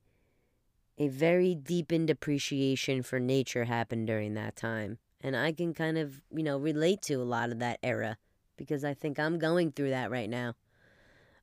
a 0.98 1.08
very 1.08 1.54
deepened 1.54 2.10
appreciation 2.10 3.02
for 3.02 3.18
nature 3.18 3.64
happened 3.64 4.06
during 4.06 4.34
that 4.34 4.56
time. 4.56 4.98
And 5.20 5.36
I 5.36 5.52
can 5.52 5.74
kind 5.74 5.98
of, 5.98 6.20
you 6.30 6.42
know, 6.42 6.58
relate 6.58 7.02
to 7.02 7.14
a 7.14 7.24
lot 7.24 7.50
of 7.50 7.58
that 7.58 7.78
era 7.82 8.18
because 8.56 8.84
I 8.84 8.94
think 8.94 9.18
I'm 9.18 9.38
going 9.38 9.72
through 9.72 9.90
that 9.90 10.10
right 10.10 10.28
now. 10.28 10.54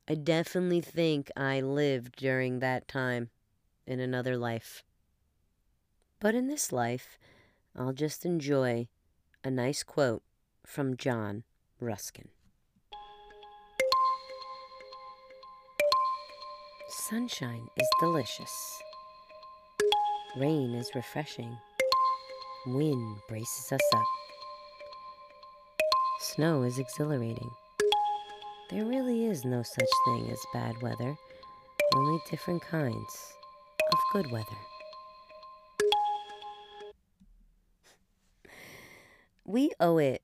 I 0.08 0.14
definitely 0.14 0.80
think 0.80 1.30
I 1.36 1.60
lived 1.60 2.16
during 2.16 2.58
that 2.58 2.88
time 2.88 3.30
in 3.86 4.00
another 4.00 4.36
life. 4.36 4.84
But 6.20 6.34
in 6.34 6.46
this 6.46 6.72
life, 6.72 7.18
I'll 7.76 7.92
just 7.92 8.24
enjoy 8.24 8.88
a 9.44 9.50
nice 9.50 9.82
quote 9.82 10.22
from 10.64 10.96
John 10.96 11.44
Ruskin. 11.80 12.28
Sunshine 16.88 17.66
is 17.76 17.88
delicious. 18.00 18.82
Rain 20.34 20.74
is 20.74 20.90
refreshing. 20.94 21.58
Wind 22.64 23.18
braces 23.28 23.70
us 23.70 23.80
up. 23.94 24.06
Snow 26.20 26.62
is 26.62 26.78
exhilarating. 26.78 27.50
There 28.70 28.86
really 28.86 29.26
is 29.26 29.44
no 29.44 29.62
such 29.62 29.90
thing 30.06 30.30
as 30.30 30.38
bad 30.54 30.80
weather, 30.80 31.14
only 31.94 32.18
different 32.30 32.62
kinds 32.62 33.34
of 33.92 33.98
good 34.14 34.32
weather. 34.32 34.46
We 39.44 39.72
owe 39.78 39.98
it 39.98 40.22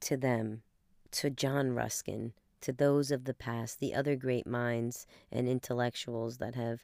to 0.00 0.16
them, 0.16 0.62
to 1.10 1.28
John 1.28 1.74
Ruskin, 1.74 2.32
to 2.62 2.72
those 2.72 3.10
of 3.10 3.24
the 3.24 3.34
past, 3.34 3.78
the 3.78 3.94
other 3.94 4.16
great 4.16 4.46
minds 4.46 5.06
and 5.30 5.46
intellectuals 5.46 6.38
that 6.38 6.54
have 6.54 6.82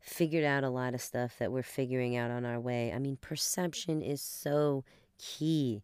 figured 0.00 0.44
out 0.44 0.64
a 0.64 0.70
lot 0.70 0.94
of 0.94 1.00
stuff 1.02 1.36
that 1.38 1.52
we're 1.52 1.62
figuring 1.62 2.16
out 2.16 2.30
on 2.30 2.44
our 2.44 2.60
way. 2.60 2.92
I 2.92 2.98
mean, 2.98 3.16
perception 3.20 4.02
is 4.02 4.20
so 4.22 4.84
key 5.18 5.82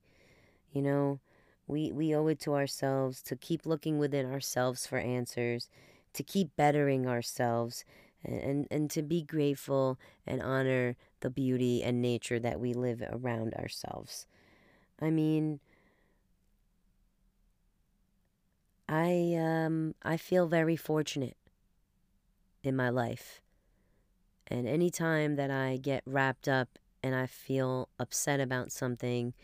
You 0.72 0.82
know, 0.82 1.20
we, 1.66 1.92
we 1.92 2.14
owe 2.14 2.26
it 2.28 2.40
to 2.40 2.54
ourselves 2.54 3.22
to 3.22 3.36
keep 3.36 3.66
looking 3.66 3.98
within 3.98 4.30
ourselves 4.30 4.86
for 4.86 4.98
answers, 4.98 5.68
to 6.14 6.22
keep 6.22 6.56
bettering 6.56 7.06
ourselves, 7.06 7.84
and, 8.24 8.40
and, 8.40 8.68
and 8.70 8.90
to 8.90 9.02
be 9.02 9.22
grateful 9.22 9.98
and 10.26 10.42
honor 10.42 10.96
the 11.20 11.30
beauty 11.30 11.82
and 11.82 12.02
nature 12.02 12.38
that 12.40 12.60
we 12.60 12.74
live 12.74 13.02
around 13.10 13.54
ourselves. 13.54 14.26
I 15.00 15.10
mean, 15.10 15.60
I 18.88 19.34
um 19.38 19.94
I 20.02 20.16
feel 20.16 20.46
very 20.46 20.76
fortunate 20.76 21.36
in 22.64 22.74
my 22.74 22.88
life. 22.90 23.40
And 24.49 24.68
anytime 24.68 25.36
that 25.36 25.51
I 25.51 25.78
get 25.78 26.03
wrapped 26.07 26.49
up 26.49 26.78
and 27.03 27.14
I 27.14 27.26
feel 27.26 27.88
upset 27.99 28.40
about 28.40 28.72
something 28.72 29.34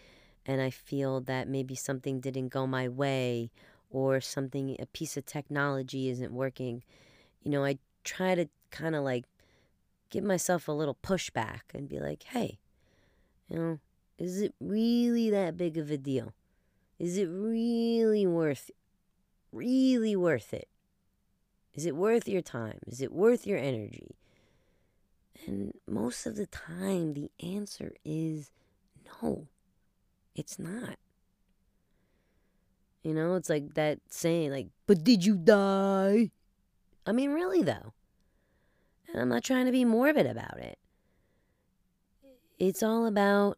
and 0.46 0.60
I 0.60 0.70
feel 0.70 1.20
that 1.22 1.48
maybe 1.48 1.74
something 1.74 2.20
didn't 2.20 2.48
go 2.48 2.66
my 2.66 2.88
way 2.88 3.50
or 3.90 4.20
something 4.20 4.76
a 4.78 4.86
piece 4.86 5.16
of 5.16 5.26
technology 5.26 6.08
isn't 6.08 6.32
working, 6.32 6.82
you 7.42 7.50
know, 7.50 7.64
I 7.64 7.78
try 8.04 8.34
to 8.34 8.46
kind 8.70 8.94
of 8.94 9.04
like 9.04 9.24
give 10.10 10.24
myself 10.24 10.68
a 10.68 10.72
little 10.72 10.96
pushback 11.02 11.60
and 11.74 11.88
be 11.88 11.98
like, 11.98 12.24
"Hey, 12.24 12.58
you 13.48 13.58
know, 13.58 13.78
is 14.18 14.40
it 14.40 14.54
really 14.60 15.30
that 15.30 15.56
big 15.56 15.76
of 15.76 15.90
a 15.90 15.96
deal? 15.96 16.34
Is 16.98 17.16
it 17.16 17.26
really 17.26 18.26
worth 18.26 18.70
really 19.52 20.14
worth 20.14 20.54
it? 20.54 20.68
Is 21.74 21.86
it 21.86 21.96
worth 21.96 22.28
your 22.28 22.42
time? 22.42 22.78
Is 22.86 23.00
it 23.00 23.12
worth 23.12 23.46
your 23.46 23.58
energy? 23.58 24.16
And 25.46 25.74
most 25.86 26.26
of 26.26 26.36
the 26.36 26.46
time, 26.46 27.14
the 27.14 27.30
answer 27.40 27.92
is 28.04 28.50
no, 29.22 29.46
it's 30.34 30.58
not. 30.58 30.96
You 33.02 33.14
know, 33.14 33.34
it's 33.34 33.48
like 33.48 33.74
that 33.74 33.98
saying, 34.08 34.50
like, 34.50 34.68
but 34.86 35.02
did 35.02 35.24
you 35.24 35.36
die? 35.36 36.30
I 37.06 37.12
mean, 37.12 37.32
really, 37.32 37.62
though. 37.62 37.94
And 39.08 39.22
I'm 39.22 39.28
not 39.28 39.42
trying 39.42 39.66
to 39.66 39.72
be 39.72 39.84
morbid 39.84 40.26
about 40.26 40.58
it. 40.58 40.78
It's 42.58 42.82
all 42.82 43.06
about 43.06 43.56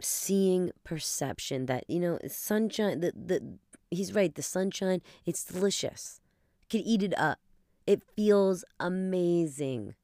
seeing 0.00 0.72
perception 0.84 1.66
that, 1.66 1.84
you 1.88 1.98
know, 1.98 2.18
sunshine, 2.28 3.00
the, 3.00 3.12
the, 3.12 3.58
he's 3.90 4.14
right. 4.14 4.34
The 4.34 4.42
sunshine, 4.42 5.00
it's 5.24 5.42
delicious. 5.42 6.20
You 6.70 6.80
can 6.80 6.86
eat 6.86 7.02
it 7.02 7.18
up. 7.18 7.38
It 7.86 8.02
feels 8.14 8.64
amazing 8.78 9.94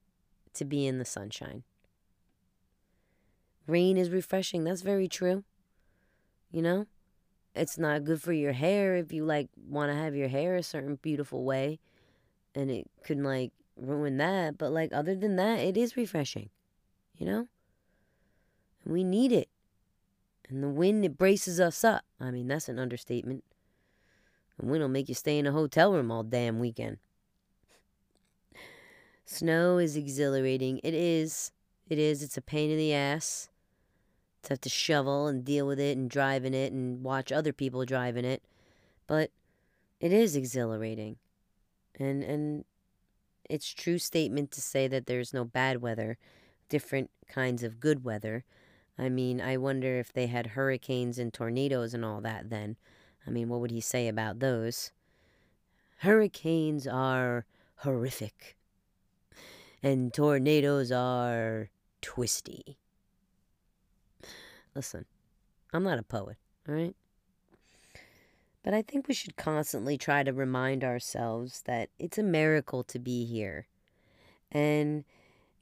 to 0.58 0.64
be 0.64 0.86
in 0.86 0.98
the 0.98 1.04
sunshine. 1.04 1.62
Rain 3.66 3.96
is 3.96 4.10
refreshing. 4.10 4.64
That's 4.64 4.82
very 4.82 5.08
true. 5.08 5.44
You 6.50 6.62
know, 6.62 6.86
it's 7.54 7.78
not 7.78 8.04
good 8.04 8.22
for 8.22 8.32
your 8.32 8.52
hair 8.52 8.96
if 8.96 9.12
you 9.12 9.24
like 9.24 9.48
want 9.56 9.90
to 9.92 9.96
have 9.96 10.14
your 10.14 10.28
hair 10.28 10.56
a 10.56 10.62
certain 10.62 10.98
beautiful 11.02 11.44
way, 11.44 11.78
and 12.54 12.70
it 12.70 12.86
could 13.04 13.18
like 13.18 13.52
ruin 13.76 14.16
that. 14.16 14.56
But 14.56 14.72
like 14.72 14.92
other 14.92 15.14
than 15.14 15.36
that, 15.36 15.58
it 15.58 15.76
is 15.76 15.96
refreshing. 15.96 16.50
You 17.16 17.26
know, 17.26 17.48
and 18.84 18.94
we 18.94 19.04
need 19.04 19.32
it. 19.32 19.48
And 20.48 20.62
the 20.62 20.68
wind 20.68 21.04
it 21.04 21.18
braces 21.18 21.60
us 21.60 21.84
up. 21.84 22.04
I 22.20 22.30
mean, 22.30 22.48
that's 22.48 22.68
an 22.68 22.78
understatement. 22.78 23.44
And 24.58 24.70
wind'll 24.70 24.88
make 24.88 25.08
you 25.08 25.14
stay 25.14 25.38
in 25.38 25.46
a 25.46 25.52
hotel 25.52 25.92
room 25.92 26.10
all 26.10 26.22
damn 26.22 26.58
weekend. 26.58 26.98
Snow 29.30 29.76
is 29.76 29.94
exhilarating. 29.94 30.80
It 30.82 30.94
is. 30.94 31.52
It 31.86 31.98
is. 31.98 32.22
It's 32.22 32.38
a 32.38 32.40
pain 32.40 32.70
in 32.70 32.78
the 32.78 32.94
ass 32.94 33.50
to 34.42 34.54
have 34.54 34.60
to 34.62 34.70
shovel 34.70 35.26
and 35.26 35.44
deal 35.44 35.66
with 35.66 35.78
it 35.78 35.98
and 35.98 36.08
drive 36.08 36.46
in 36.46 36.54
it 36.54 36.72
and 36.72 37.04
watch 37.04 37.30
other 37.30 37.52
people 37.52 37.84
drive 37.84 38.16
in 38.16 38.24
it. 38.24 38.42
But 39.06 39.30
it 40.00 40.12
is 40.12 40.34
exhilarating. 40.34 41.16
And 42.00 42.22
and 42.22 42.64
it's 43.50 43.74
true 43.74 43.98
statement 43.98 44.50
to 44.52 44.62
say 44.62 44.88
that 44.88 45.04
there's 45.04 45.34
no 45.34 45.44
bad 45.44 45.82
weather, 45.82 46.16
different 46.70 47.10
kinds 47.28 47.62
of 47.62 47.80
good 47.80 48.04
weather. 48.04 48.44
I 48.98 49.10
mean, 49.10 49.42
I 49.42 49.58
wonder 49.58 49.98
if 49.98 50.10
they 50.10 50.28
had 50.28 50.46
hurricanes 50.46 51.18
and 51.18 51.34
tornadoes 51.34 51.92
and 51.92 52.02
all 52.02 52.22
that 52.22 52.48
then. 52.48 52.76
I 53.26 53.30
mean, 53.30 53.50
what 53.50 53.60
would 53.60 53.72
he 53.72 53.82
say 53.82 54.08
about 54.08 54.38
those? 54.38 54.90
Hurricanes 55.98 56.86
are 56.86 57.44
horrific, 57.76 58.56
and 59.82 60.12
tornadoes 60.12 60.90
are 60.90 61.70
twisty. 62.00 62.78
Listen, 64.74 65.04
I'm 65.72 65.84
not 65.84 65.98
a 65.98 66.02
poet, 66.02 66.36
all 66.68 66.74
right? 66.74 66.94
But 68.62 68.74
I 68.74 68.82
think 68.82 69.08
we 69.08 69.14
should 69.14 69.36
constantly 69.36 69.96
try 69.96 70.22
to 70.22 70.32
remind 70.32 70.84
ourselves 70.84 71.62
that 71.66 71.90
it's 71.98 72.18
a 72.18 72.22
miracle 72.22 72.84
to 72.84 72.98
be 72.98 73.24
here. 73.24 73.66
And 74.52 75.04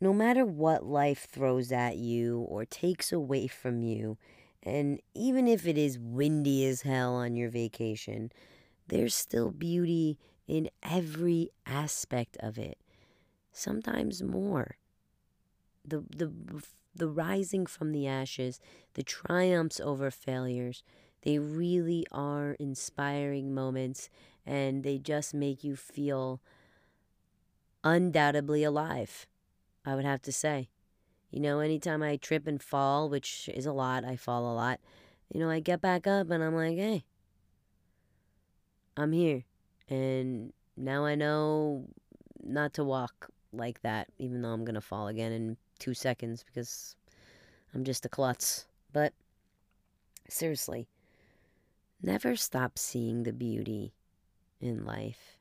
no 0.00 0.12
matter 0.12 0.44
what 0.44 0.84
life 0.84 1.26
throws 1.30 1.72
at 1.72 1.96
you 1.96 2.40
or 2.48 2.64
takes 2.64 3.12
away 3.12 3.46
from 3.46 3.82
you, 3.82 4.18
and 4.62 5.00
even 5.14 5.46
if 5.46 5.66
it 5.66 5.78
is 5.78 5.98
windy 5.98 6.66
as 6.66 6.82
hell 6.82 7.14
on 7.14 7.36
your 7.36 7.48
vacation, 7.48 8.32
there's 8.88 9.14
still 9.14 9.50
beauty 9.50 10.18
in 10.48 10.68
every 10.82 11.50
aspect 11.64 12.36
of 12.40 12.58
it. 12.58 12.78
Sometimes 13.56 14.22
more. 14.22 14.76
The, 15.82 16.04
the, 16.14 16.30
the 16.94 17.08
rising 17.08 17.64
from 17.64 17.92
the 17.92 18.06
ashes, 18.06 18.60
the 18.92 19.02
triumphs 19.02 19.80
over 19.80 20.10
failures, 20.10 20.82
they 21.22 21.38
really 21.38 22.06
are 22.12 22.52
inspiring 22.60 23.54
moments 23.54 24.10
and 24.44 24.82
they 24.82 24.98
just 24.98 25.32
make 25.32 25.64
you 25.64 25.74
feel 25.74 26.42
undoubtedly 27.82 28.62
alive, 28.62 29.26
I 29.86 29.94
would 29.94 30.04
have 30.04 30.20
to 30.22 30.32
say. 30.32 30.68
You 31.30 31.40
know, 31.40 31.60
anytime 31.60 32.02
I 32.02 32.16
trip 32.16 32.46
and 32.46 32.62
fall, 32.62 33.08
which 33.08 33.48
is 33.54 33.64
a 33.64 33.72
lot, 33.72 34.04
I 34.04 34.16
fall 34.16 34.52
a 34.52 34.54
lot, 34.54 34.80
you 35.32 35.40
know, 35.40 35.48
I 35.48 35.60
get 35.60 35.80
back 35.80 36.06
up 36.06 36.30
and 36.30 36.44
I'm 36.44 36.54
like, 36.54 36.76
hey, 36.76 37.06
I'm 38.98 39.12
here. 39.12 39.44
And 39.88 40.52
now 40.76 41.06
I 41.06 41.14
know 41.14 41.86
not 42.44 42.74
to 42.74 42.84
walk 42.84 43.30
like 43.56 43.82
that, 43.82 44.08
even 44.18 44.42
though 44.42 44.50
I'm 44.50 44.64
going 44.64 44.74
to 44.74 44.80
fall 44.80 45.08
again 45.08 45.32
in 45.32 45.56
two 45.78 45.94
seconds 45.94 46.44
because 46.44 46.96
I'm 47.74 47.84
just 47.84 48.06
a 48.06 48.08
klutz. 48.08 48.66
But 48.92 49.12
seriously, 50.28 50.88
never 52.02 52.36
stop 52.36 52.78
seeing 52.78 53.22
the 53.22 53.32
beauty 53.32 53.92
in 54.60 54.84
life. 54.84 55.38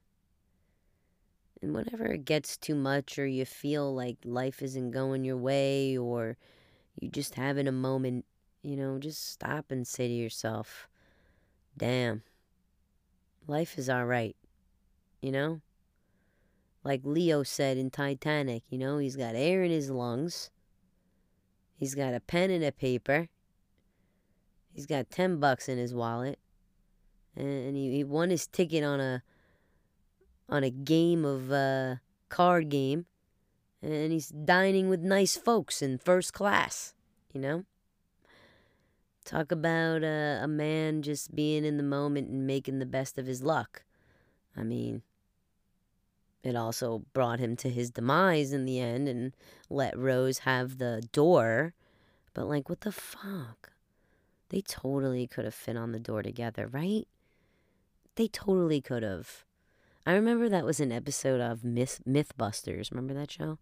And 1.62 1.74
whenever 1.74 2.06
it 2.06 2.26
gets 2.26 2.58
too 2.58 2.76
much, 2.76 3.18
or 3.18 3.26
you 3.26 3.46
feel 3.46 3.94
like 3.94 4.18
life 4.24 4.62
isn't 4.62 4.92
going 4.92 5.24
your 5.24 5.38
way, 5.38 5.98
or 5.98 6.38
you 7.00 7.10
just 7.10 7.36
having 7.36 7.68
a 7.68 7.72
moment, 7.72 8.26
you 8.62 8.76
know, 8.76 9.00
just 9.00 9.32
stop 9.32 9.72
and 9.72 9.88
say 9.88 10.08
to 10.08 10.14
yourself, 10.14 10.88
damn, 11.78 12.24
life 13.48 13.78
is 13.78 13.90
all 13.90 14.06
right, 14.06 14.36
you 15.22 15.32
know? 15.32 15.62
Like 16.86 17.02
Leo 17.04 17.42
said 17.42 17.78
in 17.78 17.90
Titanic, 17.90 18.62
you 18.70 18.78
know, 18.78 19.00
he's 19.00 19.16
got 19.16 19.34
air 19.34 19.64
in 19.64 19.72
his 19.72 19.90
lungs, 19.90 20.52
he's 21.74 21.96
got 21.96 22.14
a 22.14 22.20
pen 22.20 22.52
and 22.52 22.64
a 22.64 22.72
paper, 22.72 23.28
he's 24.72 24.86
got 24.86 25.10
10 25.10 25.40
bucks 25.40 25.68
in 25.68 25.80
his 25.80 25.96
wallet, 25.96 26.38
and 27.36 27.76
he, 27.76 27.90
he 27.90 28.04
won 28.04 28.30
his 28.30 28.46
ticket 28.46 28.84
on 28.84 29.00
a 29.00 29.24
on 30.48 30.64
a 30.64 30.70
game 30.70 31.26
of 31.26 31.52
uh, 31.52 31.96
card 32.30 32.70
game, 32.70 33.08
and 33.82 34.12
he's 34.12 34.30
dining 34.30 34.88
with 34.88 35.02
nice 35.02 35.36
folks 35.36 35.82
in 35.82 35.98
first 35.98 36.34
class. 36.34 36.94
You 37.34 37.42
know. 37.42 37.66
Talk 39.26 39.52
about 39.52 40.04
uh, 40.04 40.38
a 40.44 40.48
man 40.48 41.02
just 41.02 41.34
being 41.34 41.66
in 41.66 41.78
the 41.78 41.84
moment 41.84 42.30
and 42.30 42.46
making 42.46 42.78
the 42.78 42.86
best 42.86 43.18
of 43.18 43.26
his 43.26 43.42
luck. 43.42 43.84
I 44.56 44.62
mean, 44.62 45.02
it 46.46 46.56
also 46.56 47.04
brought 47.14 47.40
him 47.40 47.56
to 47.58 47.70
his 47.70 47.90
demise 47.90 48.54
in 48.54 48.66
the 48.66 48.80
end 48.80 49.08
and 49.08 49.36
let 49.70 49.98
Rose 49.98 50.40
have 50.40 50.78
the 50.78 51.02
door. 51.12 51.74
But, 52.34 52.48
like, 52.48 52.70
what 52.70 52.82
the 52.82 52.92
fuck? 52.92 53.72
They 54.50 54.62
totally 54.62 55.26
could 55.26 55.46
have 55.46 55.56
fit 55.56 55.76
on 55.76 55.92
the 55.92 56.00
door 56.00 56.22
together, 56.22 56.68
right? 56.68 57.08
They 58.16 58.28
totally 58.28 58.80
could 58.80 59.04
have. 59.04 59.44
I 60.06 60.14
remember 60.14 60.48
that 60.48 60.66
was 60.66 60.80
an 60.80 60.92
episode 60.92 61.42
of 61.42 61.64
Myth 61.64 62.02
Mythbusters. 62.08 62.92
Remember 62.92 63.16
that 63.16 63.32
show? 63.32 63.58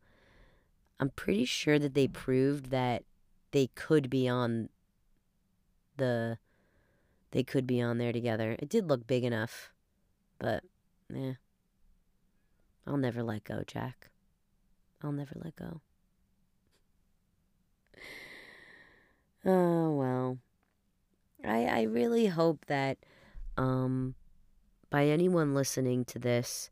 I'm 0.99 1.09
pretty 1.09 1.45
sure 1.45 1.79
that 1.79 1.93
they 1.93 2.07
proved 2.07 2.69
that 2.69 3.03
they 3.51 3.67
could 3.67 4.09
be 4.09 4.27
on 4.27 4.69
the 5.95 6.37
they 7.31 7.43
could 7.43 7.65
be 7.65 7.81
on 7.81 7.97
there 7.97 8.11
together. 8.11 8.57
It 8.59 8.69
did 8.69 8.89
look 8.89 9.07
big 9.07 9.23
enough, 9.23 9.71
but 10.37 10.63
yeah. 11.09 11.33
I'll 12.85 12.97
never 12.97 13.23
let 13.23 13.43
go, 13.43 13.63
Jack. 13.65 14.09
I'll 15.01 15.11
never 15.11 15.35
let 15.35 15.55
go. 15.55 15.81
Oh, 19.45 19.91
well. 19.91 20.37
I, 21.43 21.65
I 21.65 21.81
really 21.81 22.27
hope 22.27 22.65
that 22.67 22.97
um, 23.57 24.15
by 24.89 25.07
anyone 25.07 25.53
listening 25.53 26.05
to 26.05 26.19
this, 26.19 26.69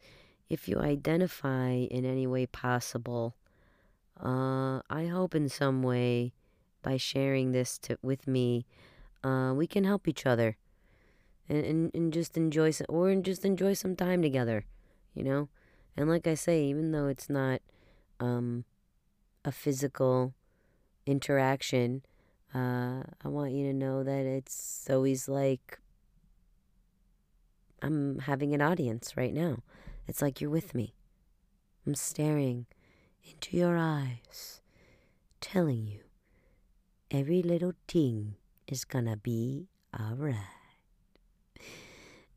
if 0.49 0.68
you 0.68 0.80
identify 0.80 1.72
in 1.72 2.05
any 2.05 2.26
way 2.28 2.45
possible, 2.45 3.36
uh, 4.22 4.82
I 4.89 5.07
hope 5.07 5.36
in 5.36 5.49
some 5.49 5.84
way 5.84 6.34
by 6.82 6.97
sharing 6.97 7.51
this 7.51 7.78
to, 7.80 7.97
with 8.01 8.28
me, 8.28 8.66
uh, 9.24 9.53
we 9.55 9.68
can 9.68 9.84
help 9.84 10.07
each 10.07 10.26
other 10.26 10.57
and, 11.49 11.66
and, 11.66 11.91
and 11.93 12.14
just 12.14 12.38
enjoy 12.38 12.72
some, 12.72 12.88
or 12.89 13.14
just 13.16 13.43
enjoy 13.45 13.74
some 13.74 13.95
time 13.95 14.22
together, 14.22 14.66
you 15.14 15.24
know? 15.24 15.49
And 15.95 16.09
like 16.09 16.27
I 16.27 16.35
say, 16.35 16.63
even 16.63 16.91
though 16.91 17.07
it's 17.07 17.29
not 17.29 17.61
um, 18.19 18.65
a 19.43 19.51
physical 19.51 20.33
interaction, 21.05 22.03
uh, 22.53 23.03
I 23.23 23.27
want 23.27 23.51
you 23.51 23.67
to 23.67 23.73
know 23.73 24.03
that 24.03 24.25
it's 24.25 24.87
always 24.89 25.27
like 25.27 25.79
I'm 27.81 28.19
having 28.19 28.53
an 28.53 28.61
audience 28.61 29.17
right 29.17 29.33
now. 29.33 29.63
It's 30.07 30.21
like 30.21 30.39
you're 30.39 30.49
with 30.49 30.75
me. 30.75 30.93
I'm 31.85 31.95
staring 31.95 32.67
into 33.23 33.57
your 33.57 33.77
eyes, 33.77 34.61
telling 35.39 35.87
you 35.87 36.01
every 37.09 37.41
little 37.41 37.73
thing 37.87 38.35
is 38.67 38.85
gonna 38.85 39.17
be 39.17 39.67
alright. 39.99 40.35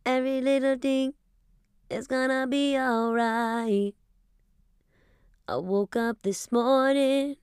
Every 0.07 0.41
little 0.41 0.77
thing 0.77 1.15
is 1.91 2.07
gonna 2.07 2.47
be 2.47 2.79
alright. 2.79 3.95
I 5.47 5.57
woke 5.57 5.97
up 5.97 6.23
this 6.23 6.51
morning, 6.51 7.37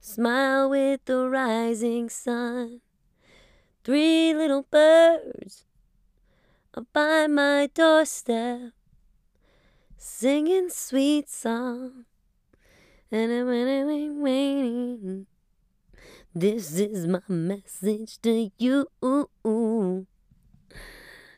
smile 0.00 0.70
with 0.70 1.04
the 1.06 1.28
rising 1.28 2.10
sun. 2.10 2.80
Three 3.84 4.34
little 4.34 4.66
birds 4.70 5.64
are 6.74 6.84
by 6.92 7.26
my 7.26 7.70
doorstep, 7.72 8.72
singing 9.96 10.68
sweet 10.68 11.30
song. 11.30 12.04
And 13.10 13.32
I'm 13.32 14.20
waiting. 14.20 15.26
This 16.34 16.78
is 16.78 17.06
my 17.06 17.22
message 17.28 18.20
to 18.22 18.50
you. 18.58 18.88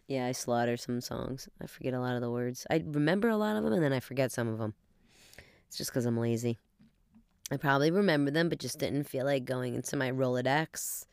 Yeah, 0.09 0.27
I 0.27 0.33
slaughter 0.33 0.79
some 0.79 1.03
songs. 1.03 1.49
I 1.63 1.67
forget 1.67 1.93
a 1.93 2.01
lot 2.01 2.15
of 2.15 2.23
the 2.23 2.31
words. 2.31 2.67
I 2.71 2.83
remember 2.85 3.29
a 3.29 3.37
lot 3.37 3.57
of 3.57 3.63
them 3.63 3.75
and 3.75 3.83
then 3.83 3.93
I 3.93 4.01
forget 4.01 4.33
some 4.33 4.49
of 4.49 4.59
them. 4.59 4.73
It's 5.69 5.77
just 5.77 5.91
because 5.91 6.07
I'm 6.07 6.17
lazy. 6.17 6.59
I 7.51 7.59
probably 7.59 7.91
remember 7.91 8.31
them, 8.31 8.49
but 8.49 8.59
just 8.59 8.79
didn't 8.79 9.05
feel 9.05 9.27
like 9.27 9.45
going 9.45 9.75
into 9.75 9.97
my 9.97 10.11
Rolodex. 10.11 11.05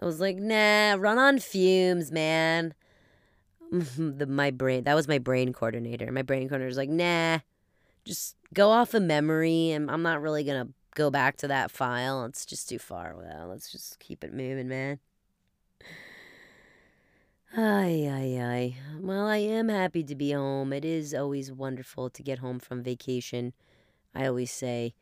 I 0.00 0.04
was 0.04 0.20
like, 0.20 0.36
nah, 0.36 0.94
run 0.98 1.18
on 1.18 1.40
fumes, 1.40 2.12
man. 2.12 2.74
the 3.72 4.26
my 4.26 4.52
brain 4.52 4.84
that 4.84 4.94
was 4.94 5.08
my 5.08 5.18
brain 5.18 5.52
coordinator. 5.52 6.10
My 6.12 6.22
brain 6.22 6.48
coordinator 6.48 6.68
was 6.68 6.76
like, 6.76 6.88
nah, 6.88 7.40
just 8.04 8.36
go 8.54 8.70
off 8.70 8.94
of 8.94 9.02
memory, 9.02 9.70
and 9.70 9.90
I'm 9.90 10.02
not 10.02 10.22
really 10.22 10.44
gonna 10.44 10.68
go 10.94 11.10
back 11.10 11.36
to 11.38 11.48
that 11.48 11.70
file. 11.70 12.24
It's 12.24 12.46
just 12.46 12.68
too 12.68 12.78
far. 12.78 13.16
Well, 13.16 13.48
let's 13.48 13.72
just 13.72 13.98
keep 13.98 14.22
it 14.22 14.32
moving, 14.32 14.68
man. 14.68 15.00
Ay, 17.56 18.06
ay, 18.06 18.38
ay. 18.38 18.76
Well, 19.00 19.26
I 19.26 19.38
am 19.38 19.68
happy 19.68 20.02
to 20.04 20.14
be 20.14 20.32
home. 20.32 20.72
It 20.72 20.84
is 20.84 21.14
always 21.14 21.50
wonderful 21.50 22.10
to 22.10 22.22
get 22.22 22.38
home 22.40 22.58
from 22.58 22.82
vacation. 22.82 23.52
I 24.14 24.26
always 24.26 24.50
say, 24.52 24.94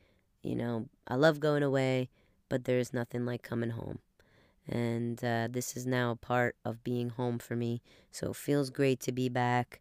you 0.43 0.57
know, 0.57 0.87
I 1.09 1.17
love 1.17 1.41
going 1.41 1.63
away, 1.65 2.11
but 2.49 2.65
there's 2.65 2.93
nothing 2.93 3.27
like 3.27 3.43
coming 3.43 3.71
home. 3.71 4.01
And 4.69 5.23
uh, 5.25 5.49
this 5.51 5.77
is 5.77 5.87
now 5.87 6.13
a 6.13 6.17
part 6.17 6.57
of 6.65 6.85
being 6.85 7.11
home 7.11 7.39
for 7.39 7.57
me. 7.57 7.83
So 8.13 8.31
it 8.31 8.37
feels 8.37 8.71
great 8.71 9.01
to 9.01 9.13
be 9.13 9.29
back. 9.29 9.81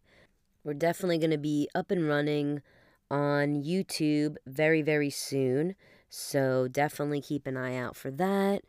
We're 0.64 0.74
definitely 0.74 1.18
going 1.18 1.30
to 1.30 1.38
be 1.38 1.68
up 1.74 1.90
and 1.90 2.08
running 2.08 2.62
on 3.10 3.62
YouTube 3.62 4.36
very, 4.46 4.82
very 4.82 5.10
soon. 5.10 5.74
So 6.08 6.68
definitely 6.68 7.20
keep 7.20 7.46
an 7.46 7.56
eye 7.56 7.76
out 7.76 7.96
for 7.96 8.10
that. 8.12 8.62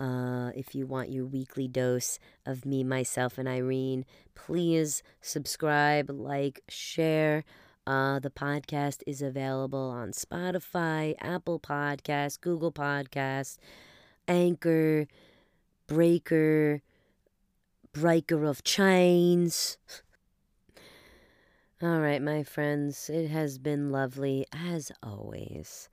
Uh, 0.00 0.50
if 0.56 0.74
you 0.74 0.86
want 0.86 1.10
your 1.10 1.26
weekly 1.26 1.68
dose 1.68 2.18
of 2.46 2.64
me, 2.64 2.82
myself, 2.82 3.36
and 3.36 3.46
Irene, 3.46 4.06
please 4.34 5.02
subscribe, 5.20 6.08
like, 6.08 6.62
share. 6.68 7.44
Uh, 7.86 8.18
the 8.18 8.30
podcast 8.30 9.02
is 9.06 9.20
available 9.20 9.90
on 9.90 10.12
Spotify, 10.12 11.14
Apple 11.20 11.60
Podcasts, 11.60 12.40
Google 12.40 12.72
Podcasts, 12.72 13.58
Anchor, 14.26 15.06
Breaker, 15.86 16.82
Breaker 17.92 18.44
of 18.44 18.64
Chains. 18.64 19.76
All 21.82 22.00
right, 22.00 22.22
my 22.22 22.42
friends, 22.42 23.10
it 23.10 23.28
has 23.28 23.58
been 23.58 23.90
lovely 23.90 24.46
as 24.52 24.92
always. 25.02 25.88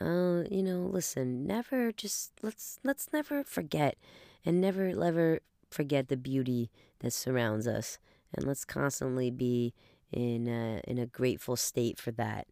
Uh, 0.00 0.42
you 0.50 0.62
know, 0.62 0.88
listen, 0.92 1.46
never 1.46 1.90
just 1.90 2.32
let's 2.42 2.78
let's 2.84 3.08
never 3.12 3.42
forget 3.42 3.96
and 4.44 4.60
never 4.60 4.88
ever 5.02 5.40
forget 5.70 6.08
the 6.08 6.16
beauty 6.16 6.70
that 7.00 7.12
surrounds 7.12 7.66
us, 7.66 7.98
and 8.34 8.46
let's 8.46 8.64
constantly 8.64 9.30
be 9.30 9.72
in 10.12 10.48
a, 10.48 10.80
in 10.86 10.98
a 10.98 11.06
grateful 11.06 11.56
state 11.56 11.98
for 11.98 12.10
that. 12.12 12.46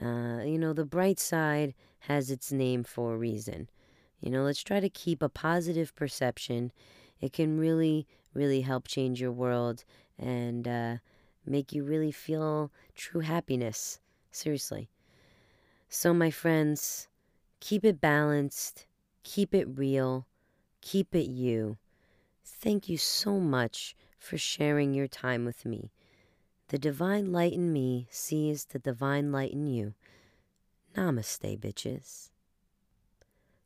Uh, 0.00 0.42
you 0.44 0.58
know, 0.58 0.72
the 0.72 0.84
bright 0.84 1.18
side 1.18 1.74
has 2.00 2.30
its 2.30 2.52
name 2.52 2.84
for 2.84 3.14
a 3.14 3.18
reason. 3.18 3.68
You 4.20 4.30
know, 4.30 4.42
let's 4.42 4.62
try 4.62 4.80
to 4.80 4.88
keep 4.88 5.22
a 5.22 5.28
positive 5.28 5.94
perception. 5.94 6.72
It 7.20 7.32
can 7.32 7.58
really, 7.58 8.06
really 8.34 8.62
help 8.62 8.86
change 8.88 9.20
your 9.20 9.32
world 9.32 9.84
and 10.18 10.66
uh, 10.66 10.96
make 11.46 11.72
you 11.72 11.84
really 11.84 12.12
feel 12.12 12.70
true 12.94 13.20
happiness. 13.20 14.00
Seriously. 14.30 14.88
So, 15.92 16.14
my 16.14 16.30
friends, 16.30 17.08
keep 17.58 17.84
it 17.84 18.00
balanced, 18.00 18.86
keep 19.24 19.52
it 19.52 19.66
real, 19.68 20.24
keep 20.80 21.16
it 21.16 21.28
you. 21.28 21.78
Thank 22.44 22.88
you 22.88 22.96
so 22.96 23.40
much 23.40 23.96
for 24.16 24.38
sharing 24.38 24.94
your 24.94 25.08
time 25.08 25.44
with 25.44 25.66
me. 25.66 25.90
The 26.68 26.78
divine 26.78 27.32
light 27.32 27.52
in 27.52 27.72
me 27.72 28.06
sees 28.08 28.66
the 28.66 28.78
divine 28.78 29.32
light 29.32 29.50
in 29.50 29.66
you. 29.66 29.94
Namaste, 30.96 31.58
bitches. 31.58 32.30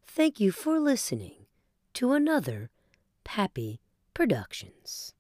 Thank 0.07 0.41
you 0.41 0.51
for 0.51 0.81
listening 0.81 1.45
to 1.93 2.13
another 2.13 2.71
Pappy 3.25 3.81
Productions. 4.15 5.13